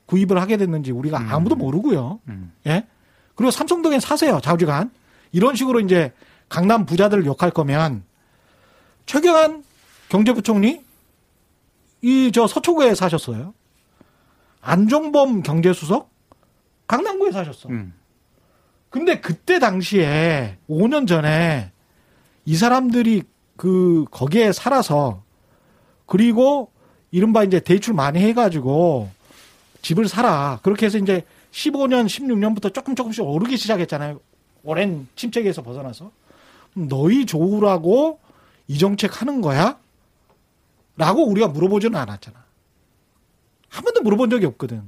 구입을 0.06 0.40
하게 0.40 0.58
됐는지 0.58 0.92
우리가 0.92 1.20
아무도 1.34 1.56
모르고요. 1.56 2.20
음. 2.28 2.54
예? 2.68 2.86
그리고 3.34 3.50
삼성동에 3.50 4.00
사세요, 4.00 4.40
좌우지간. 4.44 4.92
이런 5.32 5.56
식으로 5.56 5.80
이제 5.80 6.14
강남 6.50 6.86
부자들을 6.86 7.26
욕할 7.26 7.50
거면 7.50 8.04
최경환 9.08 9.64
경제부총리 10.10 10.84
이 12.04 12.32
저 12.32 12.46
서초구에 12.46 12.94
사셨어요. 12.94 13.56
안종범 14.62 15.42
경제수석 15.42 16.12
강남구에 16.86 17.32
사셨어. 17.32 17.70
음. 17.70 17.94
근데 18.90 19.20
그때 19.20 19.60
당시에 19.60 20.58
5년 20.70 21.08
전에 21.08 21.72
이 22.46 22.56
사람들이 22.56 23.24
그 23.56 24.06
거기에 24.10 24.52
살아서 24.52 25.24
그리고 26.06 26.72
이른바 27.12 27.44
이제 27.44 27.60
대출 27.60 27.94
많이 27.94 28.20
해가지고 28.20 29.10
집을 29.82 30.08
사라. 30.08 30.60
그렇게 30.64 30.86
해서 30.88 30.98
이제 30.98 31.24
15년, 31.52 32.06
16년부터 32.06 32.74
조금 32.74 32.96
조금씩 32.96 33.24
오르기 33.24 33.58
시작했잖아요. 33.58 34.20
오랜 34.64 35.08
침체기에서 35.16 35.62
벗어나서. 35.64 36.12
너희 36.74 37.26
좋으라고 37.26 38.20
이 38.68 38.78
정책 38.78 39.22
하는 39.22 39.42
거야? 39.42 39.78
라고 40.98 41.26
우리가 41.28 41.48
물어보지는 41.48 41.98
않았잖아. 41.98 42.44
한 43.70 43.84
번도 43.84 44.02
물어본 44.02 44.30
적이 44.30 44.46
없거든. 44.48 44.84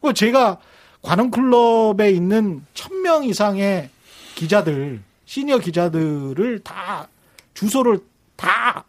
그 0.00 0.14
제가 0.14 0.58
관원클럽에 1.06 2.10
있는 2.10 2.64
천 2.74 2.96
명 3.02 3.22
이상의 3.24 3.90
기자들, 4.34 5.00
시니어 5.24 5.58
기자들을 5.58 6.60
다 6.64 7.06
주소를 7.54 8.00
다 8.34 8.84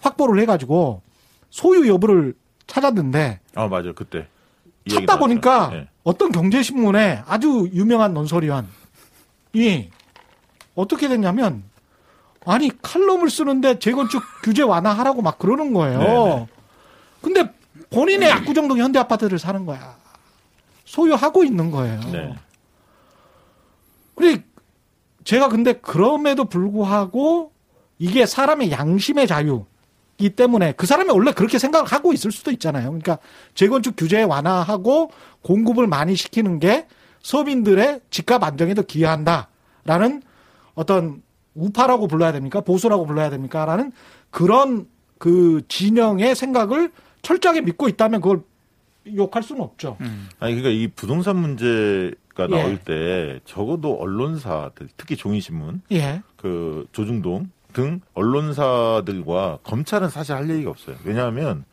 확보를 0.00 0.40
해가지고 0.42 1.00
소유 1.48 1.88
여부를 1.88 2.34
찾았는데 2.66 3.40
아 3.54 3.66
맞아 3.68 3.92
그때 3.92 4.26
찾다. 4.90 5.18
보니까 5.18 5.70
예. 5.72 5.88
어떤 6.04 6.32
경제신문에 6.32 7.22
아주 7.26 7.70
유명한 7.72 8.12
논설위원이 8.12 8.66
어떻게 10.74 11.08
됐냐면 11.08 11.62
아니 12.44 12.70
칼럼을 12.82 13.30
쓰는데 13.30 13.78
재건축 13.78 14.22
규제 14.42 14.62
완화하라고 14.62 15.22
막 15.22 15.38
그러는 15.38 15.72
거예요. 15.72 15.98
네네. 15.98 16.46
근데 17.22 17.52
본인의 17.90 18.30
압구정동 18.30 18.78
현대 18.78 18.98
아파트를 18.98 19.38
사는 19.38 19.64
거야. 19.64 19.96
소유하고 20.92 21.42
있는 21.42 21.70
거예요. 21.70 22.00
네. 22.12 22.34
그래 24.14 24.44
제가 25.24 25.48
근데 25.48 25.72
그럼에도 25.72 26.44
불구하고 26.44 27.52
이게 27.98 28.26
사람의 28.26 28.70
양심의 28.70 29.26
자유이기 29.26 30.30
때문에 30.36 30.72
그 30.72 30.86
사람이 30.86 31.10
원래 31.10 31.32
그렇게 31.32 31.58
생각을 31.58 31.86
하고 31.86 32.12
있을 32.12 32.30
수도 32.30 32.50
있잖아요. 32.50 32.88
그러니까 32.88 33.16
재건축 33.54 33.94
규제 33.96 34.22
완화하고 34.22 35.10
공급을 35.40 35.86
많이 35.86 36.14
시키는 36.14 36.58
게 36.58 36.86
서민들의 37.22 38.00
집값 38.10 38.42
안정에도 38.42 38.82
기여한다라는 38.82 40.22
어떤 40.74 41.22
우파라고 41.54 42.06
불러야 42.06 42.32
됩니까? 42.32 42.60
보수라고 42.60 43.06
불러야 43.06 43.30
됩니까? 43.30 43.64
라는 43.64 43.92
그런 44.30 44.86
그 45.16 45.62
진영의 45.68 46.34
생각을 46.34 46.92
철저하게 47.22 47.62
믿고 47.62 47.88
있다면 47.88 48.20
그걸 48.20 48.42
욕할 49.16 49.42
수는 49.42 49.62
없죠. 49.62 49.96
아니 50.38 50.54
그러니까 50.54 50.68
이 50.70 50.88
부동산 50.88 51.36
문제가 51.36 52.46
예. 52.50 52.56
나올 52.56 52.78
때 52.78 53.40
적어도 53.44 53.94
언론사들 54.00 54.88
특히 54.96 55.16
종이신문 55.16 55.82
예. 55.92 56.22
그 56.36 56.86
조중동 56.92 57.50
등 57.72 58.00
언론사들과 58.14 59.58
검찰은 59.62 60.08
사실 60.08 60.34
할 60.34 60.48
얘기가 60.50 60.70
없어요. 60.70 60.96
왜냐하면 61.04 61.64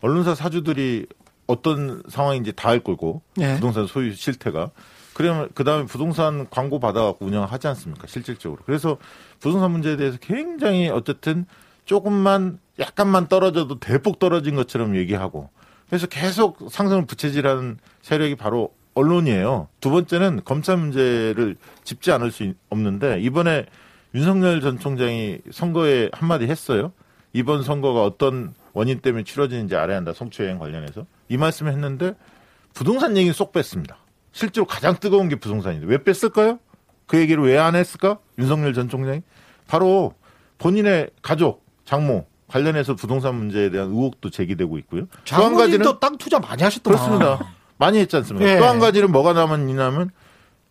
언론사 0.00 0.34
사주들이 0.34 1.06
어떤 1.46 2.02
상황인지 2.08 2.52
다 2.52 2.70
알 2.70 2.80
거고 2.80 3.22
예. 3.40 3.54
부동산 3.54 3.86
소유 3.86 4.14
실태가 4.14 4.70
그러면 5.12 5.48
그 5.54 5.64
다음에 5.64 5.84
부동산 5.86 6.48
광고 6.48 6.78
받아갖고 6.78 7.26
운영하지 7.26 7.66
않습니까 7.68 8.06
실질적으로. 8.06 8.62
그래서 8.64 8.96
부동산 9.40 9.72
문제에 9.72 9.96
대해서 9.96 10.16
굉장히 10.20 10.88
어쨌든 10.88 11.44
조금만 11.84 12.58
약간만 12.78 13.26
떨어져도 13.26 13.80
대폭 13.80 14.18
떨어진 14.20 14.54
것처럼 14.54 14.96
얘기하고 14.96 15.50
그래서 15.90 16.06
계속 16.06 16.68
상승을 16.70 17.04
부채질하는 17.06 17.78
세력이 18.02 18.36
바로 18.36 18.72
언론이에요. 18.94 19.68
두 19.80 19.90
번째는 19.90 20.42
검찰 20.44 20.76
문제를 20.76 21.56
짚지 21.84 22.12
않을 22.12 22.30
수 22.30 22.44
있- 22.44 22.56
없는데 22.70 23.20
이번에 23.20 23.66
윤석열 24.14 24.60
전 24.60 24.78
총장이 24.78 25.38
선거에 25.50 26.08
한마디 26.12 26.46
했어요. 26.46 26.92
이번 27.32 27.62
선거가 27.62 28.02
어떤 28.04 28.54
원인 28.72 29.00
때문에 29.00 29.24
치러지는지 29.24 29.76
알아야 29.76 29.96
한다. 29.96 30.12
성추행 30.12 30.58
관련해서. 30.58 31.06
이 31.28 31.36
말씀을 31.36 31.72
했는데 31.72 32.14
부동산 32.72 33.16
얘기는 33.16 33.32
쏙 33.32 33.52
뺐습니다. 33.52 33.98
실제로 34.32 34.64
가장 34.66 34.96
뜨거운 34.98 35.28
게 35.28 35.36
부동산인데 35.36 35.86
왜 35.86 35.98
뺐을까요? 35.98 36.58
그 37.06 37.18
얘기를 37.18 37.42
왜 37.42 37.56
안 37.58 37.74
했을까? 37.74 38.18
윤석열 38.38 38.74
전 38.74 38.88
총장이 38.88 39.22
바로 39.66 40.14
본인의 40.58 41.10
가족, 41.22 41.64
장모 41.84 42.26
관련해서 42.54 42.94
부동산 42.96 43.36
문제에 43.36 43.70
대한 43.70 43.88
의혹도 43.90 44.28
제기되고 44.30 44.76
있고요. 44.78 45.06
또 45.24 45.36
한 45.36 45.54
가지는 45.54 45.84
땅 46.00 46.16
투자 46.18 46.38
많이 46.40 46.62
하셨더만. 46.62 46.98
그렇습니다. 46.98 47.54
많이 47.78 47.98
했지 47.98 48.16
않습니까? 48.16 48.48
예. 48.50 48.58
또한 48.58 48.78
가지는 48.78 49.10
뭐가 49.12 49.32
남았냐면 49.32 50.10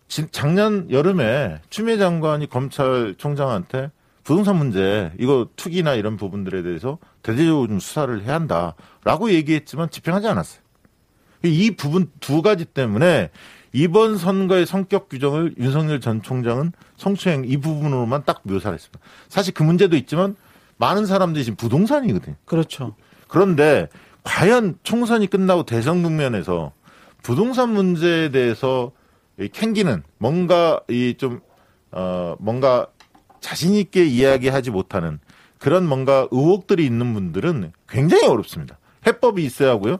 진- 0.08 0.28
작년 0.32 0.92
여름에 0.92 1.60
추미애 1.70 1.98
장관이 1.98 2.48
검찰총장한테 2.50 3.92
부동산 4.24 4.58
문제 4.58 5.12
이거 5.20 5.48
투기나 5.56 5.94
이런 5.96 6.18
부분들에 6.18 6.62
대해서 6.62 7.00
대대적으로 7.24 7.68
좀 7.68 7.80
수사를 7.80 8.22
해야 8.24 8.36
한다라고 8.36 9.32
얘기했지만 9.32 9.90
집행하지 9.90 10.28
않았어요. 10.28 10.62
이 11.44 11.72
부분 11.72 12.12
두 12.20 12.42
가지 12.42 12.66
때문에 12.66 13.30
이번 13.72 14.18
선거의 14.18 14.66
성격 14.66 15.10
규정을 15.10 15.56
윤석열 15.58 16.00
전 16.02 16.22
총장은 16.22 16.74
성추행 16.98 17.44
이 17.46 17.58
부분으로만 17.58 18.24
딱 18.26 18.42
묘사를 18.44 18.74
했습니다. 18.76 19.00
사실 19.30 19.54
그 19.54 19.64
문제도 19.64 19.96
있지만 19.96 20.36
많은 20.80 21.06
사람들이 21.06 21.44
지금 21.46 21.56
부동산이거든요. 21.58 22.36
그렇죠. 22.46 22.96
그런데 23.28 23.88
과연 24.24 24.80
총선이 24.84 25.28
끝나고 25.28 25.64
대선 25.64 26.02
국면에서 26.04 26.72
부동산 27.22 27.72
문제에 27.74 28.30
대해서 28.30 28.92
이 29.40 29.48
캥기는 29.48 30.02
뭔가 30.18 30.80
이 30.90 31.14
좀 31.18 31.42
어 31.92 32.36
뭔가 32.40 32.86
자신 33.42 33.74
있게 33.74 34.06
이야기하지 34.06 34.70
못하는 34.70 35.20
그런 35.58 35.88
뭔가 35.88 36.28
의혹들이 36.30 36.86
있는 36.86 37.16
분들은 37.16 37.72
굉장히 37.90 38.28
어렵습니다. 38.28 38.78
해법이 39.08 39.44
있어야 39.44 39.72
하고요. 39.72 39.98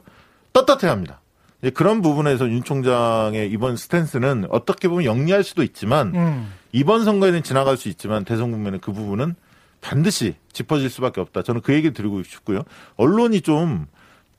떳떳해야 0.52 0.92
합니다. 0.92 1.20
이제 1.60 1.70
그런 1.70 2.00
부분에서 2.00 2.48
윤 2.48 2.62
총장의 2.62 3.50
이번 3.50 3.76
스탠스는 3.76 4.46
어떻게 4.50 4.86
보면 4.86 5.04
영리할 5.04 5.42
수도 5.42 5.64
있지만 5.64 6.14
음. 6.14 6.52
이번 6.70 7.04
선거에는 7.04 7.42
지나갈 7.42 7.76
수 7.76 7.88
있지만 7.88 8.24
대선 8.24 8.52
국면에 8.52 8.78
그 8.80 8.92
부분은 8.92 9.34
반드시 9.80 10.36
짚어질 10.52 10.90
수밖에 10.90 11.20
없다. 11.20 11.42
저는 11.42 11.60
그 11.60 11.74
얘기 11.74 11.92
드리고 11.92 12.22
싶고요. 12.22 12.62
언론이 12.96 13.40
좀 13.40 13.86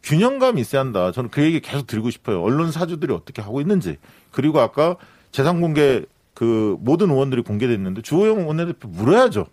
균형감이 0.03 0.61
있어야 0.61 0.81
한다. 0.81 1.11
저는 1.11 1.29
그 1.29 1.43
얘기 1.43 1.59
계속 1.59 1.87
드리고 1.87 2.09
싶어요. 2.09 2.41
언론 2.41 2.71
사주들이 2.71 3.13
어떻게 3.13 3.41
하고 3.41 3.61
있는지. 3.61 3.97
그리고 4.31 4.59
아까 4.59 4.95
재산 5.31 5.61
공개 5.61 6.03
그 6.33 6.77
모든 6.79 7.09
의원들이 7.09 7.43
공개됐는데 7.43 8.01
주호영 8.01 8.47
원내대표 8.47 8.87
물어야죠. 8.87 9.47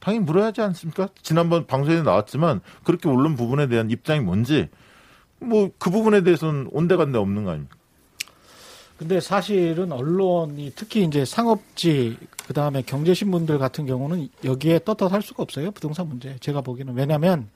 당연히 0.00 0.24
물어야 0.24 0.46
하지 0.46 0.60
않습니까? 0.60 1.08
지난번 1.22 1.66
방송에 1.66 2.02
나왔지만 2.02 2.60
그렇게 2.84 3.08
올른 3.08 3.34
부분에 3.34 3.66
대한 3.66 3.90
입장이 3.90 4.20
뭔지 4.20 4.68
뭐 5.40 5.70
그 5.78 5.90
부분에 5.90 6.22
대해서는 6.22 6.68
온데간데 6.72 7.18
없는 7.18 7.44
거 7.44 7.50
아닙니까? 7.50 7.76
근데 8.98 9.20
사실은 9.20 9.92
언론이 9.92 10.72
특히 10.74 11.04
이제 11.04 11.24
상업지 11.24 12.18
그다음에 12.48 12.82
경제신문들 12.82 13.58
같은 13.58 13.86
경우는 13.86 14.28
여기에 14.44 14.80
떳떳할 14.80 15.22
수가 15.22 15.44
없어요. 15.44 15.70
부동산 15.70 16.08
문제. 16.08 16.36
제가 16.40 16.62
보기에는. 16.62 16.94
왜냐면 16.94 17.48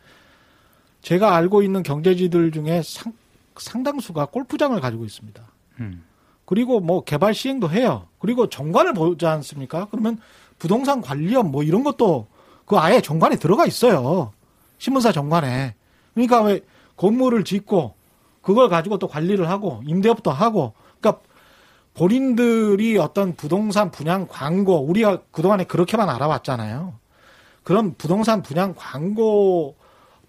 제가 1.03 1.35
알고 1.35 1.65
있는 1.65 1.83
경제지들 1.83 2.53
중에 2.53 2.83
상, 2.85 3.13
상당수가 3.57 4.27
골프장을 4.27 4.81
가지고 4.81 5.05
있습니다. 5.05 5.43
음. 5.81 6.05
그리고 6.45 6.79
뭐 6.79 7.03
개발 7.03 7.35
시행도 7.35 7.71
해요. 7.71 8.07
그리고 8.21 8.49
정관을 8.49 8.95
보지 8.95 9.27
않습니까? 9.27 9.89
그러면 9.91 10.19
부동산 10.61 11.01
관리업 11.01 11.51
뭐 11.51 11.65
이런 11.65 11.83
것도 11.83 12.29
그 12.67 12.77
아예 12.77 13.01
정관에 13.01 13.35
들어가 13.35 13.67
있어요. 13.67 14.33
신문사 14.79 15.11
정관에. 15.11 15.75
그러니까 16.15 16.43
왜 16.43 16.61
건물을 16.97 17.43
짓고 17.43 17.95
그걸 18.43 18.69
가지고 18.69 18.99
또 18.99 19.09
관리를 19.09 19.49
하고 19.49 19.83
임대업도 19.87 20.31
하고 20.31 20.75
그러니까 21.01 21.21
본인들이 21.95 22.97
어떤 22.99 23.35
부동산 23.35 23.91
분양 23.91 24.27
광고 24.27 24.79
우리가 24.79 25.23
그동안에 25.31 25.65
그렇게만 25.65 26.09
알아왔잖아요. 26.09 26.95
그런 27.63 27.95
부동산 27.95 28.43
분양 28.43 28.75
광고 28.75 29.77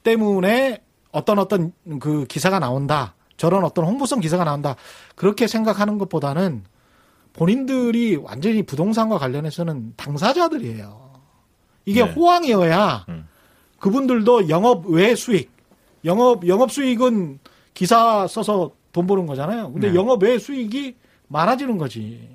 때문에 0.03 0.81
어떤 1.11 1.39
어떤 1.39 1.71
그 1.99 2.25
기사가 2.25 2.59
나온다. 2.59 3.15
저런 3.37 3.63
어떤 3.63 3.85
홍보성 3.85 4.19
기사가 4.19 4.43
나온다. 4.43 4.75
그렇게 5.15 5.47
생각하는 5.47 5.97
것보다는 5.97 6.63
본인들이 7.33 8.17
완전히 8.17 8.63
부동산과 8.63 9.17
관련해서는 9.17 9.93
당사자들이에요. 9.97 11.13
이게 11.85 12.05
네. 12.05 12.11
호황이어야 12.11 13.05
음. 13.09 13.27
그분들도 13.79 14.49
영업 14.49 14.85
외 14.85 15.15
수익, 15.15 15.51
영업 16.05 16.47
영업 16.47 16.71
수익은 16.71 17.39
기사 17.73 18.27
써서 18.27 18.71
돈 18.91 19.07
버는 19.07 19.25
거잖아요. 19.25 19.71
근데 19.73 19.89
네. 19.89 19.95
영업 19.95 20.21
외 20.23 20.37
수익이 20.37 20.95
많아지는 21.33 21.77
거지. 21.77 22.29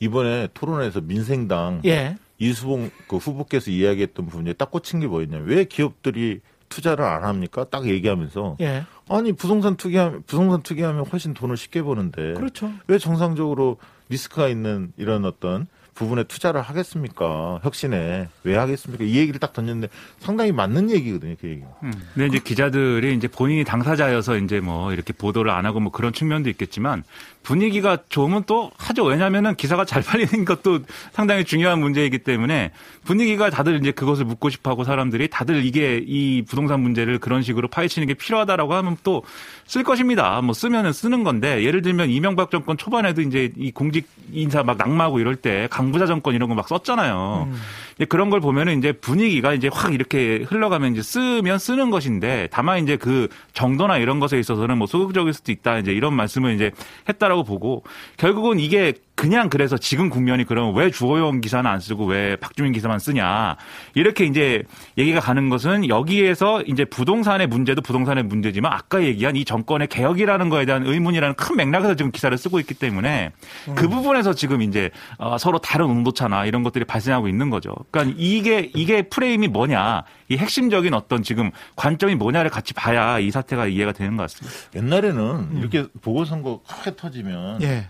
이번에 0.00 0.48
토론에서 0.52 1.00
민생당 1.00 1.80
예. 1.86 2.16
이수봉 2.38 2.90
그 3.08 3.16
후보께서 3.16 3.70
이야기했던 3.70 4.26
부분에 4.26 4.52
딱 4.52 4.70
꽂힌 4.70 5.00
게 5.00 5.06
뭐였냐면 5.06 5.48
왜 5.48 5.64
기업들이 5.64 6.40
투자를 6.68 7.04
안 7.04 7.24
합니까? 7.24 7.64
딱 7.70 7.86
얘기하면서 7.86 8.58
예. 8.60 8.84
아니 9.08 9.32
부동산 9.32 9.76
투기하면 9.76 10.24
부동산 10.26 10.62
투기하면 10.62 11.06
훨씬 11.06 11.32
돈을 11.32 11.56
쉽게 11.56 11.82
버는데 11.82 12.34
그렇죠. 12.34 12.70
왜 12.86 12.98
정상적으로 12.98 13.78
리스크가 14.10 14.48
있는 14.48 14.92
이런 14.96 15.24
어떤 15.24 15.66
부분에 15.94 16.24
투자를 16.24 16.60
하겠습니까? 16.60 17.60
혁신에 17.62 18.28
왜 18.42 18.56
하겠습니까? 18.56 19.04
이 19.04 19.16
얘기를 19.16 19.40
딱 19.40 19.52
던졌는데 19.52 19.88
상당히 20.18 20.52
맞는 20.52 20.90
얘기거든요, 20.90 21.36
그 21.40 21.48
얘기. 21.48 21.62
음. 21.82 21.92
근데 22.12 22.26
이제 22.26 22.38
기자들이 22.40 23.14
이제 23.14 23.28
본인이 23.28 23.64
당사자여서 23.64 24.38
이제 24.38 24.60
뭐 24.60 24.92
이렇게 24.92 25.12
보도를 25.12 25.50
안 25.50 25.66
하고 25.66 25.80
뭐 25.80 25.92
그런 25.92 26.12
측면도 26.12 26.50
있겠지만 26.50 27.04
분위기가 27.44 27.98
좋으면 28.08 28.42
또 28.46 28.72
하죠. 28.78 29.04
왜냐면은 29.04 29.54
기사가 29.54 29.84
잘 29.84 30.02
팔리는 30.02 30.44
것도 30.44 30.80
상당히 31.12 31.44
중요한 31.44 31.78
문제이기 31.78 32.18
때문에 32.18 32.72
분위기가 33.04 33.50
다들 33.50 33.78
이제 33.78 33.92
그것을 33.92 34.24
묻고 34.24 34.50
싶어 34.50 34.70
하고 34.70 34.82
사람들이 34.82 35.28
다들 35.28 35.64
이게 35.64 36.02
이 36.04 36.42
부동산 36.42 36.80
문제를 36.80 37.18
그런 37.18 37.42
식으로 37.42 37.68
파헤치는 37.68 38.08
게 38.08 38.14
필요하다라고 38.14 38.74
하면 38.74 38.96
또 39.04 39.22
쓸 39.66 39.82
것입니다. 39.82 40.42
뭐 40.42 40.52
쓰면은 40.52 40.92
쓰는 40.92 41.24
건데 41.24 41.64
예를 41.64 41.80
들면 41.80 42.10
이명박 42.10 42.50
정권 42.50 42.76
초반에도 42.76 43.22
이제 43.22 43.50
이 43.56 43.70
공직 43.70 44.06
인사 44.30 44.62
막 44.62 44.76
낙마하고 44.76 45.20
이럴 45.20 45.36
때 45.36 45.68
강부자 45.70 46.04
정권 46.06 46.34
이런 46.34 46.50
거 46.50 46.54
막 46.54 46.68
썼잖아요. 46.68 47.48
이제 47.96 48.04
그런 48.04 48.28
걸 48.28 48.40
보면은 48.40 48.78
이제 48.78 48.92
분위기가 48.92 49.54
이제 49.54 49.70
확 49.72 49.94
이렇게 49.94 50.44
흘러가면 50.46 50.92
이제 50.92 51.02
쓰면 51.02 51.58
쓰는 51.58 51.90
것인데 51.90 52.48
다만 52.52 52.82
이제 52.82 52.96
그 52.96 53.28
정도나 53.54 53.96
이런 53.98 54.20
것에 54.20 54.38
있어서는 54.38 54.76
뭐 54.76 54.86
소극적일 54.86 55.32
수도 55.32 55.50
있다 55.50 55.78
이제 55.78 55.92
이런 55.92 56.14
말씀을 56.14 56.54
이제 56.54 56.70
했다라고 57.08 57.33
보고 57.42 57.82
결국은 58.16 58.60
이게 58.60 58.94
그냥 59.14 59.48
그래서 59.48 59.78
지금 59.78 60.10
국면이 60.10 60.44
그러면 60.44 60.74
왜 60.74 60.90
주호영 60.90 61.40
기사는 61.40 61.68
안 61.70 61.78
쓰고 61.78 62.04
왜 62.06 62.36
박주민 62.36 62.72
기사만 62.72 62.98
쓰냐 62.98 63.56
이렇게 63.94 64.24
이제 64.24 64.64
얘기가 64.98 65.20
가는 65.20 65.48
것은 65.48 65.88
여기에서 65.88 66.62
이제 66.62 66.84
부동산의 66.84 67.46
문제도 67.46 67.80
부동산의 67.80 68.24
문제지만 68.24 68.72
아까 68.72 69.02
얘기한 69.02 69.36
이 69.36 69.44
정권의 69.44 69.88
개혁이라는 69.88 70.48
거에 70.48 70.66
대한 70.66 70.84
의문이라는 70.86 71.36
큰 71.36 71.56
맥락에서 71.56 71.94
지금 71.94 72.10
기사를 72.10 72.36
쓰고 72.36 72.58
있기 72.60 72.74
때문에 72.74 73.30
그 73.76 73.88
부분에서 73.88 74.34
지금 74.34 74.62
이제 74.62 74.90
어, 75.18 75.38
서로 75.38 75.58
다른 75.58 75.86
온도차나 75.86 76.46
이런 76.46 76.64
것들이 76.64 76.84
발생하고 76.84 77.28
있는 77.28 77.50
거죠. 77.50 77.72
그러니까 77.90 78.16
이게 78.18 78.70
이게 78.74 79.02
프레임이 79.02 79.48
뭐냐 79.48 80.02
이 80.28 80.36
핵심적인 80.36 80.92
어떤 80.92 81.22
지금 81.22 81.50
관점이 81.76 82.16
뭐냐를 82.16 82.50
같이 82.50 82.74
봐야 82.74 83.18
이 83.20 83.30
사태가 83.30 83.66
이해가 83.66 83.92
되는 83.92 84.16
것 84.16 84.24
같습니다. 84.24 84.56
옛날에는 84.74 85.58
이렇게 85.58 85.86
보궐선거 86.02 86.62
크게 86.66 86.96
터지면 86.96 87.62
예. 87.62 87.88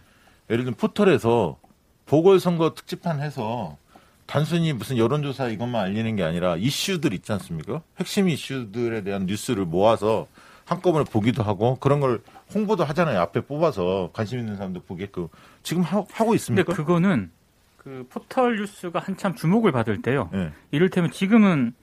예를 0.51 0.65
들면 0.65 0.75
포털에서 0.75 1.59
보궐선거 2.07 2.75
특집판 2.75 3.21
해서 3.21 3.77
단순히 4.27 4.73
무슨 4.73 4.97
여론조사 4.97 5.49
이것만 5.49 5.85
알리는 5.85 6.17
게 6.17 6.23
아니라 6.23 6.57
이슈들 6.57 7.13
있지 7.13 7.33
않습니까? 7.33 7.83
핵심 7.99 8.29
이슈들에 8.29 9.03
대한 9.03 9.27
뉴스를 9.27 9.65
모아서 9.65 10.27
한꺼번에 10.65 11.05
보기도 11.05 11.43
하고 11.43 11.77
그런 11.79 12.01
걸 12.01 12.23
홍보도 12.55 12.85
하잖아요. 12.85 13.21
앞에 13.21 13.43
뽑아서 13.43 14.11
관심 14.13 14.39
있는 14.39 14.57
사람들 14.57 14.83
보게끔 14.87 15.29
지금 15.63 15.83
하, 15.83 16.01
고 16.01 16.07
근데 16.07 16.35
있습니까? 16.37 16.73
그거는 16.73 17.31
그 17.77 18.07
포털 18.09 18.57
뉴스가 18.57 18.99
한참 18.99 19.35
주목을 19.35 19.73
받을 19.73 20.01
때요. 20.01 20.31
예. 20.33 20.53
이를테면 20.71 21.11
지금은 21.11 21.75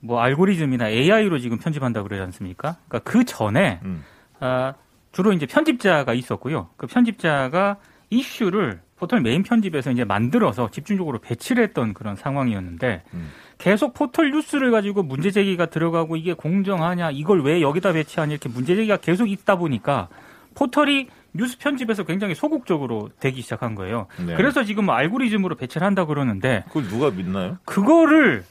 뭐 0.00 0.20
알고리즘이나 0.20 0.88
AI로 0.88 1.38
지금 1.38 1.58
편집한다 1.58 2.02
그러지 2.02 2.22
않습니까? 2.22 2.78
그러니까 2.88 3.10
그 3.10 3.24
전에 3.24 3.80
음. 3.84 4.02
아, 4.40 4.74
주로 5.12 5.32
이제 5.32 5.44
편집자가 5.44 6.14
있었고요. 6.14 6.70
그 6.76 6.86
편집자가 6.86 7.76
이슈를 8.12 8.80
포털 8.96 9.20
메인 9.20 9.42
편집에서 9.42 9.90
이제 9.90 10.04
만들어서 10.04 10.70
집중적으로 10.70 11.18
배치를 11.18 11.64
했던 11.64 11.94
그런 11.94 12.14
상황이었는데 12.14 13.02
음. 13.14 13.30
계속 13.58 13.94
포털 13.94 14.30
뉴스를 14.30 14.70
가지고 14.70 15.02
문제 15.02 15.30
제기가 15.30 15.66
들어가고 15.66 16.16
이게 16.16 16.34
공정하냐 16.34 17.10
이걸 17.10 17.42
왜 17.42 17.62
여기다 17.62 17.92
배치하냐 17.92 18.32
이렇게 18.32 18.48
문제 18.48 18.76
제기가 18.76 18.98
계속 18.98 19.30
있다 19.30 19.56
보니까 19.56 20.08
포털이 20.54 21.08
뉴스 21.32 21.58
편집에서 21.58 22.04
굉장히 22.04 22.34
소극적으로 22.34 23.08
되기 23.18 23.40
시작한 23.40 23.74
거예요. 23.74 24.06
네. 24.24 24.34
그래서 24.34 24.62
지금 24.64 24.90
알고리즘으로 24.90 25.56
배치를 25.56 25.86
한다 25.86 26.04
그러는데 26.04 26.64
그걸 26.68 26.88
누가 26.88 27.10
믿나요? 27.10 27.56
그거를 27.64 28.44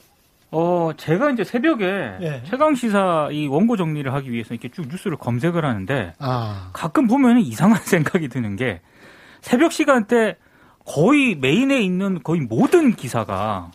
어 0.50 0.90
제가 0.96 1.30
이제 1.30 1.44
새벽에 1.44 1.84
예. 2.20 2.42
최강 2.44 2.74
시사 2.74 3.28
이 3.30 3.46
원고 3.46 3.76
정리를 3.76 4.12
하기 4.12 4.32
위해서 4.32 4.52
이렇게 4.52 4.68
쭉 4.68 4.88
뉴스를 4.88 5.16
검색을 5.16 5.64
하는데 5.64 6.14
아. 6.18 6.70
가끔 6.72 7.06
보면 7.06 7.38
이상한 7.38 7.80
생각이 7.86 8.28
드는 8.28 8.56
게 8.56 8.80
새벽 9.42 9.72
시간대 9.72 10.36
거의 10.86 11.34
메인에 11.34 11.80
있는 11.82 12.22
거의 12.22 12.40
모든 12.40 12.94
기사가 12.94 13.70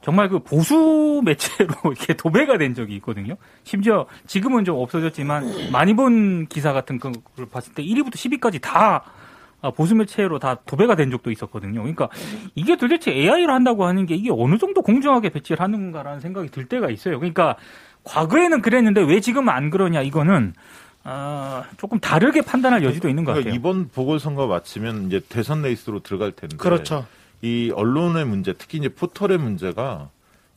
정말 0.00 0.28
그 0.28 0.38
보수 0.38 1.20
매체로 1.24 1.74
이렇게 1.84 2.14
도배가 2.14 2.56
된 2.56 2.72
적이 2.72 2.96
있거든요. 2.96 3.36
심지어 3.64 4.06
지금은 4.26 4.64
좀 4.64 4.78
없어졌지만 4.78 5.70
많이 5.70 5.94
본 5.94 6.46
기사 6.46 6.72
같은 6.72 6.98
걸 6.98 7.12
봤을 7.52 7.74
때 7.74 7.82
1위부터 7.82 8.14
10위까지 8.14 8.62
다 8.62 9.04
아, 9.60 9.72
보수 9.72 9.96
매체로 9.96 10.38
다 10.38 10.54
도배가 10.66 10.94
된 10.94 11.10
적도 11.10 11.32
있었거든요. 11.32 11.80
그러니까 11.80 12.08
이게 12.54 12.76
도대체 12.76 13.10
AI로 13.10 13.52
한다고 13.52 13.84
하는 13.86 14.06
게 14.06 14.14
이게 14.14 14.30
어느 14.32 14.56
정도 14.56 14.82
공정하게 14.82 15.30
배치를 15.30 15.60
하는 15.60 15.90
건가라는 15.90 16.20
생각이 16.20 16.48
들 16.50 16.66
때가 16.66 16.90
있어요. 16.90 17.18
그러니까 17.18 17.56
과거에는 18.04 18.62
그랬는데 18.62 19.02
왜 19.02 19.18
지금은 19.20 19.52
안 19.52 19.70
그러냐 19.70 20.02
이거는 20.02 20.54
아, 21.10 21.64
조금 21.78 21.98
다르게 21.98 22.42
판단할 22.42 22.84
여지도 22.84 23.08
있는 23.08 23.24
것 23.24 23.32
그러니까 23.32 23.48
같아요. 23.50 23.58
이번 23.58 23.88
보궐선거 23.88 24.46
마치면 24.46 25.06
이제 25.06 25.20
대선 25.28 25.62
레이스로 25.62 26.00
들어갈 26.00 26.32
텐데 26.32 26.56
그렇죠. 26.58 27.06
이 27.40 27.72
언론의 27.74 28.26
문제, 28.26 28.52
특히 28.52 28.76
이제 28.78 28.88
포털의 28.90 29.38
문제가 29.38 30.10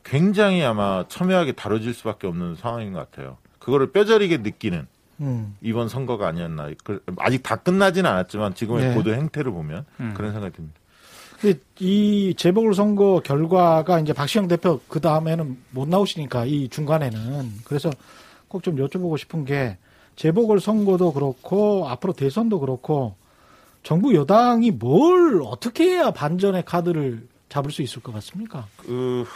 굉장히 0.04 0.62
아마 0.62 1.04
첨예하게 1.08 1.52
다뤄질 1.52 1.94
수밖에 1.94 2.26
없는 2.26 2.56
상황인 2.56 2.92
것 2.92 2.98
같아요. 3.10 3.38
그거를 3.60 3.92
뼈저리게 3.92 4.38
느끼는 4.38 4.86
음. 5.20 5.56
이번 5.62 5.88
선거가 5.88 6.26
아니었나. 6.28 6.68
그- 6.84 7.02
아직 7.18 7.42
다 7.42 7.56
끝나지는 7.56 8.10
않았지만 8.10 8.54
지금의 8.54 8.88
네. 8.88 8.94
보도 8.94 9.14
행태를 9.14 9.52
보면 9.52 9.86
음. 10.00 10.12
그런 10.14 10.32
생각이 10.32 10.54
듭니다. 10.54 10.78
근데 11.40 11.58
이 11.78 12.34
재보궐선거 12.36 13.22
결과가 13.24 14.00
이제 14.00 14.12
박시영 14.12 14.48
대표 14.48 14.80
그 14.88 15.00
다음에는 15.00 15.56
못 15.70 15.88
나오시니까 15.88 16.44
이 16.44 16.68
중간에는 16.68 17.52
그래서 17.64 17.90
꼭 18.48 18.62
좀 18.62 18.76
여쭤보고 18.76 19.16
싶은 19.16 19.44
게 19.46 19.78
재보궐 20.16 20.60
선거도 20.60 21.12
그렇고 21.12 21.88
앞으로 21.88 22.12
대선도 22.12 22.60
그렇고 22.60 23.14
정부 23.82 24.14
여당이 24.14 24.70
뭘 24.72 25.42
어떻게 25.44 25.84
해야 25.84 26.10
반전의 26.10 26.64
카드를 26.64 27.26
잡을 27.48 27.70
수 27.70 27.82
있을 27.82 28.00
것 28.02 28.12
같습니까? 28.14 28.66
그, 28.76 29.26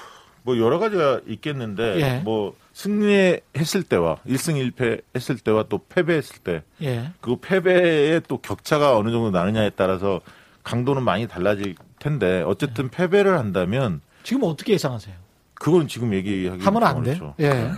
뭐 0.43 0.59
여러 0.59 0.79
가지가 0.79 1.21
있겠는데, 1.27 2.01
예. 2.01 2.21
뭐 2.21 2.55
승리했을 2.73 3.83
때와 3.89 4.19
1승 4.27 4.73
1패 4.73 5.03
했을 5.15 5.37
때와 5.39 5.65
또 5.69 5.81
패배했을 5.89 6.39
때, 6.39 6.63
예. 6.83 7.11
그 7.21 7.37
패배의 7.37 8.23
또 8.29 8.39
격차가 8.39 8.97
어느 8.97 9.11
정도 9.11 9.31
나느냐에 9.31 9.71
따라서 9.71 10.21
강도는 10.63 11.03
많이 11.03 11.27
달라질 11.27 11.75
텐데, 11.99 12.43
어쨌든 12.47 12.89
패배를 12.89 13.39
한다면, 13.39 14.01
지금 14.23 14.45
어떻게 14.45 14.73
예상하세요? 14.75 15.15
그건 15.55 15.89
지금 15.89 16.15
얘기하기 16.15 16.63
하면 16.63 16.83
안 16.85 17.03
돼? 17.03 17.21
예. 17.41 17.71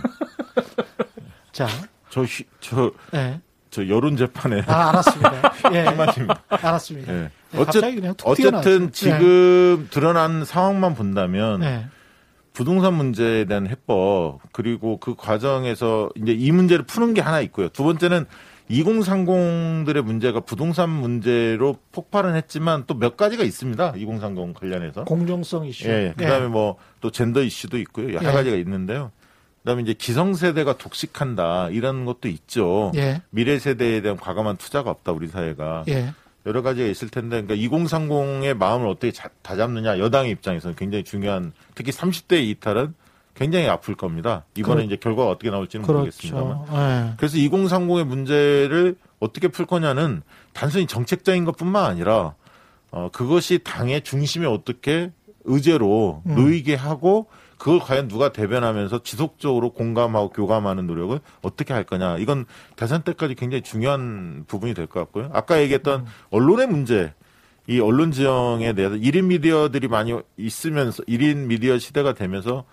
자, 1.51 1.67
저, 2.09 2.21
휘- 2.23 2.45
저, 2.59 2.91
예. 3.13 3.39
저 3.69 3.87
여론 3.87 4.17
재판에 4.17 4.61
아, 4.67 4.89
알았습니다. 4.89 5.53
예. 5.73 5.79
한마디입니다. 5.79 6.43
알았습니다. 6.49 7.13
예. 7.13 7.29
예, 7.53 7.57
어쨌, 7.57 7.81
튀어나왔어요. 7.81 8.13
어쨌든 8.25 8.91
지금 8.91 9.87
드러난 9.91 10.43
상황만 10.45 10.95
본다면 10.95 11.63
예. 11.63 11.85
부동산 12.53 12.93
문제에 12.95 13.45
대한 13.45 13.67
해법 13.67 14.39
그리고 14.51 14.97
그 14.97 15.15
과정에서 15.15 16.09
이제 16.15 16.31
이 16.33 16.51
문제를 16.51 16.85
푸는 16.85 17.13
게 17.13 17.21
하나 17.21 17.39
있고요. 17.41 17.69
두 17.69 17.83
번째는 17.83 18.25
2030들의 18.69 20.01
문제가 20.01 20.39
부동산 20.41 20.89
문제로 20.89 21.77
폭발은 21.91 22.35
했지만 22.35 22.83
또 22.85 22.95
몇 22.95 23.17
가지가 23.17 23.43
있습니다. 23.43 23.93
2030 23.97 24.53
관련해서. 24.59 25.03
공정성 25.05 25.65
이슈. 25.65 25.87
예. 25.87 26.13
그다음에 26.17 26.47
뭐 26.47 26.77
또 27.01 27.09
젠더 27.11 27.41
이슈도 27.43 27.77
있고요. 27.79 28.13
여러 28.13 28.27
예. 28.29 28.31
가지가 28.33 28.55
있는데요. 28.57 29.11
그다음에 29.63 29.81
이제 29.83 29.93
기성세대가 29.93 30.77
독식한다 30.77 31.69
이런 31.69 32.05
것도 32.05 32.27
있죠. 32.29 32.91
예. 32.95 33.21
미래 33.29 33.59
세대에 33.59 34.01
대한 34.01 34.17
과감한 34.17 34.57
투자가 34.57 34.89
없다 34.89 35.11
우리 35.11 35.27
사회가. 35.27 35.83
예. 35.89 36.13
여러 36.45 36.61
가지가 36.61 36.87
있을 36.87 37.09
텐데, 37.09 37.41
그러니까 37.43 37.55
2030의 37.77 38.55
마음을 38.57 38.87
어떻게 38.87 39.11
자- 39.11 39.29
다 39.41 39.55
잡느냐, 39.57 39.99
여당의 39.99 40.31
입장에서는 40.31 40.75
굉장히 40.77 41.03
중요한, 41.03 41.51
특히 41.75 41.91
30대의 41.91 42.43
이탈은 42.47 42.93
굉장히 43.35 43.67
아플 43.67 43.95
겁니다. 43.95 44.45
이번에 44.55 44.75
그렇- 44.77 44.85
이제 44.85 44.95
결과가 44.95 45.29
어떻게 45.29 45.49
나올지는 45.51 45.85
그렇죠. 45.85 45.99
모르겠습니다만. 45.99 47.09
예. 47.09 47.13
그래서 47.17 47.37
2030의 47.37 48.05
문제를 48.05 48.95
어떻게 49.19 49.49
풀 49.49 49.65
거냐는 49.65 50.21
단순히 50.53 50.87
정책적인 50.87 51.43
것뿐만 51.45 51.83
아니라 51.85 52.33
어 52.91 53.09
그것이 53.11 53.59
당의 53.63 54.01
중심에 54.01 54.45
어떻게 54.47 55.11
의제로 55.43 56.21
음. 56.25 56.35
놓이게 56.35 56.75
하고 56.75 57.27
그걸 57.59 57.79
과연 57.79 58.07
누가 58.07 58.31
대변하면서 58.31 59.03
지속적으로 59.03 59.71
공감하고 59.73 60.29
교감하는 60.29 60.87
노력을 60.87 61.19
어떻게 61.41 61.73
할 61.73 61.83
거냐. 61.83 62.17
이건 62.17 62.45
대선 62.75 63.03
때까지 63.03 63.35
굉장히 63.35 63.61
중요한 63.61 64.45
부분이 64.47 64.73
될 64.73 64.87
것 64.87 65.01
같고요. 65.01 65.29
아까 65.33 65.61
얘기했던 65.61 66.07
언론의 66.31 66.67
문제, 66.67 67.13
이 67.67 67.79
언론 67.79 68.11
지형에 68.11 68.73
대해서 68.73 68.95
1인 68.95 69.25
미디어들이 69.25 69.89
많이 69.89 70.17
있으면서 70.37 71.03
1인 71.03 71.45
미디어 71.45 71.77
시대가 71.77 72.13
되면서 72.13 72.63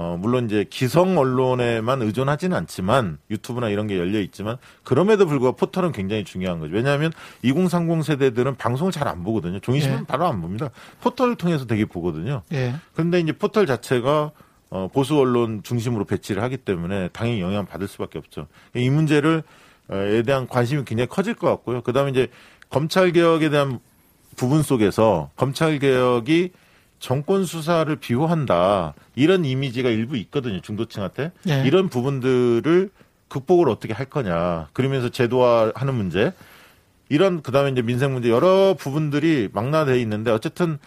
어 0.00 0.16
물론 0.16 0.44
이제 0.44 0.64
기성 0.70 1.18
언론에만 1.18 2.02
의존하지는 2.02 2.56
않지만 2.56 3.18
유튜브나 3.32 3.68
이런 3.68 3.88
게 3.88 3.98
열려 3.98 4.20
있지만 4.20 4.56
그럼에도 4.84 5.26
불구하고 5.26 5.56
포털은 5.56 5.90
굉장히 5.90 6.22
중요한 6.22 6.60
거죠. 6.60 6.72
왜냐하면 6.72 7.10
2030 7.42 8.04
세대들은 8.04 8.54
방송을 8.54 8.92
잘 8.92 9.08
안 9.08 9.24
보거든요. 9.24 9.58
종이신문 9.58 10.00
예. 10.02 10.06
바로 10.06 10.26
안 10.26 10.40
봅니다. 10.40 10.70
포털을 11.00 11.34
통해서 11.34 11.66
되게 11.66 11.84
보거든요. 11.84 12.42
예. 12.52 12.74
그런데 12.92 13.18
이제 13.18 13.32
포털 13.32 13.66
자체가 13.66 14.30
어, 14.70 14.88
보수 14.92 15.18
언론 15.18 15.62
중심으로 15.64 16.04
배치를 16.04 16.44
하기 16.44 16.58
때문에 16.58 17.08
당연히 17.08 17.40
영향 17.40 17.66
받을 17.66 17.88
수밖에 17.88 18.20
없죠. 18.20 18.46
이 18.76 18.88
문제를 18.90 19.42
어, 19.88 19.96
에 19.96 20.22
대한 20.22 20.46
관심이 20.46 20.84
굉장히 20.84 21.08
커질 21.08 21.34
것 21.34 21.48
같고요. 21.48 21.80
그다음에 21.80 22.12
이제 22.12 22.28
검찰 22.70 23.10
개혁에 23.10 23.48
대한 23.48 23.80
부분 24.36 24.62
속에서 24.62 25.30
검찰 25.34 25.80
개혁이 25.80 26.52
정권 26.98 27.44
수사를 27.44 27.94
비호한다. 27.96 28.94
이런 29.14 29.44
이미지가 29.44 29.88
일부 29.90 30.16
있거든요 30.16 30.60
중도층한테. 30.60 31.32
예. 31.48 31.62
이런 31.66 31.88
부분들을 31.88 32.90
극복을 33.28 33.68
어떻게 33.68 33.92
할 33.92 34.06
거냐. 34.06 34.68
그러면서 34.72 35.08
제도화하는 35.08 35.94
문제. 35.94 36.32
이런 37.08 37.42
그다음에 37.42 37.70
이제 37.70 37.82
민생 37.82 38.12
문제. 38.12 38.30
여러 38.30 38.74
부분들이 38.78 39.48
망라돼 39.52 40.00
있는데 40.00 40.30
어쨌든 40.30 40.78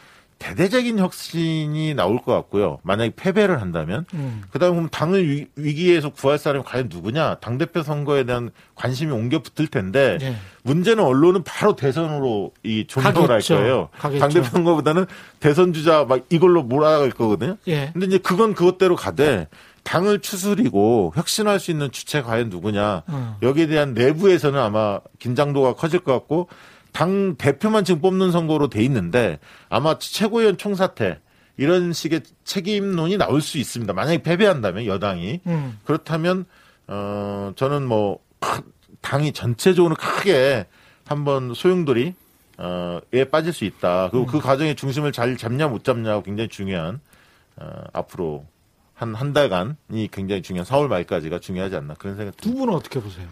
대대적인 0.41 0.97
혁신이 0.97 1.93
나올 1.93 2.17
것 2.17 2.33
같고요 2.33 2.79
만약에 2.81 3.11
패배를 3.15 3.61
한다면 3.61 4.05
음. 4.15 4.41
그다음에 4.51 4.73
그럼 4.75 4.89
당을 4.89 5.29
위- 5.29 5.47
위기에서 5.55 6.09
구할 6.09 6.39
사람이 6.39 6.63
과연 6.65 6.89
누구냐 6.91 7.35
당 7.35 7.59
대표 7.59 7.83
선거에 7.83 8.23
대한 8.23 8.49
관심이 8.73 9.11
옮겨 9.11 9.39
붙을 9.39 9.67
텐데 9.67 10.17
예. 10.21 10.35
문제는 10.63 11.03
언론은 11.03 11.43
바로 11.43 11.75
대선으로 11.75 12.51
이 12.63 12.85
조명을 12.87 13.15
할 13.21 13.27
가겠죠. 13.27 13.55
거예요. 13.55 13.89
가겠죠. 13.99 14.19
당대표 14.19 14.47
선거보다는 14.47 15.05
대선 15.39 15.73
주자 15.73 16.05
막 16.05 16.25
이걸로 16.29 16.63
몰아갈 16.63 17.11
거거든요. 17.11 17.57
예. 17.67 17.91
근데 17.93 18.07
이제 18.07 18.17
그건 18.17 18.53
그것대로 18.55 18.95
가되 18.95 19.47
당을 19.83 20.19
추스리고 20.19 21.13
혁신할 21.15 21.59
수 21.59 21.71
있는 21.71 21.91
주체 21.91 22.21
과연 22.21 22.49
누구냐 22.49 23.03
어. 23.07 23.37
여기에 23.41 23.67
대한 23.67 23.93
내부에서는 23.93 24.59
아마 24.59 24.99
긴장도가 25.19 25.73
커질 25.73 25.99
것 26.01 26.13
같고 26.13 26.47
당 26.91 27.35
대표만 27.37 27.83
지금 27.85 28.01
뽑는 28.01 28.31
선거로 28.31 28.69
돼 28.69 28.83
있는데 28.83 29.39
아마 29.69 29.97
최고위원 29.97 30.57
총사퇴 30.57 31.19
이런 31.57 31.93
식의 31.93 32.21
책임론이 32.43 33.17
나올 33.17 33.41
수 33.41 33.57
있습니다. 33.57 33.93
만약에 33.93 34.23
패배한다면 34.23 34.85
여당이 34.85 35.41
음. 35.47 35.79
그렇다면 35.85 36.45
어 36.87 37.53
저는 37.55 37.85
뭐 37.87 38.19
크- 38.39 38.61
당이 39.01 39.31
전체적으로 39.33 39.95
크게 39.95 40.65
한번 41.05 41.53
소용돌이 41.53 42.13
어에 42.57 43.25
빠질 43.25 43.53
수 43.53 43.65
있다. 43.65 44.09
그리고 44.11 44.25
그 44.25 44.39
과정의 44.39 44.75
중심을 44.75 45.11
잘 45.11 45.37
잡냐 45.37 45.67
못 45.67 45.83
잡냐가 45.83 46.21
굉장히 46.23 46.47
중요한 46.49 46.99
어 47.57 47.83
앞으로 47.93 48.45
한 48.93 49.15
한 49.15 49.33
달간이 49.33 50.09
굉장히 50.11 50.41
중요한 50.43 50.65
4월 50.67 50.87
말까지가 50.87 51.39
중요하지 51.39 51.75
않나 51.75 51.95
그런 51.95 52.15
생각 52.17 52.37
두 52.37 52.43
듭니다. 52.43 52.59
분은 52.65 52.75
어떻게 52.77 52.99
보세요? 53.01 53.27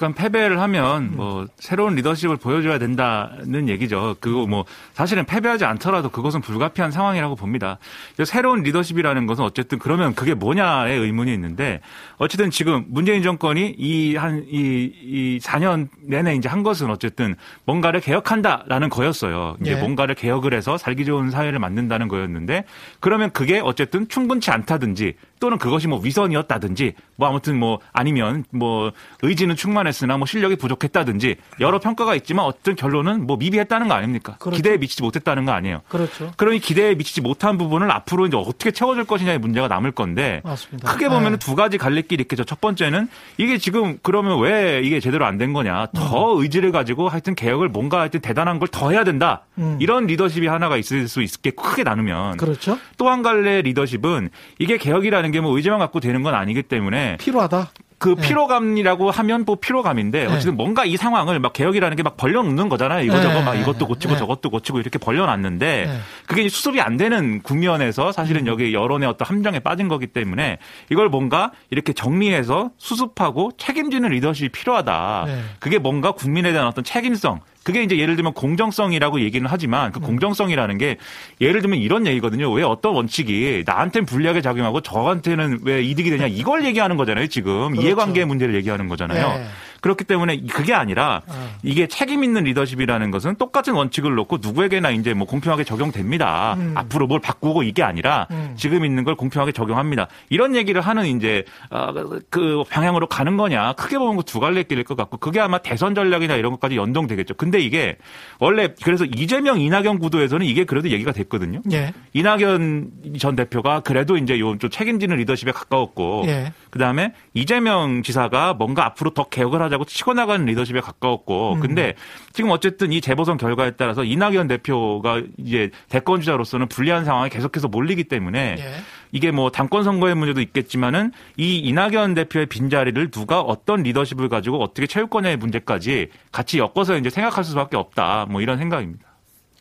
그러니까 0.00 0.22
패배를 0.22 0.60
하면 0.62 1.14
뭐 1.14 1.46
새로운 1.58 1.94
리더십을 1.94 2.38
보여줘야 2.38 2.78
된다는 2.78 3.68
얘기죠. 3.68 4.16
그거 4.18 4.46
뭐 4.46 4.64
사실은 4.94 5.26
패배하지 5.26 5.66
않더라도 5.66 6.08
그것은 6.08 6.40
불가피한 6.40 6.90
상황이라고 6.90 7.36
봅니다. 7.36 7.76
새로운 8.24 8.62
리더십이라는 8.62 9.26
것은 9.26 9.44
어쨌든 9.44 9.78
그러면 9.78 10.14
그게 10.14 10.32
뭐냐의 10.32 10.98
의문이 10.98 11.34
있는데 11.34 11.82
어쨌든 12.16 12.50
지금 12.50 12.86
문재인 12.88 13.22
정권이 13.22 13.74
이 13.76 14.16
한이이 14.16 15.40
4년 15.42 15.88
내내 16.00 16.34
이제 16.34 16.48
한 16.48 16.62
것은 16.62 16.88
어쨌든 16.88 17.36
뭔가를 17.66 18.00
개혁한다라는 18.00 18.88
거였어요. 18.88 19.58
이제 19.60 19.72
예. 19.72 19.76
뭔가를 19.76 20.14
개혁을 20.14 20.54
해서 20.54 20.78
살기 20.78 21.04
좋은 21.04 21.30
사회를 21.30 21.58
만든다는 21.58 22.08
거였는데 22.08 22.64
그러면 23.00 23.30
그게 23.32 23.60
어쨌든 23.62 24.08
충분치 24.08 24.50
않다든지 24.50 25.14
또는 25.40 25.58
그것이 25.58 25.88
뭐 25.88 25.98
위선이었다든지 26.00 26.94
뭐 27.16 27.28
아무튼 27.28 27.58
뭐 27.58 27.80
아니면 27.92 28.44
뭐 28.50 28.92
의지는 29.22 29.56
충만했으나 29.56 30.16
뭐 30.16 30.26
실력이 30.26 30.56
부족했다든지 30.56 31.36
여러 31.60 31.78
평가가 31.80 32.14
있지만 32.16 32.44
어떤 32.44 32.76
결론은 32.76 33.26
뭐 33.26 33.36
미비했다는 33.36 33.88
거 33.88 33.94
아닙니까? 33.94 34.36
그렇죠. 34.38 34.56
기대에 34.56 34.76
미치지 34.76 35.02
못했다는 35.02 35.44
거 35.46 35.52
아니에요. 35.52 35.82
그렇죠. 35.88 36.30
그러니 36.36 36.60
기대에 36.60 36.94
미치지 36.94 37.20
못한 37.20 37.58
부분을 37.58 37.90
앞으로 37.90 38.26
이제 38.26 38.36
어떻게 38.36 38.70
채워줄 38.70 39.04
것이냐의 39.06 39.38
문제가 39.38 39.66
남을 39.68 39.92
건데 39.92 40.40
맞습니다. 40.44 40.92
크게 40.92 41.08
보면 41.08 41.24
네. 41.24 41.28
은두 41.32 41.54
가지 41.56 41.76
갈래길이 41.78 42.22
있겠죠. 42.22 42.44
첫 42.44 42.60
번째는 42.60 43.08
이게 43.38 43.58
지금 43.58 43.98
그러면 44.02 44.38
왜 44.40 44.80
이게 44.84 45.00
제대로 45.00 45.24
안 45.26 45.40
된 45.40 45.54
거냐. 45.54 45.86
더 45.94 46.34
의지를 46.38 46.70
가지고 46.70 47.08
하여튼 47.08 47.34
개혁을 47.34 47.70
뭔가 47.70 48.00
하여튼 48.00 48.20
대단한 48.20 48.58
걸 48.58 48.68
더 48.70 48.90
해야 48.90 49.02
된다. 49.04 49.46
음. 49.58 49.78
이런 49.80 50.06
리더십이 50.06 50.46
하나가 50.46 50.76
있을 50.76 51.08
수 51.08 51.22
있게 51.22 51.50
크게 51.50 51.82
나누면 51.82 52.36
그렇죠. 52.36 52.78
또 52.98 53.08
한 53.08 53.22
갈래 53.22 53.62
리더십은 53.62 54.28
이게 54.58 54.76
개혁이라는 54.76 55.29
게 55.30 55.40
뭐 55.40 55.56
의지만 55.56 55.78
갖고 55.78 56.00
되는 56.00 56.22
건 56.22 56.34
아니기 56.34 56.62
때문에 56.62 57.16
필요하다. 57.18 57.70
그 57.98 58.14
네. 58.16 58.28
피로감이라고 58.28 59.10
하면 59.10 59.44
뭐 59.44 59.56
피로감인데 59.60 60.26
네. 60.26 60.32
어쨌든 60.32 60.56
뭔가 60.56 60.86
이 60.86 60.96
상황을 60.96 61.38
막 61.38 61.52
개혁이라는 61.52 61.96
게 61.98 62.02
막 62.02 62.16
벌려놓는 62.16 62.70
거잖아요. 62.70 63.04
이거저거 63.04 63.34
네. 63.34 63.42
막 63.44 63.54
이것도 63.56 63.86
고치고 63.86 64.14
네. 64.14 64.18
저것도 64.18 64.48
고치고 64.48 64.80
이렇게 64.80 64.98
벌려놨는데 64.98 65.86
네. 65.86 65.98
그게 66.26 66.48
수습이 66.48 66.80
안 66.80 66.96
되는 66.96 67.42
국면에서 67.42 68.10
사실은 68.12 68.46
여기 68.46 68.72
여론의 68.72 69.06
어떤 69.06 69.28
함정에 69.28 69.58
빠진 69.60 69.88
거기 69.88 70.06
때문에 70.06 70.56
이걸 70.90 71.10
뭔가 71.10 71.52
이렇게 71.68 71.92
정리해서 71.92 72.70
수습하고 72.78 73.52
책임지는 73.58 74.08
리더십이 74.08 74.48
필요하다. 74.48 75.24
네. 75.26 75.42
그게 75.58 75.78
뭔가 75.78 76.12
국민에 76.12 76.52
대한 76.52 76.66
어떤 76.68 76.82
책임성 76.84 77.40
그게 77.62 77.82
이제 77.82 77.98
예를 77.98 78.16
들면 78.16 78.32
공정성이라고 78.32 79.20
얘기는 79.20 79.46
하지만 79.48 79.88
음. 79.88 79.92
그 79.92 80.00
공정성이라는 80.00 80.78
게 80.78 80.96
예를 81.40 81.60
들면 81.60 81.78
이런 81.78 82.06
얘기거든요. 82.06 82.50
왜 82.52 82.62
어떤 82.62 82.94
원칙이 82.94 83.64
나한테는 83.66 84.06
불리하게 84.06 84.40
작용하고 84.40 84.80
저한테는 84.80 85.60
왜 85.62 85.82
이득이 85.82 86.10
되냐 86.10 86.26
이걸 86.26 86.64
얘기하는 86.64 86.96
거잖아요. 86.96 87.26
지금 87.26 87.70
그렇죠. 87.70 87.82
이해관계 87.82 88.24
문제를 88.24 88.54
얘기하는 88.54 88.88
거잖아요. 88.88 89.38
네. 89.38 89.46
그렇기 89.80 90.04
때문에 90.04 90.40
그게 90.52 90.72
아니라 90.74 91.22
어. 91.26 91.50
이게 91.62 91.86
책임 91.88 92.22
있는 92.22 92.44
리더십이라는 92.44 93.10
것은 93.10 93.36
똑같은 93.36 93.74
원칙을 93.74 94.14
놓고 94.14 94.38
누구에게나 94.40 94.90
이제 94.90 95.12
뭐 95.14 95.26
공평하게 95.26 95.64
적용됩니다. 95.64 96.54
음. 96.54 96.72
앞으로 96.76 97.06
뭘 97.06 97.20
바꾸고 97.20 97.62
이게 97.64 97.82
아니라 97.82 98.26
음. 98.30 98.54
지금 98.56 98.84
있는 98.84 99.02
걸 99.04 99.16
공평하게 99.16 99.52
적용합니다. 99.52 100.06
이런 100.28 100.54
얘기를 100.54 100.80
하는 100.80 101.06
이제 101.06 101.44
어, 101.70 101.92
그 102.30 102.62
방향으로 102.70 103.06
가는 103.08 103.36
거냐 103.36 103.72
크게 103.72 103.98
보면 103.98 104.18
그두 104.18 104.38
갈래 104.40 104.62
길일 104.62 104.84
것 104.84 104.96
같고 104.96 105.16
그게 105.16 105.40
아마 105.40 105.58
대선 105.58 105.94
전략이나 105.94 106.36
이런 106.36 106.52
것까지 106.52 106.76
연동되겠죠. 106.76 107.34
근데 107.34 107.58
이게 107.60 107.96
원래 108.38 108.68
그래서 108.84 109.04
이재명 109.04 109.60
이낙연 109.60 109.98
구도에서는 109.98 110.46
이게 110.46 110.64
그래도 110.64 110.90
얘기가 110.90 111.12
됐거든요. 111.12 111.60
예. 111.72 111.92
이낙연 112.12 112.90
전 113.18 113.34
대표가 113.36 113.80
그래도 113.80 114.16
이제 114.16 114.38
요 114.38 114.60
좀 114.60 114.68
책임지는 114.68 115.16
리더십에 115.16 115.52
가까웠고 115.52 116.24
예. 116.26 116.52
그다음에 116.70 117.14
이재명 117.34 118.02
지사가 118.02 118.52
뭔가 118.54 118.84
앞으로 118.84 119.10
더 119.14 119.24
개혁을 119.24 119.62
하자 119.62 119.69
고 119.78 119.84
치고 119.84 120.14
나가는 120.14 120.44
리더십에 120.44 120.80
가까웠고 120.80 121.54
음. 121.54 121.60
근데 121.60 121.94
지금 122.32 122.50
어쨌든 122.50 122.92
이 122.92 123.00
재보선 123.00 123.36
결과에 123.36 123.72
따라서 123.72 124.04
이낙연 124.04 124.48
대표가 124.48 125.22
이제 125.36 125.70
대권 125.88 126.20
주자로서는 126.20 126.68
불리한 126.68 127.04
상황에 127.04 127.28
계속해서 127.28 127.68
몰리기 127.68 128.04
때문에 128.04 128.56
예. 128.58 128.74
이게 129.12 129.30
뭐 129.30 129.50
당권 129.50 129.84
선거의 129.84 130.14
문제도 130.14 130.40
있겠지만은 130.40 131.12
이 131.36 131.58
이낙연 131.58 132.14
대표의 132.14 132.46
빈자리를 132.46 133.10
누가 133.10 133.40
어떤 133.40 133.82
리더십을 133.82 134.28
가지고 134.28 134.62
어떻게 134.62 134.86
채울 134.86 135.08
거냐의 135.08 135.36
문제까지 135.36 136.08
같이 136.32 136.58
엮어서 136.58 136.96
이제 136.96 137.10
생각할 137.10 137.44
수밖에 137.44 137.76
없다. 137.76 138.26
뭐 138.30 138.40
이런 138.40 138.58
생각입니다. 138.58 139.06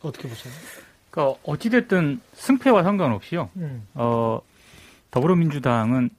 어떻게 0.02 0.28
보세요? 0.30 0.54
그러니까 1.10 1.40
어찌됐든 1.44 2.22
승패와 2.34 2.84
상관없이요. 2.84 3.50
음. 3.58 3.88
어, 3.96 4.42
더불어민주당은 5.12 6.10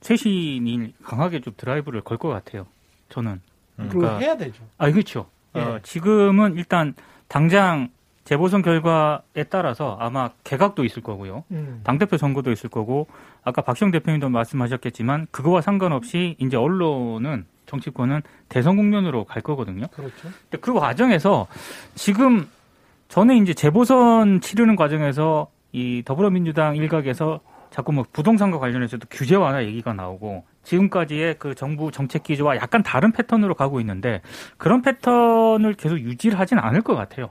쇄신이 0.00 0.94
강하게 1.02 1.40
좀 1.40 1.52
드라이브를 1.56 2.02
걸 2.02 2.18
것 2.18 2.28
같아요. 2.28 2.66
저는. 3.08 3.40
그거 3.76 3.88
그러니까 3.88 4.18
해야 4.18 4.36
되죠. 4.36 4.64
아, 4.76 4.90
그렇죠. 4.90 5.26
예. 5.54 5.60
어, 5.60 5.80
지금은 5.82 6.56
일단 6.56 6.94
당장 7.28 7.88
재보선 8.24 8.60
결과에 8.60 9.44
따라서 9.48 9.96
아마 10.00 10.30
개각도 10.44 10.84
있을 10.84 11.02
거고요. 11.02 11.44
음. 11.50 11.80
당대표 11.84 12.18
선거도 12.18 12.52
있을 12.52 12.68
거고 12.68 13.06
아까 13.42 13.62
박시영 13.62 13.90
대표님도 13.90 14.28
말씀하셨겠지만 14.28 15.28
그거와 15.30 15.62
상관없이 15.62 16.36
이제 16.38 16.56
언론은 16.56 17.46
정치권은 17.64 18.20
대선 18.50 18.76
국면으로 18.76 19.24
갈 19.24 19.42
거거든요. 19.42 19.86
그렇죠. 19.88 20.28
근데 20.42 20.58
그 20.58 20.74
과정에서 20.74 21.46
지금 21.94 22.46
저는 23.08 23.36
이제 23.36 23.54
재보선 23.54 24.42
치르는 24.42 24.76
과정에서 24.76 25.48
이 25.72 26.02
더불어민주당 26.04 26.76
일각에서 26.76 27.40
자꾸 27.70 27.92
뭐 27.92 28.04
부동산과 28.12 28.58
관련해서도 28.58 29.06
규제 29.10 29.36
완화 29.36 29.64
얘기가 29.64 29.92
나오고 29.92 30.44
지금까지의 30.68 31.36
그 31.38 31.54
정부 31.54 31.90
정책 31.90 32.22
기조와 32.22 32.56
약간 32.56 32.82
다른 32.82 33.10
패턴으로 33.12 33.54
가고 33.54 33.80
있는데 33.80 34.20
그런 34.58 34.82
패턴을 34.82 35.74
계속 35.74 35.98
유지를 35.98 36.38
하진 36.38 36.58
않을 36.58 36.82
것 36.82 36.94
같아요. 36.94 37.30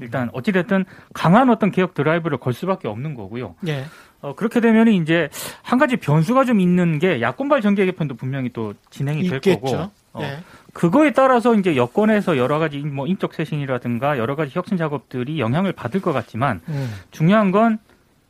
일단 0.00 0.28
어찌됐든 0.32 0.84
강한 1.14 1.48
어떤 1.48 1.70
개혁 1.70 1.94
드라이브를 1.94 2.38
걸 2.38 2.52
수밖에 2.52 2.88
없는 2.88 3.14
거고요. 3.14 3.54
예. 3.68 3.84
어, 4.20 4.34
그렇게 4.34 4.60
되면 4.60 4.88
이제 4.88 5.28
한 5.62 5.78
가지 5.78 5.96
변수가 5.96 6.44
좀 6.44 6.60
있는 6.60 6.98
게 6.98 7.20
야권발 7.20 7.60
정계 7.62 7.86
개편도 7.86 8.16
분명히 8.16 8.50
또 8.52 8.74
진행이 8.90 9.28
될 9.28 9.36
있겠죠. 9.36 9.60
거고. 9.60 9.90
어, 10.14 10.22
예. 10.22 10.38
그거에 10.72 11.12
따라서 11.12 11.54
이제 11.54 11.76
여권에서 11.76 12.36
여러 12.36 12.58
가지 12.58 12.78
뭐 12.78 13.06
인적 13.06 13.32
쇄신이라든가 13.32 14.18
여러 14.18 14.34
가지 14.34 14.50
혁신 14.54 14.76
작업들이 14.76 15.38
영향을 15.38 15.72
받을 15.72 16.02
것 16.02 16.12
같지만 16.12 16.60
음. 16.68 16.92
중요한 17.12 17.52
건 17.52 17.78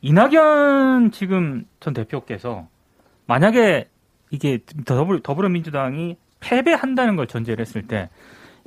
이낙연 0.01 1.11
지금 1.11 1.65
전 1.79 1.93
대표께서 1.95 2.67
만약에 3.25 3.89
이게 4.29 4.59
더불, 4.85 5.21
더불어민주당이 5.21 6.17
패배한다는 6.39 7.15
걸 7.15 7.27
전제를 7.27 7.61
했을 7.65 7.87
때 7.87 8.09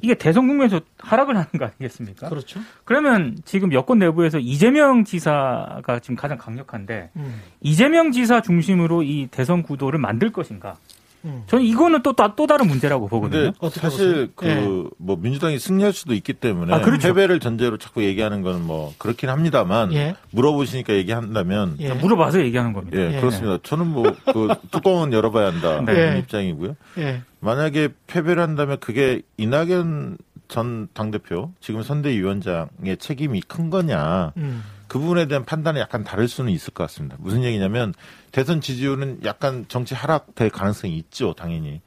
이게 0.02 0.14
대선 0.14 0.46
국면에서 0.48 0.80
하락을 0.98 1.36
하는 1.36 1.48
거 1.58 1.66
아니겠습니까? 1.66 2.28
그렇죠. 2.28 2.61
그러면 2.84 3.36
지금 3.44 3.72
여권 3.72 3.98
내부에서 3.98 4.38
이재명 4.38 5.04
지사가 5.04 5.98
지금 6.00 6.16
가장 6.16 6.38
강력한데 6.38 7.11
음. 7.16 7.42
이재명 7.61 8.11
지사 8.11 8.40
중심으로 8.40 9.02
이 9.02 9.28
대선 9.30 9.62
구도를 9.62 9.98
만들 9.98 10.32
것인가? 10.32 10.78
음. 11.24 11.42
저는 11.46 11.64
이거는 11.64 12.02
또, 12.02 12.12
또 12.14 12.46
다른 12.46 12.66
문제라고 12.66 13.08
보거든요. 13.08 13.52
사실 13.72 14.30
보세요? 14.34 14.50
예. 14.50 14.60
그뭐 14.60 15.16
민주당이 15.20 15.58
승리할 15.58 15.92
수도 15.92 16.14
있기 16.14 16.32
때문에 16.34 16.72
아, 16.74 16.80
그렇죠. 16.80 17.08
패배를 17.08 17.40
전제로 17.40 17.76
자꾸 17.78 18.02
얘기하는 18.04 18.42
건 18.42 18.60
뭐 18.60 18.92
그렇긴 18.98 19.28
합니다만 19.30 19.92
예. 19.94 20.14
물어보시니까 20.32 20.92
얘기한다면 20.94 21.76
예. 21.80 21.92
물어봐서 21.94 22.40
얘기하는 22.42 22.72
겁니다. 22.72 22.98
예, 22.98 23.16
예. 23.16 23.20
그렇습니다. 23.20 23.58
저는 23.62 23.86
뭐 23.86 24.02
그 24.32 24.48
뚜껑은 24.70 25.12
열어봐야 25.14 25.46
한다 25.48 25.80
네. 25.80 26.18
입장이고요. 26.18 26.76
예. 26.98 27.22
만약에 27.40 27.88
패배를 28.06 28.42
한다면 28.42 28.78
그게 28.80 29.22
이낙연 29.38 30.18
전 30.48 30.88
당대표 30.92 31.52
지금 31.60 31.82
선대위원장의 31.82 32.96
책임이 32.98 33.40
큰 33.42 33.70
거냐 33.70 34.32
음. 34.36 34.62
그 34.91 34.99
부분에 34.99 35.26
대한 35.26 35.45
판단이 35.45 35.78
약간 35.78 36.03
다를 36.03 36.26
수는 36.26 36.51
있을 36.51 36.74
것 36.74 36.82
같습니다. 36.82 37.16
무슨 37.20 37.45
얘기냐면 37.45 37.95
대선 38.32 38.61
지지율은 38.61 39.20
약간 39.24 39.64
정치 39.68 39.95
하락될 39.95 40.51
가능성이 40.51 40.97
있죠, 40.97 41.32
당연히. 41.32 41.80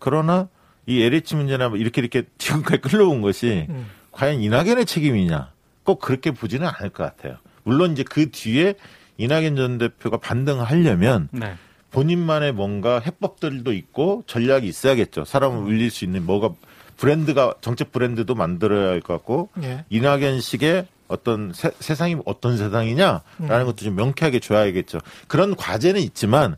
그러나 0.00 0.48
이 0.84 1.00
LH 1.00 1.36
문제나 1.36 1.68
뭐 1.68 1.78
이렇게 1.78 2.00
이렇게 2.00 2.24
지금까지 2.36 2.80
끌려온 2.80 3.22
것이 3.22 3.66
음. 3.68 3.86
과연 4.10 4.40
이낙연의 4.40 4.86
책임이냐 4.86 5.52
꼭 5.84 6.00
그렇게 6.00 6.32
보지는 6.32 6.66
않을 6.66 6.90
것 6.90 7.04
같아요. 7.04 7.36
물론 7.62 7.92
이제 7.92 8.02
그 8.02 8.28
뒤에 8.32 8.74
이낙연 9.18 9.54
전 9.54 9.78
대표가 9.78 10.16
반등하려면 10.16 11.28
네. 11.30 11.54
본인만의 11.92 12.54
뭔가 12.54 12.98
해법들도 12.98 13.72
있고 13.72 14.24
전략이 14.26 14.66
있어야겠죠. 14.66 15.24
사람을 15.24 15.58
울릴 15.58 15.92
수 15.92 16.04
있는 16.04 16.26
뭐가 16.26 16.50
브랜드가 16.96 17.54
정책 17.60 17.92
브랜드도 17.92 18.34
만들어야 18.34 18.88
할 18.88 19.00
것 19.00 19.12
같고 19.14 19.50
예. 19.62 19.84
이낙연식의 19.90 20.88
어떤 21.08 21.52
세, 21.52 21.70
세상이 21.80 22.16
어떤 22.24 22.56
세상이냐라는 22.56 23.64
것도 23.66 23.76
좀 23.76 23.96
명쾌하게 23.96 24.40
줘야겠죠. 24.40 24.98
그런 25.26 25.56
과제는 25.56 26.00
있지만 26.02 26.56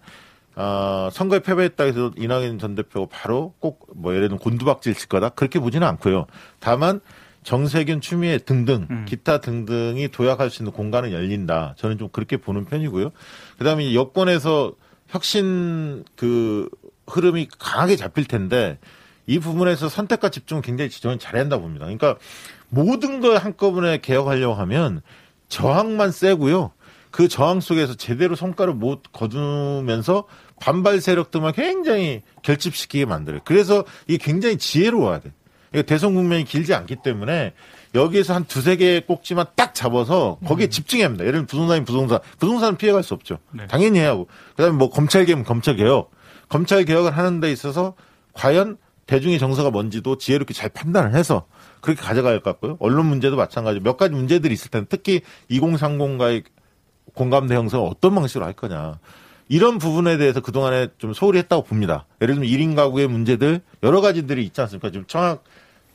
어, 0.57 1.09
선거에 1.13 1.39
패배했다 1.39 1.85
해서 1.85 2.11
이낙연 2.17 2.59
전 2.59 2.75
대표가 2.75 3.07
바로 3.11 3.55
꼭 3.61 3.91
뭐 3.95 4.13
예를 4.15 4.29
들면 4.29 4.39
곤두박질 4.39 4.95
칠 4.95 5.09
거다 5.09 5.31
그렇게 5.31 5.59
보지는 5.59 5.87
않고요. 5.87 6.27
다만 6.59 7.01
정세균, 7.43 8.01
추미애 8.01 8.39
등등 8.39 8.87
음. 8.91 9.07
기타 9.09 9.39
등등이 9.39 10.09
도약할 10.09 10.51
수 10.51 10.63
있는 10.63 10.73
공간은 10.73 11.13
열린다. 11.13 11.75
저는 11.79 11.99
좀 11.99 12.09
그렇게 12.11 12.37
보는 12.37 12.67
편이고요. 12.67 13.11
그다음에 13.59 13.95
여권에서 13.95 14.73
혁신 15.09 16.05
그 16.17 16.69
흐름이 17.07 17.49
강하게 17.59 17.97
잡힐 17.97 18.25
텐데 18.27 18.79
이 19.27 19.39
부분에서 19.39 19.89
선택과 19.89 20.29
집중을 20.29 20.63
굉장히 20.63 20.91
저는 20.91 21.19
잘해야 21.19 21.43
한다 21.43 21.59
봅니다. 21.59 21.87
그러니까 21.87 22.17
모든 22.71 23.21
걸 23.21 23.37
한꺼번에 23.37 23.99
개혁하려고 23.99 24.55
하면 24.55 25.03
저항만 25.49 26.13
세고요. 26.13 26.73
그 27.11 27.29
저항 27.29 27.61
속에서 27.61 27.95
제대로 27.95 28.37
성과를 28.37 28.73
못 28.73 29.03
거두면서 29.13 30.25
반발 30.61 31.01
세력들만 31.01 31.53
굉장히 31.53 32.23
결집시키게 32.43 33.05
만들어요. 33.05 33.41
그래서 33.45 33.85
이게 34.07 34.19
굉장히 34.25 34.57
지혜로워야 34.59 35.21
돼. 35.21 35.33
이거 35.73 35.83
대선 35.83 36.15
국면이 36.15 36.45
길지 36.45 36.75
않기 36.75 36.97
때문에 37.03 37.53
여기에서 37.95 38.35
한 38.35 38.45
두세 38.45 38.77
개의 38.77 39.07
꼭지만 39.07 39.47
딱 39.57 39.75
잡아서 39.75 40.39
거기에 40.45 40.69
집중해야 40.69 41.07
합니다. 41.07 41.25
예를 41.25 41.33
들면 41.33 41.47
부동산이 41.47 41.85
부동산. 41.85 42.21
부동산은 42.39 42.77
피해갈 42.77 43.03
수 43.03 43.15
없죠. 43.15 43.39
네. 43.53 43.67
당연히 43.67 43.99
해야 43.99 44.11
하고. 44.11 44.29
그 44.57 44.63
다음에 44.63 44.77
뭐 44.77 44.91
검찰 44.91 45.25
개혁은 45.25 45.45
검찰 45.45 45.77
개혁. 45.77 46.11
검찰 46.49 46.85
개혁을 46.85 47.17
하는 47.17 47.41
데 47.41 47.51
있어서 47.51 47.95
과연 48.33 48.79
대중의 49.07 49.41
정서가 49.41 49.71
뭔지도 49.71 50.19
지혜롭게 50.19 50.55
잘 50.55 50.69
판단을 50.69 51.15
해서 51.15 51.47
그렇게 51.81 52.01
가져가야 52.01 52.33
할 52.35 52.41
것 52.41 52.51
같고요. 52.53 52.77
언론 52.81 53.07
문제도 53.07 53.37
마찬가지. 53.37 53.81
몇 53.81 53.97
가지 53.97 54.15
문제들이 54.15 54.53
있을 54.55 54.71
텐데 54.71 54.87
특히 54.91 55.21
2030과의 55.51 56.45
공감대 57.15 57.55
형성을 57.55 57.89
어떤 57.91 58.15
방식으로 58.15 58.45
할 58.45 58.53
거냐. 58.53 58.99
이런 59.49 59.79
부분에 59.79 60.17
대해서 60.17 60.41
그동안에 60.41 60.89
좀 60.99 61.13
소홀히 61.13 61.39
했다고 61.39 61.65
봅니다. 61.65 62.07
예를 62.23 62.37
들면 62.37 62.49
1인 62.51 62.77
가구의 62.77 63.09
문제들 63.09 63.61
여러 63.83 64.01
가지들이 64.01 64.45
있지 64.45 64.61
않습니까? 64.61 64.91
지금 64.91 65.05
청약 65.09 65.43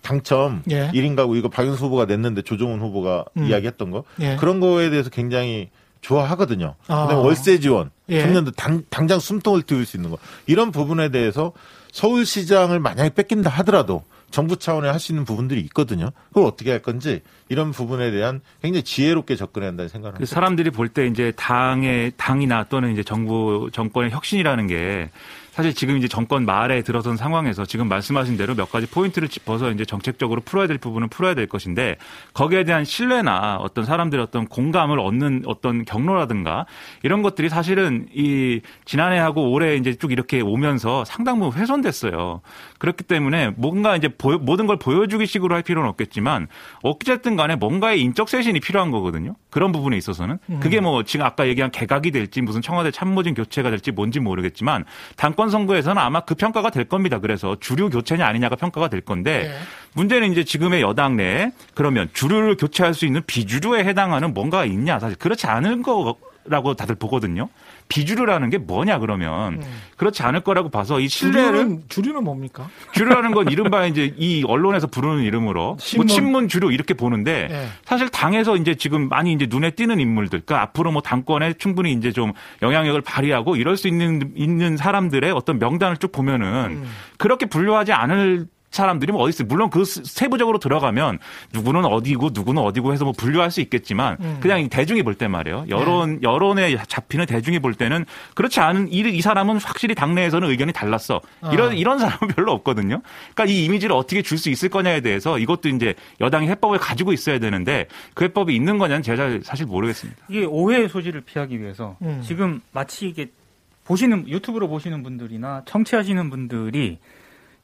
당첨 0.01 0.61
예. 0.69 0.91
1인 0.91 1.15
가구 1.15 1.35
이거 1.37 1.47
박윤수 1.49 1.85
후보가 1.85 2.05
냈는데 2.05 2.41
조정훈 2.43 2.79
후보가 2.81 3.25
음. 3.37 3.45
이야기했던 3.45 3.91
거 3.91 4.03
예. 4.19 4.35
그런 4.35 4.59
거에 4.59 4.89
대해서 4.89 5.09
굉장히 5.09 5.69
좋아하거든요. 6.01 6.75
아. 6.87 7.03
그다음에 7.07 7.23
월세 7.25 7.59
지원, 7.59 7.89
예. 8.09 8.21
청년들 8.21 8.53
당, 8.53 8.83
당장 8.89 9.19
숨통을 9.19 9.63
트일 9.63 9.85
수 9.85 9.97
있는 9.97 10.11
거 10.11 10.17
이런 10.45 10.71
부분에 10.71 11.09
대해서 11.09 11.53
서울시장을 11.93 12.79
만약에 12.79 13.11
뺏긴다 13.15 13.49
하더라도 13.49 14.03
정부 14.35 14.57
차원에 14.57 14.89
할 14.89 14.99
수 14.99 15.13
있는 15.13 15.23
부분들이 15.23 15.61
있거든요. 15.61 16.09
그걸 16.27 16.43
어떻게 16.43 16.71
할 16.71 16.81
건지 16.81 17.21
이런 17.47 17.71
부분에 17.71 18.11
대한 18.11 18.41
굉장히 18.61 18.83
지혜롭게 18.83 19.37
접근해야 19.37 19.69
한다는 19.69 19.87
생각을 19.87 20.11
그 20.11 20.15
합니다. 20.17 20.33
사람들이 20.33 20.71
볼 20.71 20.89
때 20.89 21.07
이제 21.07 21.31
당의 21.37 22.11
당이나 22.17 22.65
또는 22.65 22.91
이제 22.91 23.01
정부 23.01 23.69
정권의 23.71 24.11
혁신이라는 24.11 24.67
게 24.67 25.09
사실 25.55 25.73
지금 25.73 25.95
이제 25.95 26.09
정권 26.09 26.43
말에 26.43 26.81
들어선 26.81 27.15
상황에서 27.15 27.65
지금 27.65 27.87
말씀하신 27.87 28.35
대로 28.35 28.55
몇 28.55 28.69
가지 28.69 28.87
포인트를 28.87 29.29
짚어서 29.29 29.71
이제 29.71 29.85
정책적으로 29.85 30.41
풀어야 30.41 30.67
될 30.67 30.77
부분은 30.77 31.07
풀어야 31.07 31.33
될 31.33 31.47
것인데 31.47 31.95
거기에 32.33 32.65
대한 32.65 32.83
신뢰나 32.83 33.55
어떤 33.61 33.85
사람들의 33.85 34.21
어떤 34.21 34.47
공감을 34.47 34.99
얻는 34.99 35.43
어떤 35.45 35.85
경로라든가 35.85 36.65
이런 37.03 37.21
것들이 37.21 37.47
사실은 37.47 38.05
이 38.13 38.59
지난해하고 38.83 39.49
올해 39.53 39.77
이제 39.77 39.95
쭉 39.95 40.11
이렇게 40.11 40.41
오면서 40.41 41.05
상당 41.05 41.39
부분 41.39 41.57
훼손됐어요. 41.57 42.41
그렇기 42.77 43.05
때문에 43.05 43.51
뭔가 43.55 43.95
이제 43.95 44.09
보여- 44.09 44.37
모든 44.39 44.67
걸 44.67 44.77
보여주기 44.77 45.25
식으로 45.25 45.55
할 45.55 45.63
필요는 45.63 45.87
없겠지만 45.87 46.49
어쨌든 46.83 47.37
간에 47.37 47.55
뭔가의 47.55 48.01
인적 48.01 48.27
쇄신이 48.27 48.59
필요한 48.59 48.91
거거든요. 48.91 49.35
그런 49.51 49.71
부분에 49.71 49.95
있어서는 49.95 50.37
그게 50.59 50.81
뭐 50.81 51.03
지금 51.03 51.25
아까 51.25 51.47
얘기한 51.47 51.71
개각이 51.71 52.11
될지 52.11 52.41
무슨 52.41 52.61
청와대 52.61 52.91
참모진 52.91 53.33
교체가 53.35 53.69
될지 53.69 53.91
뭔지 53.91 54.19
모르겠지만 54.19 54.83
당권 55.15 55.44
선거에서는 55.49 56.01
아마 56.01 56.21
그 56.21 56.35
평가가 56.35 56.69
될 56.69 56.85
겁니다. 56.85 57.19
그래서 57.19 57.55
주류 57.59 57.89
교체냐 57.89 58.25
아니냐가 58.25 58.55
평가가 58.55 58.89
될 58.89 59.01
건데 59.01 59.51
예. 59.51 59.59
문제는 59.93 60.31
이제 60.31 60.43
지금의 60.43 60.81
여당 60.81 61.15
내에 61.15 61.51
그러면 61.73 62.09
주류를 62.13 62.57
교체할 62.57 62.93
수 62.93 63.05
있는 63.05 63.21
비주류에 63.25 63.83
해당하는 63.85 64.33
뭔가가 64.33 64.65
있냐 64.65 64.99
사실 64.99 65.17
그렇지 65.17 65.47
않은 65.47 65.81
거 65.81 66.15
라고 66.47 66.75
다들 66.75 66.95
보거든요. 66.95 67.49
비주류라는 67.87 68.49
게 68.49 68.57
뭐냐 68.57 68.99
그러면 68.99 69.63
그렇지 69.97 70.21
않을 70.23 70.41
거라고 70.41 70.69
봐서 70.69 70.99
이 70.99 71.07
신뢰를 71.07 71.51
주류는 71.51 71.83
주류는 71.89 72.23
뭡니까? 72.23 72.69
주류라는 72.93 73.31
건 73.31 73.49
이른바 73.49 73.85
이제 73.87 74.13
이 74.17 74.43
언론에서 74.47 74.87
부르는 74.87 75.23
이름으로 75.23 75.77
신문. 75.79 76.07
뭐 76.07 76.15
친문 76.15 76.47
주류 76.47 76.71
이렇게 76.71 76.93
보는데 76.93 77.47
예. 77.49 77.67
사실 77.83 78.09
당에서 78.09 78.57
이제 78.57 78.75
지금 78.75 79.09
많이 79.09 79.33
이제 79.33 79.47
눈에 79.49 79.71
띄는 79.71 79.99
인물들, 79.99 80.41
그러니까 80.45 80.61
앞으로 80.63 80.91
뭐 80.91 81.01
당권에 81.01 81.53
충분히 81.53 81.93
이제 81.93 82.11
좀 82.11 82.33
영향력을 82.61 83.01
발휘하고 83.01 83.55
이럴 83.55 83.75
수 83.77 83.87
있는 83.87 84.31
있는 84.35 84.77
사람들의 84.77 85.31
어떤 85.31 85.57
명단을 85.59 85.97
쭉 85.97 86.11
보면은 86.11 86.47
음. 86.47 86.83
그렇게 87.17 87.45
분류하지 87.47 87.91
않을 87.93 88.47
사람들이 88.75 89.11
뭐 89.11 89.21
어디 89.23 89.29
있어요? 89.29 89.47
물론 89.47 89.69
그 89.69 89.83
스- 89.85 90.03
세부적으로 90.03 90.59
들어가면 90.59 91.19
누구는 91.53 91.85
어디고 91.85 92.29
누구는 92.33 92.61
어디고 92.61 92.93
해서 92.93 93.03
뭐 93.05 93.13
분류할 93.17 93.49
수 93.51 93.61
있겠지만 93.61 94.17
음. 94.19 94.37
그냥 94.41 94.61
이 94.61 94.67
대중이 94.69 95.01
볼 95.03 95.15
때 95.15 95.27
말이에요. 95.27 95.65
여론 95.69 96.21
여론에 96.21 96.75
잡히는 96.87 97.25
대중이 97.25 97.59
볼 97.59 97.73
때는 97.73 98.05
그렇지 98.35 98.59
않은 98.59 98.91
이, 98.91 98.99
이 98.99 99.21
사람은 99.21 99.57
확실히 99.59 99.95
당내에서는 99.95 100.49
의견이 100.49 100.73
달랐어. 100.73 101.21
이런 101.53 101.69
아. 101.71 101.73
이런 101.73 101.99
사람은 101.99 102.17
별로 102.35 102.51
없거든요. 102.51 103.01
그러니까 103.33 103.45
이 103.45 103.63
이미지를 103.65 103.95
어떻게 103.95 104.21
줄 104.21 104.37
수 104.37 104.49
있을 104.49 104.67
거냐에 104.69 104.99
대해서 104.99 105.39
이것도 105.39 105.69
이제 105.69 105.95
여당이 106.19 106.47
해법을 106.49 106.77
가지고 106.77 107.13
있어야 107.13 107.39
되는데 107.39 107.87
그 108.13 108.25
해법이 108.25 108.53
있는 108.53 108.77
거냐는 108.77 109.01
제가 109.01 109.15
잘- 109.15 109.41
사실 109.43 109.65
모르겠습니다. 109.65 110.25
이게 110.27 110.43
오해의 110.45 110.89
소지를 110.89 111.21
피하기 111.21 111.61
위해서 111.61 111.95
음. 112.01 112.21
지금 112.21 112.59
마치 112.73 113.07
이게 113.07 113.27
보시는 113.85 114.27
유튜브로 114.27 114.67
보시는 114.67 115.03
분들이나 115.03 115.61
청취하시는 115.65 116.29
분들이 116.29 116.97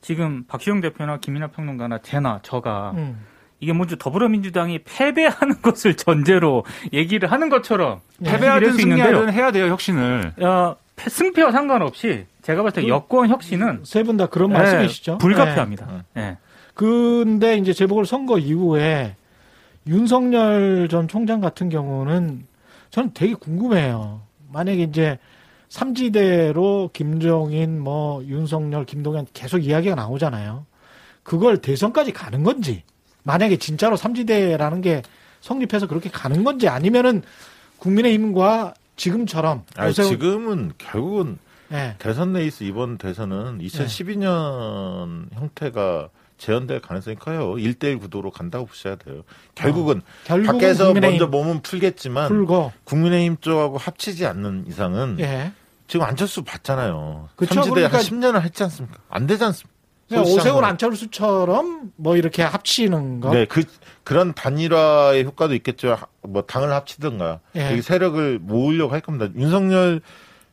지금 0.02 0.44
박시영 0.48 0.82
대표나 0.82 1.18
김이나 1.18 1.48
평론가나 1.48 2.00
제나 2.00 2.40
저가 2.44 2.94
음. 2.96 3.26
이게 3.60 3.74
먼저 3.74 3.96
더불어민주당이 3.96 4.80
패배하는 4.84 5.62
것을 5.62 5.96
전제로 5.96 6.66
얘기를 6.92 7.32
하는 7.32 7.50
것처럼 7.50 8.02
네. 8.18 8.32
패배하든. 8.32 8.74
승리하든 8.74 9.32
해야 9.34 9.52
돼요 9.52 9.68
혁신을. 9.68 10.34
어, 10.42 10.76
패- 10.96 11.10
승패와 11.10 11.52
상관없이 11.52 12.26
제가 12.42 12.64
봤을 12.64 12.82
때 12.84 12.88
여권 12.88 13.30
혁신은 13.30 13.82
세 13.86 14.04
분 14.04 14.18
다 14.18 14.26
그런 14.26 14.50
네, 14.50 14.58
말씀이시죠? 14.58 15.20
불가피합니다. 15.20 15.86
네. 16.16 16.22
네. 16.22 16.38
근데 16.74 17.58
이제 17.58 17.72
재보궐 17.74 18.06
선거 18.08 18.40
이후에 18.40 19.16
윤석열 19.88 20.88
전 20.90 21.08
총장 21.08 21.42
같은 21.42 21.70
경우는 21.70 22.46
저는 22.90 23.12
되게 23.14 23.34
궁금해요. 23.36 24.22
만약에 24.52 24.84
이제 24.84 25.20
삼지대로 25.72 26.90
김종인, 26.92 27.80
뭐 27.80 28.22
윤석열, 28.26 28.86
김동연 28.86 29.28
계속 29.34 29.60
이야기가 29.60 29.96
나오잖아요. 29.96 30.66
그걸 31.24 31.60
대선까지 31.60 32.12
가는 32.12 32.44
건지, 32.44 32.84
만약에 33.24 33.56
진짜로 33.56 33.96
삼지대라는 33.96 34.82
게 34.82 35.02
성립해서 35.40 35.88
그렇게 35.88 36.10
가는 36.10 36.44
건지 36.44 36.68
아니면은 36.68 37.24
국민의힘과 37.78 38.74
지금처럼 38.98 39.64
아니, 39.78 39.94
지금은 39.94 40.74
결국은 40.78 41.38
예. 41.72 41.96
대선 42.00 42.34
레이스 42.34 42.66
이번 42.66 42.98
대선은 42.98 43.60
2012년 43.60 45.34
형태가 45.34 46.10
재현될 46.38 46.82
가능성이 46.82 47.16
커요. 47.16 47.54
1대1 47.54 48.02
구도로 48.02 48.32
간다고 48.32 48.66
보셔야 48.66 48.96
돼요. 48.96 49.22
결국은 49.56 50.02
결국은 50.26 50.54
밖에서 50.54 50.94
먼저 50.94 51.28
몸은 51.28 51.62
풀겠지만 51.62 52.28
풀고 52.28 52.74
국민의힘 52.84 53.38
쪽하고 53.40 53.78
합치지 53.78 54.26
않는 54.26 54.66
이상은 54.68 55.18
예. 55.22 55.54
지금 55.92 56.06
안철수 56.06 56.42
봤잖아요. 56.44 57.28
그쵸, 57.36 57.54
삼지대 57.56 57.74
그러니까- 57.76 57.98
한 57.98 58.02
10년을 58.06 58.42
했지 58.44 58.64
않습니까? 58.64 58.98
안 59.10 59.28
되지 59.28 59.44
않습니까? 59.44 59.72
오세훈. 60.22 60.64
안철수처럼 60.64 61.92
뭐 61.98 62.16
이렇게 62.16 62.44
합치는 62.44 63.20
거. 63.20 63.34
네, 63.34 63.44
그 63.44 63.64
그런 64.06 64.34
단일화의 64.34 65.26
효과도 65.26 65.54
있겠죠. 65.56 65.96
하- 65.96 66.06
뭐 66.22 66.44
당을 66.44 66.72
합치든가 66.72 67.42
예. 67.58 67.72
여기 67.72 67.82
세력을 67.82 68.40
모으려고 68.40 68.94
할 68.94 69.02
겁니다. 69.02 69.28
윤석열 69.36 70.00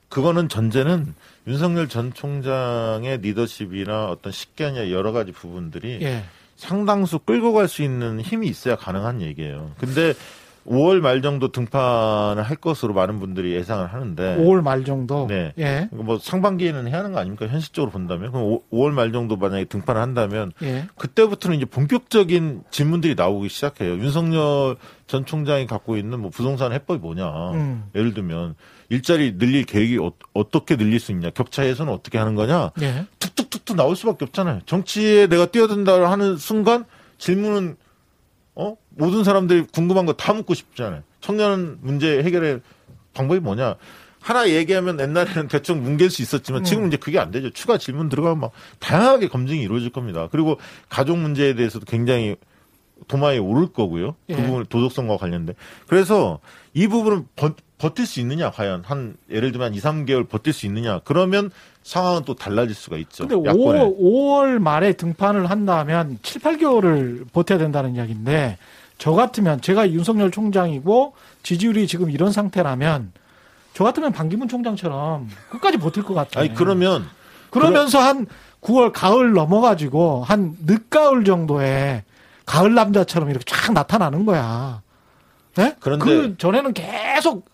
그거는 0.09 0.49
전제는 0.49 1.15
윤석열 1.47 1.89
전 1.89 2.13
총장의 2.13 3.19
리더십이나 3.19 4.07
어떤 4.11 4.33
식견이나 4.33 4.91
여러 4.91 5.13
가지 5.13 5.31
부분들이 5.31 6.01
예. 6.03 6.25
상당수 6.57 7.21
끌고 7.21 7.53
갈 7.53 7.69
수 7.69 7.83
있는 7.83 8.21
힘이 8.21 8.49
있어야 8.49 8.75
가능한 8.75 9.23
얘기예요. 9.23 9.71
근데 9.79 10.15
5월 10.69 11.01
말 11.01 11.23
정도 11.23 11.49
등판을 11.51 12.43
할 12.43 12.57
것으로 12.57 12.93
많은 12.95 13.21
분들이 13.21 13.53
예상을 13.53 13.87
하는데 13.87 14.37
5월 14.39 14.63
말 14.63 14.85
정도. 14.85 15.27
네. 15.27 15.53
예. 15.59 15.89
뭐 15.91 16.19
상반기에는 16.19 16.87
해야 16.89 16.99
하는 16.99 17.13
거 17.13 17.21
아닙니까? 17.21 17.47
현실적으로 17.47 17.91
본다면 17.91 18.33
그럼 18.33 18.45
5, 18.47 18.63
월 18.71 18.93
말 18.93 19.13
정도 19.13 19.37
만약에 19.37 19.65
등판을 19.65 20.01
한다면 20.01 20.53
예. 20.63 20.87
그때부터는 20.97 21.57
이제 21.57 21.65
본격적인 21.67 22.65
질문들이 22.71 23.15
나오기 23.15 23.49
시작해요. 23.49 23.95
윤석열 23.95 24.77
전 25.07 25.25
총장이 25.25 25.67
갖고 25.67 25.97
있는 25.97 26.21
뭐 26.21 26.31
부동산 26.31 26.73
해법이 26.73 27.01
뭐냐. 27.01 27.53
음. 27.53 27.85
예를 27.95 28.13
들면 28.13 28.55
일자리 28.91 29.39
늘릴 29.39 29.65
계획이 29.65 29.99
어, 29.99 30.51
떻게 30.51 30.77
늘릴 30.77 31.01
수 31.01 31.13
있냐. 31.13 31.31
격차 31.31 31.63
해소는 31.63 31.93
어떻게 31.93 32.19
하는 32.19 32.35
거냐. 32.35 32.73
예. 32.83 33.07
툭툭툭툭 33.19 33.77
나올 33.77 33.97
수밖에 33.97 34.25
없잖아요. 34.27 34.61
정치에 34.67 35.27
내가 35.29 35.47
뛰어든다 35.47 36.11
하는 36.11 36.37
순간 36.37 36.85
질문은 37.19 37.77
어 38.59 38.77
모든 38.91 39.25
사람들이 39.25 39.67
궁금한 39.73 40.05
거 40.07 40.13
다 40.15 40.33
묻고 40.35 40.55
싶잖아요. 40.55 41.03
청년 41.21 41.79
문제 41.81 42.23
해결의 42.23 42.61
방법이 43.15 43.41
뭐냐? 43.41 43.77
하나 44.21 44.49
얘기하면 44.49 44.99
옛날에는 45.01 45.47
대충 45.49 45.83
뭉갤 45.83 46.11
수 46.11 46.23
있었지만 46.23 46.65
지금 46.65 46.89
이제 46.89 46.97
그게 46.97 47.19
안 47.19 47.31
되죠. 47.31 47.51
추가 47.51 47.79
질문 47.79 48.09
들어가면 48.09 48.41
막 48.41 48.51
다양하게 48.81 49.29
검증이 49.29 49.63
이루어질 49.63 49.91
겁니다. 49.91 50.29
그리고 50.31 50.59
가족 50.89 51.19
문제에 51.19 51.55
대해서도 51.55 51.85
굉장히 51.87 52.37
도마에 53.07 53.39
오를 53.39 53.69
거고요. 53.73 54.17
그 54.27 54.33
예. 54.33 54.37
부분 54.37 54.67
도덕성과 54.67 55.19
관련돼. 55.19 55.55
그래서 55.87 56.41
이 56.75 56.89
부분을 56.89 57.23
버, 57.37 57.53
버틸 57.79 58.07
수 58.07 58.19
있느냐 58.21 58.51
과연 58.51 58.83
한 58.85 59.17
예를 59.31 59.53
들면 59.53 59.67
한 59.69 59.75
2, 59.75 59.79
3개월 59.79 60.29
버틸 60.29 60.53
수 60.53 60.67
있느냐 60.67 60.99
그러면 61.05 61.51
상황은 61.89 62.23
또 62.27 62.35
달라질 62.35 62.75
수가 62.75 62.99
있죠. 62.99 63.27
근데 63.27 63.49
야권에. 63.49 63.81
5월, 63.81 63.99
5월 63.99 64.59
말에 64.59 64.93
등판을 64.93 65.49
한다면 65.49 66.19
7, 66.23 66.43
8개월을 66.43 67.33
버텨야 67.33 67.59
된다는 67.59 67.95
이야기인데 67.95 68.59
저 68.99 69.13
같으면 69.13 69.61
제가 69.63 69.91
윤석열 69.91 70.31
총장이고 70.31 71.15
지지율이 71.43 71.87
지금 71.87 72.11
이런 72.11 72.31
상태라면 72.31 73.13
저 73.73 73.85
같으면 73.85 74.13
반기문 74.13 74.49
총장처럼 74.49 75.31
끝까지 75.51 75.79
버틸 75.79 76.03
것 76.03 76.13
같아요. 76.13 76.45
아니 76.45 76.55
그러면 76.55 77.07
그러면서 77.51 77.99
한 78.01 78.27
9월 78.61 78.93
가을 78.93 79.33
넘어가지고 79.33 80.25
한 80.25 80.57
늦가을 80.67 81.25
정도에 81.25 82.05
가을 82.45 82.75
남자처럼 82.75 83.31
이렇게 83.31 83.45
쫙 83.47 83.73
나타나는 83.73 84.27
거야. 84.27 84.83
네? 85.55 85.75
그런데- 85.81 86.05
그 86.05 86.37
전에는 86.37 86.75
계속 86.75 87.47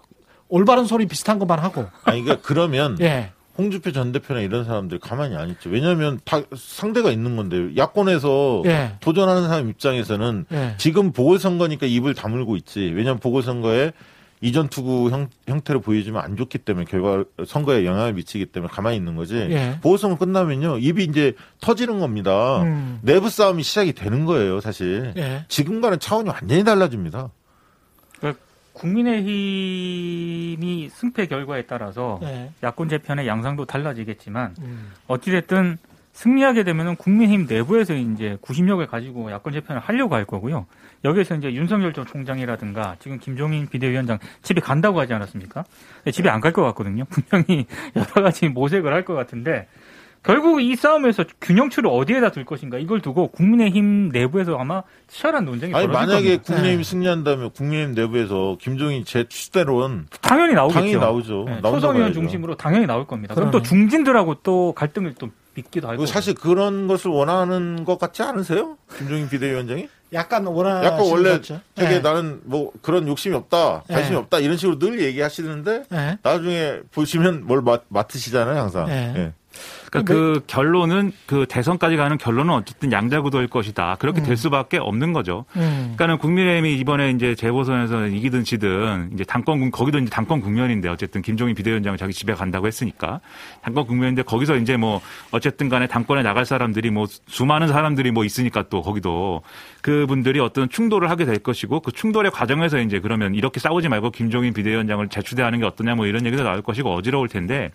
올바른 0.48 0.86
소리 0.86 1.06
비슷한 1.06 1.38
것만 1.38 1.60
하고. 1.60 1.86
아니 2.04 2.22
그러니까 2.22 2.44
그러면 2.46 2.96
예. 3.00 3.30
홍준표 3.56 3.92
전 3.92 4.12
대표나 4.12 4.40
이런 4.40 4.64
사람들 4.64 4.98
가만히 4.98 5.36
안 5.36 5.48
있죠. 5.50 5.70
왜냐하면 5.70 6.20
다 6.24 6.42
상대가 6.56 7.10
있는 7.10 7.36
건데 7.36 7.76
야권에서 7.76 8.62
예. 8.66 8.96
도전하는 9.00 9.48
사람 9.48 9.68
입장에서는 9.70 10.46
예. 10.52 10.74
지금 10.78 11.12
보궐선거니까 11.12 11.86
입을 11.86 12.14
다물고 12.14 12.56
있지. 12.56 12.80
왜냐하면 12.80 13.20
보궐선거에 13.20 13.92
이전 14.40 14.68
투구 14.68 15.10
형, 15.10 15.28
형태를 15.46 15.80
보여주면 15.80 16.22
안 16.22 16.36
좋기 16.36 16.58
때문에 16.58 16.84
결과 16.84 17.24
선거에 17.46 17.86
영향을 17.86 18.12
미치기 18.12 18.46
때문에 18.46 18.70
가만히 18.70 18.96
있는 18.96 19.14
거지. 19.16 19.36
예. 19.36 19.78
보궐선거 19.80 20.18
끝나면요 20.18 20.78
입이 20.78 21.04
이제 21.04 21.32
터지는 21.60 22.00
겁니다. 22.00 22.62
음. 22.62 22.98
내부 23.02 23.30
싸움이 23.30 23.62
시작이 23.62 23.92
되는 23.92 24.24
거예요, 24.24 24.60
사실. 24.60 25.14
예. 25.16 25.44
지금과는 25.48 26.00
차원이 26.00 26.28
완전히 26.28 26.64
달라집니다. 26.64 27.30
국민의힘이 29.64 30.88
승패 30.90 31.26
결과에 31.26 31.62
따라서 31.62 32.20
예. 32.22 32.50
야권 32.62 32.88
재편의 32.88 33.26
양상도 33.26 33.64
달라지겠지만 33.64 34.54
음. 34.60 34.92
어찌됐든 35.06 35.78
승리하게 36.12 36.62
되면은 36.62 36.94
국민의힘 36.96 37.46
내부에서 37.48 37.94
이제 37.94 38.36
구심력을 38.40 38.86
가지고 38.86 39.32
야권 39.32 39.52
재편을 39.52 39.80
하려고 39.80 40.14
할 40.14 40.24
거고요. 40.24 40.66
여기에서 41.04 41.34
이제 41.34 41.52
윤석열 41.52 41.92
전 41.92 42.06
총장이라든가 42.06 42.96
지금 43.00 43.18
김종인 43.18 43.66
비대위원장 43.68 44.18
집에 44.42 44.60
간다고 44.60 45.00
하지 45.00 45.12
않았습니까? 45.12 45.64
집에 46.12 46.28
안 46.30 46.40
갈 46.40 46.52
것 46.52 46.62
같거든요. 46.62 47.04
분명히 47.10 47.66
여러 47.96 48.06
가지 48.22 48.48
모색을 48.48 48.92
할 48.92 49.04
것 49.04 49.14
같은데 49.14 49.66
결국 50.24 50.62
이 50.62 50.74
싸움에서 50.74 51.24
균형추를 51.40 51.90
어디에다 51.92 52.30
둘 52.32 52.44
것인가 52.44 52.78
이걸 52.78 53.00
두고 53.00 53.28
국민의힘 53.28 54.08
내부에서 54.08 54.56
아마 54.56 54.82
치열한 55.08 55.44
논쟁이 55.44 55.74
아니 55.74 55.86
벌어질 55.86 56.06
만약에 56.08 56.28
겁니다. 56.28 56.42
국민의힘이 56.44 56.82
네. 56.82 56.90
승리한다면 56.90 57.50
국민의힘 57.50 57.94
내부에서 57.94 58.56
김종인 58.58 59.04
제 59.04 59.26
취대로는 59.28 60.06
당연히 60.22 60.54
나오겠죠. 60.54 60.78
당연히 60.80 60.96
나오죠. 60.98 61.44
네, 61.46 61.60
초선 61.62 61.96
의원. 61.96 62.12
중심으로 62.14 62.56
당연히 62.56 62.86
나올 62.86 63.06
겁니다. 63.06 63.34
그럼 63.34 63.50
또 63.50 63.58
그러네. 63.58 63.68
중진들하고 63.68 64.36
또 64.42 64.72
갈등을 64.72 65.14
또 65.18 65.28
빚기도 65.52 65.88
할 65.88 65.96
그리고 65.96 66.06
거고. 66.06 66.12
사실 66.12 66.34
그런 66.34 66.88
것을 66.88 67.10
원하는 67.10 67.84
것 67.84 67.98
같지 67.98 68.22
않으세요? 68.22 68.78
김종인 68.96 69.28
비대위원장이? 69.28 69.88
약간 70.14 70.46
원하 70.46 70.84
약간 70.84 71.00
원래 71.00 71.40
죠 71.40 71.60
되게 71.74 71.96
예. 71.96 71.98
나는 71.98 72.40
뭐 72.44 72.72
그런 72.82 73.08
욕심이 73.08 73.34
없다, 73.34 73.82
관심이 73.88 74.14
네. 74.14 74.16
없다 74.16 74.38
이런 74.38 74.56
식으로 74.56 74.78
늘 74.78 75.02
얘기하시는데 75.02 75.84
예. 75.92 76.18
나중에 76.22 76.80
보시면 76.92 77.46
뭘 77.46 77.60
맡, 77.62 77.84
맡으시잖아요 77.88 78.58
항상. 78.58 78.86
네. 78.86 79.32
예. 79.94 80.02
그러니까 80.02 80.12
그 80.12 80.40
결론은 80.46 81.12
그 81.26 81.46
대선까지 81.48 81.96
가는 81.96 82.18
결론은 82.18 82.52
어쨌든 82.54 82.90
양자 82.92 83.20
구도일 83.20 83.46
것이다. 83.48 83.96
그렇게 84.00 84.20
음. 84.20 84.24
될 84.24 84.36
수밖에 84.36 84.78
없는 84.78 85.12
거죠. 85.12 85.44
음. 85.56 85.92
그러니까는 85.96 86.18
국민의힘이 86.18 86.76
이번에 86.78 87.10
이제 87.10 87.34
재보선에서 87.34 88.06
이기든 88.08 88.44
지든 88.44 89.10
이제 89.14 89.24
당권 89.24 89.60
국- 89.60 89.70
거기도 89.70 89.98
이제 89.98 90.10
당권 90.10 90.40
국면인데 90.40 90.88
어쨌든 90.88 91.22
김종인 91.22 91.54
비대위원장은 91.54 91.96
자기 91.98 92.12
집에 92.12 92.34
간다고 92.34 92.66
했으니까 92.66 93.20
당권 93.62 93.86
국면인데 93.86 94.22
거기서 94.22 94.56
이제 94.56 94.76
뭐 94.76 95.00
어쨌든 95.30 95.68
간에 95.68 95.86
당권에 95.86 96.22
나갈 96.22 96.44
사람들이 96.44 96.90
뭐 96.90 97.06
수많은 97.26 97.68
사람들이 97.68 98.10
뭐 98.10 98.24
있으니까 98.24 98.64
또 98.68 98.82
거기도 98.82 99.42
그분들이 99.84 100.40
어떤 100.40 100.70
충돌을 100.70 101.10
하게 101.10 101.26
될 101.26 101.40
것이고 101.40 101.80
그 101.80 101.92
충돌의 101.92 102.30
과정에서 102.30 102.78
이제 102.78 103.00
그러면 103.00 103.34
이렇게 103.34 103.60
싸우지 103.60 103.90
말고 103.90 104.12
김종인 104.12 104.54
비대위원장을 104.54 105.06
재추대하는 105.10 105.58
게 105.58 105.66
어떠냐 105.66 105.94
뭐 105.94 106.06
이런 106.06 106.24
얘기도 106.24 106.42
나올 106.42 106.62
것이고 106.62 106.90
어지러울 106.90 107.28
텐데 107.28 107.70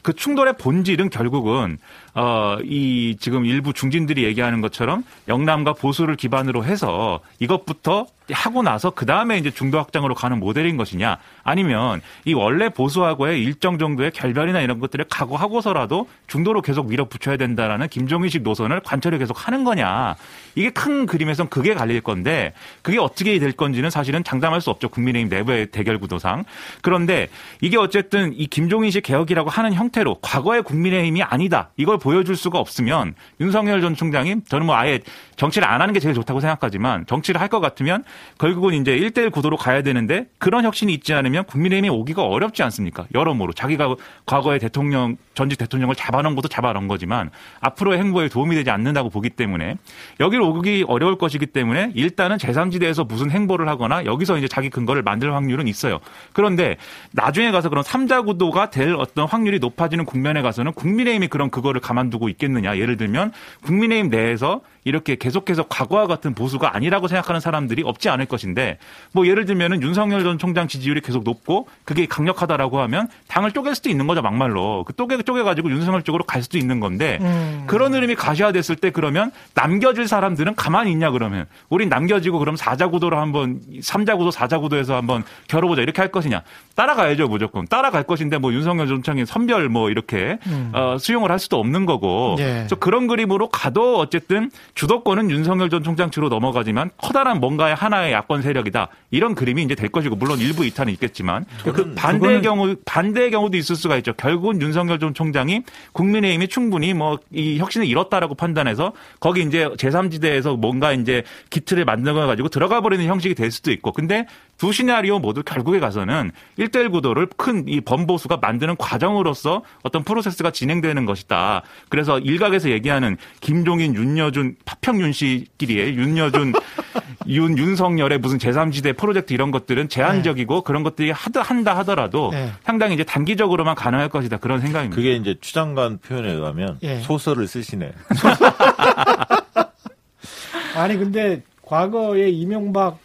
그 0.00 0.14
충돌의 0.14 0.54
본질은 0.56 1.10
결국은 1.10 1.76
어, 2.14 2.58
이 2.64 3.16
지금 3.20 3.46
일부 3.46 3.72
중진들이 3.72 4.24
얘기하는 4.24 4.60
것처럼 4.60 5.04
영남과 5.28 5.74
보수를 5.74 6.16
기반으로 6.16 6.64
해서 6.64 7.20
이것부터 7.38 8.06
하고 8.32 8.62
나서 8.62 8.90
그 8.90 9.06
다음에 9.06 9.38
이제 9.38 9.50
중도 9.50 9.78
확장으로 9.78 10.14
가는 10.14 10.38
모델인 10.38 10.76
것이냐? 10.76 11.18
아니면 11.42 12.00
이 12.24 12.34
원래 12.34 12.68
보수하고의 12.68 13.42
일정 13.42 13.78
정도의 13.78 14.12
결별이나 14.12 14.60
이런 14.60 14.80
것들을 14.80 15.06
각오하고서라도 15.10 16.08
중도로 16.26 16.62
계속 16.62 16.88
밀어붙여야 16.88 17.36
된다라는 17.36 17.88
김종인식 17.88 18.42
노선을 18.42 18.80
관철이 18.80 19.18
계속 19.18 19.46
하는 19.46 19.64
거냐? 19.64 20.16
이게 20.54 20.70
큰 20.70 21.06
그림에선 21.06 21.48
그게 21.48 21.74
갈릴 21.74 22.00
건데 22.00 22.52
그게 22.82 22.98
어떻게 22.98 23.38
될 23.38 23.52
건지는 23.52 23.90
사실은 23.90 24.24
장담할 24.24 24.60
수 24.60 24.70
없죠. 24.70 24.88
국민의힘 24.88 25.28
내부의 25.28 25.66
대결 25.66 25.98
구도상. 25.98 26.44
그런데 26.82 27.28
이게 27.60 27.76
어쨌든 27.76 28.32
이 28.36 28.46
김종인식 28.46 29.02
개혁이라고 29.02 29.50
하는 29.50 29.74
형태로 29.74 30.18
과거의 30.20 30.62
국민의힘이 30.62 31.22
아니다. 31.22 31.70
이걸 31.76 31.98
보여줄 32.00 32.34
수가 32.36 32.58
없으면 32.58 33.14
윤석열 33.40 33.80
전 33.80 33.94
총장이 33.94 34.36
저는 34.48 34.66
뭐 34.66 34.74
아예 34.74 35.00
정치를 35.36 35.68
안 35.68 35.80
하는 35.80 35.94
게 35.94 36.00
제일 36.00 36.14
좋다고 36.14 36.40
생각하지만 36.40 37.06
정치를 37.06 37.40
할 37.40 37.50
것 37.50 37.58
같으면 37.58 38.04
결국은 38.38 38.74
이제 38.74 38.96
1대1 38.96 39.32
구도로 39.32 39.56
가야 39.56 39.82
되는데 39.82 40.26
그런 40.38 40.64
혁신이 40.64 40.94
있지 40.94 41.12
않으면 41.14 41.44
국민의힘이 41.44 41.88
오기가 41.88 42.22
어렵지 42.22 42.62
않습니까? 42.62 43.06
여러모로 43.12 43.52
자기가 43.54 43.96
과거에 44.24 44.58
대통령 44.58 45.16
전직 45.34 45.58
대통령을 45.58 45.96
잡아놓은 45.96 46.36
것도 46.36 46.46
잡아놓은 46.48 46.86
거지만 46.86 47.30
앞으로의 47.60 47.98
행보에 47.98 48.28
도움이 48.28 48.54
되지 48.54 48.70
않는다고 48.70 49.10
보기 49.10 49.30
때문에 49.30 49.74
여기를 50.20 50.44
오기 50.44 50.84
어려울 50.86 51.18
것이기 51.18 51.46
때문에 51.46 51.90
일단은 51.94 52.36
제3지대에서 52.36 53.08
무슨 53.08 53.30
행보를 53.30 53.68
하거나 53.68 54.04
여기서 54.04 54.38
이제 54.38 54.46
자기 54.46 54.70
근거를 54.70 55.02
만들 55.02 55.34
확률은 55.34 55.66
있어요. 55.66 55.98
그런데 56.32 56.76
나중에 57.10 57.50
가서 57.50 57.68
그런 57.68 57.82
3자 57.82 58.24
구도가 58.24 58.70
될 58.70 58.94
어떤 58.94 59.26
확률이 59.26 59.58
높아지는 59.58 60.04
국면에 60.04 60.40
가서는 60.42 60.72
국민의힘이 60.72 61.26
그런 61.26 61.50
그거를 61.50 61.80
가만두고 61.90 62.28
있겠느냐. 62.28 62.78
예를 62.78 62.96
들면 62.96 63.32
국민의힘 63.62 64.10
내에서 64.10 64.60
이렇게 64.84 65.16
계속해서 65.16 65.64
과거와 65.64 66.06
같은 66.06 66.34
보수가 66.34 66.74
아니라고 66.74 67.08
생각하는 67.08 67.40
사람들이 67.40 67.82
없지 67.84 68.08
않을 68.08 68.26
것인데 68.26 68.78
뭐 69.12 69.26
예를 69.26 69.44
들면은 69.44 69.82
윤석열 69.82 70.22
전 70.22 70.38
총장 70.38 70.68
지지율이 70.68 71.00
계속 71.00 71.24
높고 71.24 71.66
그게 71.84 72.06
강력하다라고 72.06 72.80
하면 72.82 73.08
당을 73.28 73.52
쪼갤 73.52 73.74
수도 73.74 73.90
있는 73.90 74.06
거죠 74.06 74.22
막말로 74.22 74.84
그 74.84 74.94
쪼개 74.94 75.20
쪼개 75.22 75.42
가지고 75.42 75.70
윤석열 75.70 76.02
쪽으로 76.02 76.24
갈 76.24 76.42
수도 76.42 76.56
있는 76.56 76.80
건데 76.80 77.18
음. 77.20 77.64
그런 77.66 77.92
흐름이 77.92 78.14
가셔야됐을 78.14 78.76
때 78.76 78.90
그러면 78.90 79.32
남겨질 79.54 80.08
사람들은 80.08 80.54
가만히 80.54 80.92
있냐 80.92 81.10
그러면 81.10 81.46
우린 81.68 81.88
남겨지고 81.88 82.38
그럼 82.38 82.56
사자 82.56 82.88
구도로 82.88 83.18
한번 83.18 83.60
삼자 83.82 84.16
구도 84.16 84.30
사자 84.30 84.58
구도에서 84.58 84.94
한번 84.96 85.24
겨뤄보자 85.48 85.82
이렇게 85.82 86.00
할 86.00 86.10
것이냐 86.10 86.42
따라가야죠 86.74 87.28
무조건 87.28 87.66
따라갈 87.66 88.04
것인데 88.04 88.38
뭐 88.38 88.52
윤석열 88.52 88.86
전 88.86 89.00
총장이 89.00 89.26
선별 89.26 89.68
뭐 89.68 89.90
이렇게 89.90 90.38
음. 90.46 90.70
어, 90.74 90.96
수용을 90.98 91.30
할 91.30 91.38
수도 91.38 91.58
없는 91.58 91.86
거고 91.86 92.36
예. 92.38 92.44
그래서 92.44 92.76
그런 92.76 93.06
그림으로 93.06 93.48
가도 93.48 93.98
어쨌든 93.98 94.50
주도권은 94.74 95.30
윤석열 95.30 95.70
전 95.70 95.82
총장 95.82 96.10
측으로 96.10 96.28
넘어가지만 96.28 96.90
커다란 96.96 97.40
뭔가의 97.40 97.74
하나의 97.74 98.12
야권 98.12 98.42
세력이다 98.42 98.88
이런 99.10 99.34
그림이 99.34 99.62
이제 99.62 99.74
될 99.74 99.88
것이고 99.88 100.16
물론 100.16 100.38
일부 100.38 100.64
이탈은 100.64 100.92
있겠지만 100.94 101.44
그 101.62 101.94
반대의 101.94 102.42
경우 102.42 102.76
반대의 102.84 103.30
경우도 103.30 103.56
있을 103.56 103.76
수가 103.76 103.96
있죠. 103.98 104.12
결국은 104.14 104.60
윤석열 104.60 104.98
전 104.98 105.14
총장이 105.14 105.62
국민의힘이 105.92 106.48
충분히 106.48 106.94
뭐 106.94 107.18
이 107.32 107.58
혁신을 107.58 107.86
이뤘다라고 107.86 108.34
판단해서 108.34 108.92
거기 109.20 109.42
이제 109.42 109.66
제3지대에서 109.66 110.58
뭔가 110.58 110.92
이제 110.92 111.22
기틀을 111.50 111.84
만들어 111.84 112.26
가지고 112.26 112.48
들어가 112.48 112.80
버리는 112.80 113.04
형식이 113.04 113.34
될 113.34 113.50
수도 113.50 113.70
있고 113.72 113.92
근데 113.92 114.26
두 114.58 114.72
시나리오 114.72 115.18
모두 115.18 115.42
결국에 115.42 115.80
가서는 115.80 116.32
1대1 116.58 116.90
구도를 116.90 117.26
큰 117.36 117.60
이 117.68 117.80
범보수가 117.80 118.38
만드는 118.38 118.76
과정으로서 118.76 119.62
어떤 119.82 120.02
프로세스가 120.02 120.50
진행되는 120.50 121.04
것이다. 121.04 121.62
그래서 121.88 122.18
일각에서 122.18 122.70
얘기하는 122.70 123.16
김종인, 123.40 123.94
윤여준, 123.94 124.56
파평윤 124.64 125.12
씨끼리의 125.12 125.94
윤여준, 125.94 126.52
윤, 127.28 127.58
윤석열의 127.58 128.18
무슨 128.18 128.38
제3지대 128.38 128.96
프로젝트 128.96 129.32
이런 129.32 129.50
것들은 129.50 129.88
제한적이고 129.88 130.62
그런 130.62 130.82
것들이 130.82 131.10
하다, 131.10 131.42
한다 131.42 131.76
하더라도 131.78 132.30
네. 132.32 132.50
상당히 132.64 132.94
이제 132.94 133.04
단기적으로만 133.04 133.74
가능할 133.74 134.08
것이다. 134.08 134.38
그런 134.38 134.60
생각입니다. 134.60 134.96
그게 134.96 135.14
이제 135.14 135.36
추장관 135.40 135.98
표현에 135.98 136.32
의하면 136.32 136.78
예. 136.82 137.00
소설을 137.00 137.46
쓰시네. 137.46 137.92
아니 140.76 140.96
근데 140.96 141.42
과거에 141.62 142.30
이명박 142.30 142.98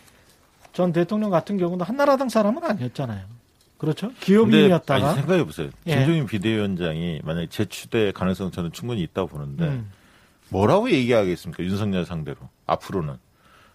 전 0.73 0.91
대통령 0.91 1.29
같은 1.29 1.57
경우도 1.57 1.83
한나라당 1.83 2.29
사람은 2.29 2.63
아니었잖아요. 2.63 3.35
그렇죠? 3.77 4.11
기업인이었다가 4.19 5.09
아니, 5.09 5.19
생각해 5.19 5.43
보세요. 5.43 5.69
예. 5.87 5.97
김종인 5.97 6.25
비대위원장이 6.25 7.21
만약에 7.23 7.47
재추대 7.47 8.11
가능성 8.11 8.51
저는 8.51 8.71
충분히 8.71 9.01
있다고 9.03 9.27
보는데 9.27 9.65
음. 9.65 9.91
뭐라고 10.55 10.89
얘기하겠습니까? 10.89 11.63
윤석열 11.63 12.05
상대로 12.05 12.37
앞으로는 12.65 13.17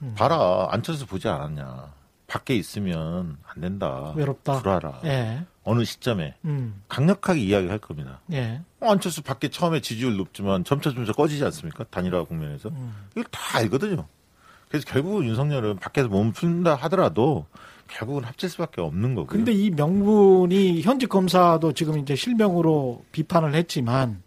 음. 0.03 0.15
봐라 0.17 0.69
안철수 0.71 1.07
보지 1.07 1.29
않았냐. 1.29 1.93
밖에 2.27 2.55
있으면 2.55 3.39
안 3.45 3.61
된다. 3.61 4.13
외롭다. 4.17 4.61
불알아. 4.63 5.01
예. 5.05 5.45
어느 5.65 5.85
시점에 5.85 6.37
음. 6.45 6.81
강력하게 6.89 7.41
이야기할 7.41 7.79
겁니다. 7.81 8.21
예. 8.33 8.63
어, 8.81 8.93
안철수 8.93 9.23
밖에 9.23 9.49
처음에 9.49 9.81
지지율 9.81 10.17
높지만 10.17 10.65
점차 10.65 10.91
점차 10.95 11.13
꺼지지 11.13 11.45
않습니까? 11.45 11.85
단일화 11.91 12.25
국면에서. 12.25 12.71
음. 12.71 12.95
이걸 13.13 13.25
다 13.25 13.59
알거든요. 13.59 14.07
그래서 14.69 14.87
결국은 14.87 15.25
윤석열은 15.27 15.77
밖에서 15.81 16.09
몸 16.09 16.33
푼다 16.33 16.77
하더라도 16.77 17.47
결국은 17.89 18.23
합칠 18.25 18.49
수밖에 18.49 18.81
없는 18.81 19.17
거고요. 19.17 19.27
근데 19.27 19.53
이 19.53 19.71
명분이 19.71 20.83
현직 20.83 21.09
검사도 21.09 21.73
지금 21.73 21.99
이제 21.99 22.15
실명으로 22.15 23.05
비판을 23.11 23.55
했지만 23.55 24.23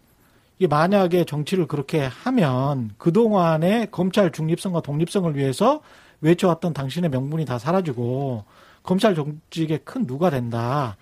만약에 0.66 1.24
정치를 1.24 1.66
그렇게 1.66 2.00
하면 2.00 2.90
그동안의 2.98 3.88
검찰 3.90 4.32
중립성과 4.32 4.80
독립성을 4.80 5.34
위해서 5.36 5.80
외쳐왔던 6.20 6.72
당신의 6.72 7.10
명분이 7.10 7.44
다 7.44 7.58
사라지고 7.58 8.44
검찰 8.82 9.14
정직에 9.14 9.78
큰 9.78 10.06
누가 10.06 10.30
된다. 10.30 10.96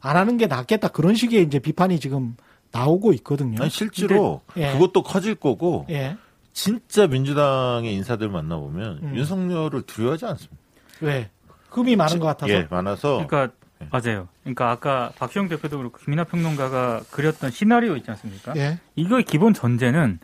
안 0.00 0.16
하는 0.16 0.36
게 0.36 0.46
낫겠다. 0.46 0.88
그런 0.88 1.14
식의 1.14 1.42
이제 1.42 1.58
비판이 1.58 1.98
지금 1.98 2.36
나오고 2.72 3.12
있거든요. 3.14 3.60
아니, 3.60 3.70
실제로 3.70 4.40
근데, 4.46 4.68
예. 4.68 4.72
그것도 4.72 5.02
커질 5.02 5.34
거고 5.34 5.86
예. 5.90 6.16
진짜 6.52 7.06
민주당의 7.06 7.94
인사들 7.94 8.28
만나보면 8.28 8.98
음. 9.02 9.16
윤석열을 9.16 9.82
두려워하지 9.82 10.26
않습니다. 10.26 10.56
왜? 11.00 11.30
흠이 11.70 11.96
많은 11.96 12.20
것 12.20 12.26
같아서. 12.26 12.52
예, 12.52 12.66
많아서 12.70 13.26
그러니까 13.26 13.54
맞아요. 13.90 14.28
그러니까 14.42 14.70
아까 14.70 15.12
박시영 15.18 15.48
대표도 15.48 15.78
그렇고 15.78 15.98
김이나 15.98 16.24
평론가가 16.24 17.02
그렸던 17.10 17.50
시나리오 17.50 17.96
있지 17.96 18.10
않습니까? 18.10 18.52
예. 18.56 18.78
이거의 18.96 19.24
기본 19.24 19.54
전제는 19.54 20.18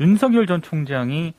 윤석열 0.00 0.46
전 0.46 0.62
총장이 0.62 1.34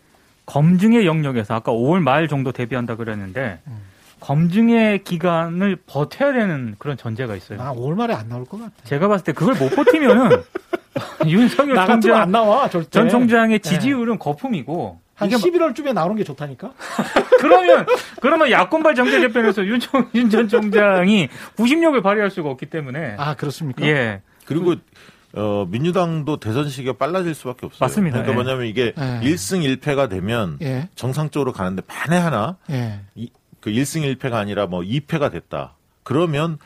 검증의 0.45 1.05
영역에서 1.05 1.53
아까 1.55 1.71
5월 1.71 2.01
말 2.01 2.27
정도 2.27 2.51
대비한다 2.51 2.95
그랬는데 2.95 3.59
음. 3.67 3.77
검증의 4.19 5.03
기간을 5.03 5.77
버텨야 5.85 6.33
되는 6.33 6.75
그런 6.77 6.97
전제가 6.97 7.35
있어요. 7.35 7.57
나 7.57 7.73
5월 7.73 7.95
말에 7.95 8.13
안 8.13 8.27
나올 8.29 8.45
것 8.45 8.59
같아. 8.59 8.73
제가 8.83 9.07
봤을 9.07 9.23
때 9.23 9.31
그걸 9.31 9.55
못 9.55 9.69
버티면은 9.75 10.43
윤석열 11.27 11.75
나 11.75 11.85
같으면 11.85 12.15
안 12.15 12.21
총장 12.23 12.31
나와, 12.31 12.69
절대. 12.69 12.89
전 12.89 13.09
총장의 13.09 13.61
지지율은 13.61 14.19
거품이고 14.19 14.99
한 15.19 15.27
이게 15.29 15.37
11월쯤에 15.37 15.93
나오는 15.93 16.15
게 16.15 16.23
좋다니까? 16.23 16.71
그러면 17.39 17.85
그러면 18.21 18.49
야권발 18.51 18.95
정계 18.95 19.19
개편에서 19.19 19.63
윤 19.65 19.79
전 20.29 20.47
총장이 20.47 21.29
구심력을 21.55 22.01
발휘할 22.01 22.31
수가 22.31 22.49
없기 22.49 22.67
때문에 22.67 23.15
아, 23.17 23.35
그렇습니까? 23.35 23.85
예 23.85 24.21
그리고 24.45 24.75
어, 25.33 25.67
민주당도 25.69 26.37
대선 26.39 26.69
시기가 26.69 26.93
빨라질 26.93 27.35
수밖에 27.35 27.65
없어요. 27.67 27.79
맞습니다. 27.81 28.23
그러니까 28.23 28.31
예. 28.31 28.35
뭐냐면 28.35 28.65
이게 28.67 28.93
예. 28.97 29.19
일 29.21 29.35
1승 29.35 29.77
1패가 29.79 30.09
되면 30.09 30.57
예. 30.61 30.89
정상적으로 30.95 31.53
가는데 31.53 31.83
만에 31.87 32.17
하나 32.17 32.57
예. 32.71 33.01
이, 33.15 33.29
그 33.59 33.69
1승 33.69 34.01
1패가 34.17 34.33
아니라 34.33 34.65
뭐 34.65 34.81
2패가 34.81 35.31
됐다. 35.31 35.75
그러면 36.03 36.57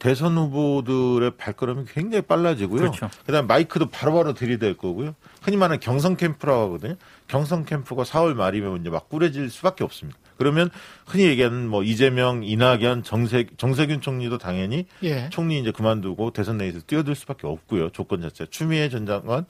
대선 0.00 0.36
후보들의 0.36 1.32
발걸음이 1.36 1.84
굉장히 1.92 2.22
빨라지고요. 2.22 2.80
그렇죠. 2.80 3.08
다음에 3.26 3.42
마이크도 3.46 3.90
바로바로 3.90 4.32
들이댈 4.32 4.74
거고요. 4.76 5.14
흔히 5.42 5.56
말하는 5.56 5.78
경선 5.78 6.16
캠프라고 6.16 6.62
하거든요. 6.62 6.96
경선 7.28 7.66
캠프가 7.66 8.02
4월 8.02 8.34
말이면 8.34 8.80
이제 8.80 8.90
막 8.90 9.08
꾸려질 9.08 9.50
수밖에 9.50 9.84
없습니다. 9.84 10.18
그러면 10.38 10.70
흔히 11.06 11.24
얘기하는 11.26 11.68
뭐 11.68 11.82
이재명, 11.84 12.42
이낙연, 12.42 13.02
정세, 13.02 13.46
정세균 13.58 14.00
총리도 14.00 14.38
당연히 14.38 14.86
예. 15.02 15.28
총리 15.30 15.60
이제 15.60 15.70
그만두고 15.70 16.32
대선 16.32 16.56
내에서 16.56 16.80
뛰어들 16.80 17.14
수밖에 17.14 17.46
없고요. 17.46 17.90
조건 17.90 18.22
자체. 18.22 18.46
추미애 18.46 18.88
전 18.88 19.04
장관 19.04 19.44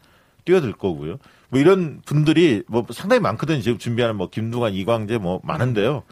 뛰어들 0.45 0.73
거고요. 0.73 1.19
뭐 1.49 1.61
이런 1.61 2.03
분들이 2.05 2.65
뭐 2.67 2.85
상당히 2.91 3.21
많거든요. 3.21 3.61
지금 3.61 3.79
준비하는 3.79 4.17
뭐 4.17 4.29
김두관, 4.31 4.75
이광재 4.75 5.19
뭐 5.19 5.41
많은데요. 5.45 6.03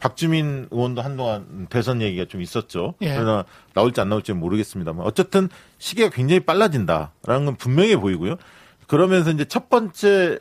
박주민 0.00 0.68
의원도 0.70 1.02
한동안 1.02 1.66
대선 1.70 2.02
얘기가 2.02 2.26
좀 2.26 2.42
있었죠. 2.42 2.94
예. 3.00 3.14
그러나 3.14 3.44
나올지 3.74 4.00
안 4.00 4.08
나올지 4.08 4.32
는 4.32 4.40
모르겠습니다만 4.40 5.04
어쨌든 5.06 5.48
시기가 5.78 6.10
굉장히 6.10 6.40
빨라진다라는 6.40 7.46
건 7.46 7.56
분명해 7.56 7.96
보이고요. 7.96 8.36
그러면서 8.86 9.30
이제 9.30 9.44
첫 9.44 9.68
번째 9.68 10.38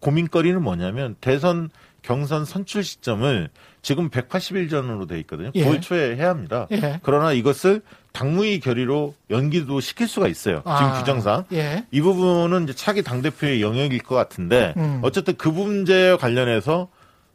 고민거리는 0.00 0.62
뭐냐면 0.62 1.16
대선 1.20 1.70
경선 2.02 2.44
선출 2.44 2.82
시점을 2.82 3.48
지금 3.80 4.10
180일 4.10 4.68
전으로 4.68 5.06
돼 5.06 5.18
있거든요. 5.20 5.50
예. 5.54 5.64
9월 5.64 5.80
초에 5.80 6.16
해야 6.16 6.30
합니다. 6.30 6.66
예. 6.72 7.00
그러나 7.02 7.32
이것을 7.32 7.82
당무위 8.12 8.60
결의로 8.60 9.14
연기도 9.30 9.80
시킬 9.80 10.06
수가 10.06 10.28
있어요. 10.28 10.58
지금 10.58 10.72
아, 10.72 10.98
규정상. 10.98 11.44
예. 11.52 11.86
이 11.90 12.00
부분은 12.00 12.64
이제 12.64 12.74
차기 12.74 13.02
당 13.02 13.22
대표의 13.22 13.62
영역일 13.62 14.02
것 14.02 14.14
같은데 14.14 14.74
음. 14.76 15.00
어쨌든 15.02 15.36
그 15.36 15.48
문제와 15.48 16.16
관련해서 16.18 16.88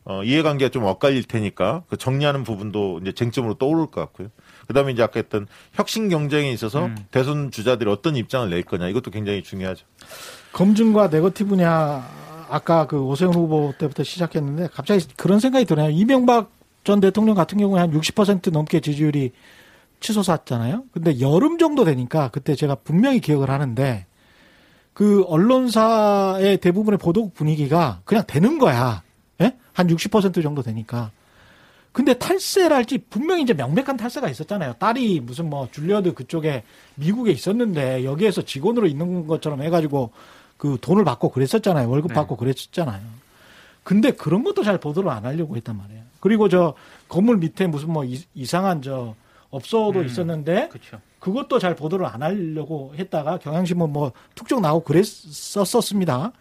어, 0.10 0.24
이해관계가 0.24 0.70
좀 0.70 0.86
엇갈릴 0.86 1.24
테니까 1.24 1.84
그 1.90 1.98
정리하는 1.98 2.44
부분도 2.44 3.00
이제 3.02 3.12
쟁점으로 3.12 3.56
떠오를 3.56 3.88
것 3.88 4.00
같고요. 4.00 4.30
그다음에 4.68 4.94
이제 4.94 5.04
아까 5.04 5.20
했던 5.20 5.48
혁신 5.74 6.08
경쟁에 6.08 6.50
있어서 6.52 6.86
음. 6.86 6.96
대선 7.12 7.52
주자들이 7.52 7.90
어떤 7.90 8.16
입장을 8.16 8.50
낼 8.50 8.64
거냐 8.64 8.88
이것도 8.88 9.12
굉장히 9.12 9.44
중요하죠. 9.44 9.86
검증과 10.54 11.10
네거티브냐 11.10 12.10
아까 12.50 12.88
그 12.88 13.02
오세훈 13.02 13.34
후보 13.34 13.74
때부터 13.78 14.04
시작했는데 14.04 14.70
갑자기 14.74 15.06
그런 15.18 15.42
생각이 15.42 15.66
드네요. 15.66 15.90
이명박 15.90 16.52
전 16.86 17.02
대통령 17.02 17.36
같은 17.36 17.58
경우에 17.58 17.82
한 17.82 17.92
60% 17.92 18.50
넘게 18.52 18.80
지지율이 18.80 19.32
치솟았잖아요. 20.00 20.86
근데 20.94 21.20
여름 21.20 21.58
정도 21.58 21.84
되니까 21.84 22.30
그때 22.30 22.56
제가 22.56 22.76
분명히 22.76 23.20
기억을 23.20 23.50
하는데 23.50 24.06
그 24.94 25.26
언론사의 25.28 26.60
대부분의 26.60 26.98
보도 26.98 27.30
분위기가 27.32 28.00
그냥 28.06 28.24
되는 28.26 28.58
거야. 28.58 29.04
예? 29.42 29.56
한 29.74 29.88
60% 29.88 30.42
정도 30.42 30.62
되니까. 30.62 31.12
근데 31.92 32.14
탈세랄지 32.14 33.00
분명히 33.10 33.42
이제 33.44 33.54
명백한 33.54 33.98
탈세가 33.98 34.30
있었잖아요. 34.30 34.74
딸이 34.74 35.20
무슨 35.22 35.50
뭐 35.50 35.68
줄리어드 35.72 36.14
그쪽에 36.14 36.64
미국에 36.96 37.32
있었는데 37.32 38.06
여기에서 38.06 38.44
직원으로 38.44 38.86
있는 38.88 39.26
것처럼 39.26 39.64
해가지고 39.64 40.12
그 40.58 40.78
돈을 40.80 41.04
받고 41.04 41.30
그랬었잖아요. 41.30 41.90
월급 41.90 42.10
네. 42.10 42.14
받고 42.16 42.36
그랬었잖아요. 42.36 43.02
근데 43.84 44.12
그런 44.12 44.44
것도 44.44 44.64
잘 44.64 44.80
보도를 44.80 45.10
안 45.10 45.26
하려고 45.26 45.56
했단 45.56 45.76
말이에요. 45.78 46.04
그리고 46.20 46.50
저 46.50 46.74
건물 47.08 47.38
밑에 47.38 47.68
무슨 47.68 47.92
뭐 47.94 48.04
이- 48.04 48.24
이상한 48.36 48.82
저 48.82 49.16
업소도 49.50 50.00
음. 50.00 50.06
있었는데 50.06 50.68
그렇죠. 50.70 51.00
그것도 51.20 51.58
잘 51.60 51.76
보도를 51.76 52.06
안 52.06 52.22
하려고 52.22 52.94
했다가 52.98 53.38
경향신문 53.40 53.92
뭐 53.92 54.12
툭쩍 54.36 54.62
나오고 54.62 54.84
그랬었습니다. 54.86 56.32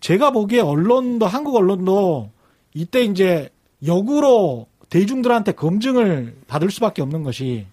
제가 0.00 0.30
보기에 0.30 0.60
언론도 0.60 1.26
한국 1.26 1.56
언론도 1.56 2.30
이때 2.74 3.02
이제 3.04 3.50
역으로 3.86 4.66
대중들한테 4.88 5.52
검증을 5.52 6.36
받을 6.46 6.70
수밖에 6.70 7.02
없는 7.02 7.22
것이 7.22 7.66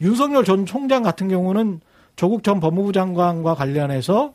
윤석열 0.00 0.44
전 0.44 0.66
총장 0.66 1.02
같은 1.02 1.28
경우는 1.28 1.80
조국 2.14 2.42
전 2.42 2.60
법무부 2.60 2.92
장관과 2.92 3.54
관련해서 3.54 4.32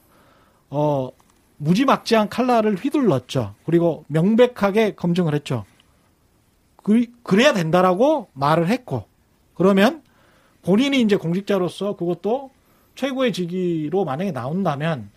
어 0.70 1.12
무지막지한 1.58 2.30
칼날을 2.30 2.76
휘둘렀죠. 2.76 3.54
그리고 3.66 4.04
명백하게 4.08 4.96
검증을 4.96 5.36
했죠. 5.36 5.66
그, 6.78 7.06
그래야 7.22 7.54
된다라고 7.54 8.28
말을 8.34 8.68
했고 8.68 9.06
그러면 9.54 10.02
본인이 10.64 11.02
이제 11.02 11.16
공직자로서 11.16 11.96
그것도 11.96 12.50
최고의 12.96 13.32
직위로 13.32 14.06
만약에 14.06 14.32
나온다면 14.32 15.10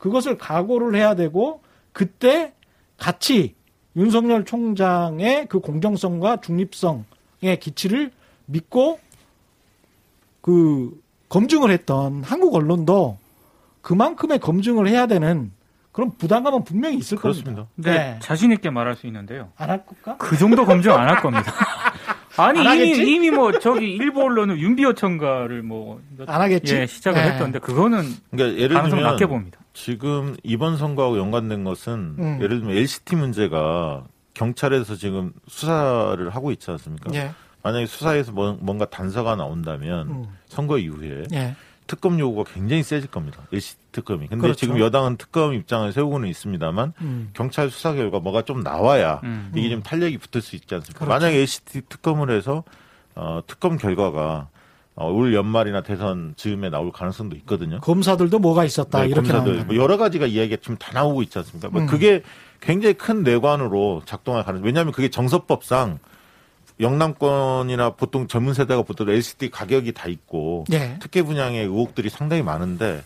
그것을 0.00 0.38
각오를 0.38 0.96
해야 0.96 1.14
되고 1.14 1.60
그때 1.92 2.54
같이 2.96 3.54
윤석열 3.96 4.44
총장의 4.44 5.46
그 5.48 5.60
공정성과 5.60 6.38
중립성의 6.40 7.60
기치를 7.60 8.10
믿고 8.46 8.98
그 10.40 10.98
검증을 11.28 11.70
했던 11.70 12.22
한국 12.24 12.54
언론도 12.54 13.18
그만큼의 13.82 14.38
검증을 14.38 14.88
해야 14.88 15.06
되는 15.06 15.52
그런 15.92 16.16
부담감은 16.16 16.64
분명히 16.64 16.96
있을 16.96 17.18
그렇습니다. 17.18 17.66
겁니다. 17.66 17.70
네. 17.76 18.18
자신 18.20 18.52
있게 18.52 18.70
말할 18.70 18.96
수 18.96 19.06
있는데요. 19.06 19.50
안할 19.56 19.84
걸까? 19.84 20.16
그 20.18 20.36
정도 20.38 20.64
검증 20.64 20.92
안 20.94 21.08
할 21.08 21.20
겁니다. 21.20 21.52
아니 22.40 22.58
하겠지? 22.66 23.02
이미 23.02 23.12
이미 23.14 23.30
뭐 23.30 23.52
저기 23.58 23.92
일부 23.92 24.22
언론은 24.22 24.58
윤비어 24.58 24.92
첨가를 24.94 25.62
뭐 25.62 26.00
안 26.26 26.40
하겠지? 26.42 26.74
예, 26.76 26.86
시작을 26.86 27.22
네. 27.22 27.30
했던데 27.32 27.58
그거는 27.58 28.04
그러니까 28.30 28.60
예를 28.60 28.76
가능성 28.76 29.02
낮게 29.02 29.26
봅니다. 29.26 29.58
지금 29.72 30.36
이번 30.42 30.76
선거하고 30.76 31.16
연관된 31.18 31.64
것은 31.64 32.16
음. 32.18 32.38
예를 32.42 32.58
들면 32.60 32.76
LCT 32.76 33.16
문제가 33.16 34.04
경찰에서 34.34 34.96
지금 34.96 35.32
수사를 35.48 36.28
하고 36.30 36.50
있지 36.52 36.70
않습니까? 36.70 37.10
예. 37.14 37.30
만약에 37.62 37.86
수사에서 37.86 38.32
뭐- 38.32 38.56
뭔가 38.60 38.84
단서가 38.86 39.36
나온다면 39.36 40.08
음. 40.08 40.24
선거 40.46 40.78
이후에 40.78 41.24
예. 41.32 41.54
특검 41.86 42.18
요구가 42.18 42.50
굉장히 42.52 42.82
세질 42.82 43.10
겁니다. 43.10 43.40
LCT 43.52 43.79
특검이. 43.92 44.28
근데 44.28 44.40
그렇죠. 44.40 44.60
지금 44.60 44.78
여당은 44.78 45.16
특검 45.16 45.52
입장을 45.54 45.92
세우고는 45.92 46.28
있습니다만 46.28 46.92
음. 47.00 47.30
경찰 47.34 47.70
수사 47.70 47.92
결과 47.94 48.20
뭐가 48.20 48.42
좀 48.42 48.62
나와야 48.62 49.20
음. 49.24 49.52
이게 49.54 49.68
좀 49.70 49.82
탄력이 49.82 50.18
붙을 50.18 50.42
수 50.42 50.56
있지 50.56 50.74
않습니까? 50.74 51.04
그렇죠. 51.04 51.10
만약에 51.10 51.38
LCT 51.38 51.82
특검을 51.88 52.30
해서 52.30 52.64
어, 53.14 53.40
특검 53.46 53.76
결과가 53.76 54.48
어, 54.96 55.10
올 55.10 55.34
연말이나 55.34 55.82
대선 55.82 56.34
즈음에 56.36 56.68
나올 56.68 56.92
가능성도 56.92 57.36
있거든요. 57.36 57.80
검사들도 57.80 58.38
뭐가 58.38 58.64
있었다 58.64 59.00
네, 59.00 59.08
이렇게 59.08 59.32
검사들. 59.32 59.64
뭐 59.64 59.76
여러 59.76 59.96
가지가 59.96 60.26
이야기가 60.26 60.60
지금 60.60 60.76
다 60.76 60.92
나오고 60.92 61.22
있지 61.22 61.38
않습니까? 61.38 61.68
뭐 61.70 61.82
음. 61.82 61.86
그게 61.86 62.22
굉장히 62.60 62.94
큰 62.94 63.22
뇌관으로 63.22 64.02
작동할 64.04 64.44
가능. 64.44 64.62
왜냐하면 64.62 64.92
그게 64.92 65.08
정서법상 65.08 65.98
영남권이나 66.80 67.90
보통 67.90 68.26
젊은 68.26 68.54
세대가 68.54 68.82
보통 68.82 69.08
LCD 69.08 69.50
가격이 69.50 69.92
다 69.92 70.08
있고 70.08 70.64
예. 70.72 70.96
특혜 71.00 71.22
분양의 71.22 71.64
의혹들이 71.64 72.08
상당히 72.08 72.42
많은데 72.42 73.02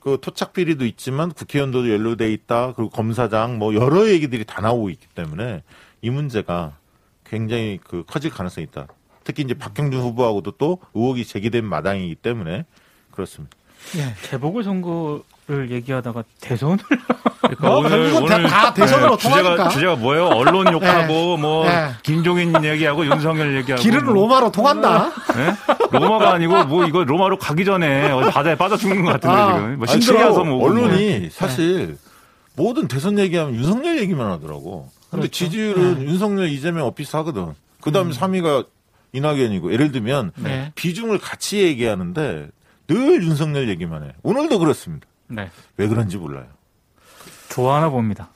그 0.00 0.18
토착 0.20 0.54
비리도 0.54 0.86
있지만 0.86 1.30
국회의원도 1.30 1.90
연루돼 1.90 2.32
있다. 2.32 2.72
그리고 2.74 2.90
검사장 2.90 3.58
뭐 3.58 3.74
여러 3.74 4.08
얘기들이 4.08 4.44
다 4.44 4.62
나오고 4.62 4.90
있기 4.90 5.06
때문에 5.14 5.62
이 6.02 6.10
문제가 6.10 6.76
굉장히 7.24 7.78
그 7.84 8.04
커질 8.06 8.30
가능성이 8.30 8.66
있다. 8.66 8.88
특히 9.22 9.42
이제 9.42 9.54
박형준 9.54 10.00
후보하고도 10.00 10.52
또 10.52 10.80
의혹이 10.94 11.24
제기된 11.24 11.64
마당이기 11.64 12.16
때문에 12.16 12.64
그렇습니다. 13.10 13.56
예. 13.96 14.14
재보궐 14.22 14.62
선거를 14.64 15.70
얘기하다가 15.70 16.22
대선을 16.40 16.78
그러니까 17.40 17.68
뭐, 17.68 17.82
결국은 17.82 18.26
다- 18.26 18.46
다 18.48 18.74
대선으로 18.74 19.16
주제가, 19.16 19.42
통하니까. 19.42 19.68
주제가 19.70 19.96
뭐예요? 19.96 20.26
언론 20.26 20.72
욕하고 20.72 21.36
뭐 21.36 21.66
네. 21.68 21.90
김종인 22.02 22.52
얘기하고 22.64 23.04
윤석열 23.06 23.56
얘기하고 23.56 23.82
길은 23.82 24.04
뭐, 24.04 24.14
로마로 24.14 24.52
통한다. 24.52 25.10
예? 25.36 25.54
로마가 25.98 26.34
아니고 26.34 26.64
뭐 26.64 26.84
이거 26.86 27.04
로마로 27.04 27.38
가기 27.38 27.64
전에 27.64 28.10
어디 28.12 28.30
바다에 28.30 28.54
빠져 28.54 28.76
죽는 28.76 29.04
것 29.04 29.20
같은데 29.20 29.36
아, 29.36 29.54
지금 29.54 29.78
뭐 29.78 29.86
그리고 30.24 30.44
뭐 30.44 30.68
언론이 30.68 31.30
사실 31.30 31.96
모든 32.54 32.86
대선 32.88 33.18
얘기하면 33.18 33.54
윤석열 33.54 33.98
얘기만 33.98 34.30
하더라고. 34.32 34.88
근데 35.10 35.22
그렇죠. 35.22 35.32
지지율은 35.46 36.02
윤석열, 36.04 36.48
이재명 36.48 36.86
어피스 36.86 37.16
하거든. 37.16 37.54
그 37.80 37.90
다음에 37.90 38.12
3위가 38.12 38.66
이낙연이고 39.12 39.72
예를 39.72 39.90
들면 39.90 40.30
네. 40.36 40.70
비중을 40.76 41.18
같이 41.18 41.58
얘기하는데 41.62 42.48
늘 42.90 43.22
윤석열 43.22 43.68
얘기만 43.68 44.02
해. 44.04 44.12
오늘도 44.22 44.58
그렇습니다. 44.58 45.06
네 45.28 45.48
왜 45.76 45.86
그런지 45.86 46.16
몰라요. 46.16 46.46
좋아하나 47.50 47.88
봅니다. 47.88 48.30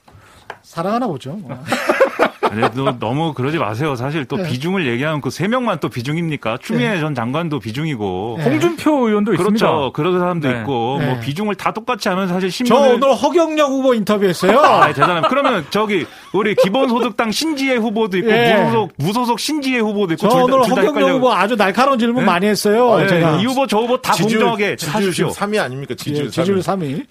사랑하나 0.62 1.06
보죠. 1.08 1.32
뭐. 1.34 1.58
그래도 2.54 2.98
너무 2.98 3.32
그러지 3.34 3.58
마세요. 3.58 3.94
사실 3.96 4.24
또 4.24 4.36
네. 4.36 4.44
비중을 4.48 4.86
얘기하면 4.86 5.20
그 5.20 5.30
세 5.30 5.48
명만 5.48 5.78
또 5.80 5.88
비중입니까? 5.88 6.58
추미애 6.62 6.94
네. 6.94 7.00
전 7.00 7.14
장관도 7.14 7.58
비중이고. 7.60 8.36
네. 8.38 8.44
홍준표 8.44 9.08
의원도 9.08 9.32
그렇죠. 9.32 9.52
있습니다. 9.54 9.90
그런 9.92 10.18
사람도 10.18 10.48
네. 10.48 10.60
있고 10.60 10.96
네. 11.00 11.06
뭐 11.06 11.20
비중을 11.20 11.54
다 11.56 11.72
똑같이 11.72 12.08
하면 12.08 12.28
사실 12.28 12.50
저 12.50 12.64
신문을 12.64 12.94
오늘 12.94 13.14
허경영 13.14 13.70
후보 13.72 13.94
인터뷰했어요. 13.94 14.58
아, 14.62 14.86
대단합니다. 14.88 15.28
그러면 15.28 15.66
저기 15.70 16.06
우리 16.32 16.54
기본소득당 16.54 17.32
신지혜 17.32 17.76
후보도 17.76 18.16
있고 18.18 18.30
예. 18.30 18.54
무소속 18.64 18.92
무소속 18.96 19.40
신지혜 19.40 19.80
후보도 19.80 20.14
있고 20.14 20.28
저 20.28 20.38
오늘 20.44 20.62
둘다 20.66 20.82
허경영 20.82 21.16
후보 21.16 21.32
아주 21.32 21.56
날카로운 21.56 21.98
질문 21.98 22.22
네? 22.24 22.26
많이 22.26 22.46
했어요. 22.46 22.98
네, 22.98 23.08
제가 23.08 23.38
이 23.40 23.44
후보 23.46 23.66
저 23.66 23.78
후보 23.78 24.00
다 24.00 24.12
공정하게 24.12 24.76
지지율 24.76 25.12
지금 25.12 25.28
하십시오. 25.28 25.28
3위 25.30 25.60
아닙니까? 25.60 25.94
지지율, 25.96 26.26
예, 26.26 26.30
지지율 26.30 26.58
3위. 26.60 26.64
3위. 26.64 27.06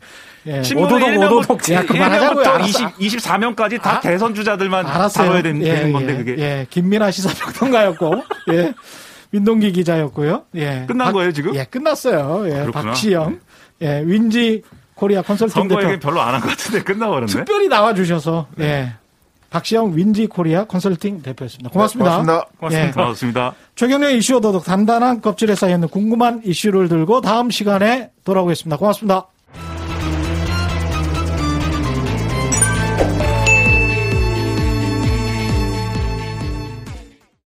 예, 0.45 0.59
오도독 0.59 1.17
오도독. 1.17 1.69
야, 1.71 1.85
그만하자고요. 1.85 2.43
일면부터 2.43 2.49
알았어. 2.51 2.91
20, 2.99 3.17
24명까지 3.19 3.81
다 3.81 3.97
아, 3.97 3.99
대선 4.01 4.35
주자들만 4.35 4.85
알았어요. 4.85 5.27
다뤄야 5.27 5.41
되는, 5.43 5.61
예, 5.65 5.91
건데 5.91 6.13
예, 6.13 6.17
그게 6.17 6.35
예, 6.37 6.67
김민아 6.69 7.11
시사평론가였고, 7.11 8.23
예, 8.51 8.73
민동기 9.31 9.71
기자였고요. 9.71 10.43
예, 10.55 10.85
끝난 10.87 11.07
박- 11.07 11.13
거예요 11.13 11.31
지금? 11.31 11.55
예, 11.55 11.63
끝났어요. 11.63 12.43
예, 12.47 12.61
그렇구나. 12.61 12.83
박시영, 12.85 13.39
예, 13.81 14.01
윈지 14.05 14.63
코리아 14.95 15.21
컨설팅 15.21 15.53
선거 15.61 15.75
대표 15.77 15.89
얘기 15.91 15.99
별로 15.99 16.21
안 16.21 16.33
한 16.35 16.41
것 16.41 16.49
같은데 16.49 16.83
끝나버렸네. 16.83 17.27
특별히 17.31 17.67
나와주셔서, 17.67 18.47
예, 18.59 18.93
박시영 19.49 19.95
윈지 19.95 20.27
코리아 20.27 20.65
컨설팅 20.65 21.21
대표였습니다. 21.21 21.69
고맙습니다. 21.69 22.09
고맙습니다. 22.17 22.45
고맙습니다. 22.59 22.87
예. 22.87 22.91
고맙습니다. 22.91 23.53
최경영의 23.75 24.17
이슈 24.17 24.35
오도독 24.37 24.65
단단한 24.65 25.21
껍질에 25.21 25.55
쌓여있는 25.55 25.87
궁금한 25.89 26.41
이슈를 26.43 26.89
들고 26.89 27.21
다음 27.21 27.49
시간에 27.49 28.09
돌아오겠습니다. 28.25 28.77
고맙습니다. 28.77 29.27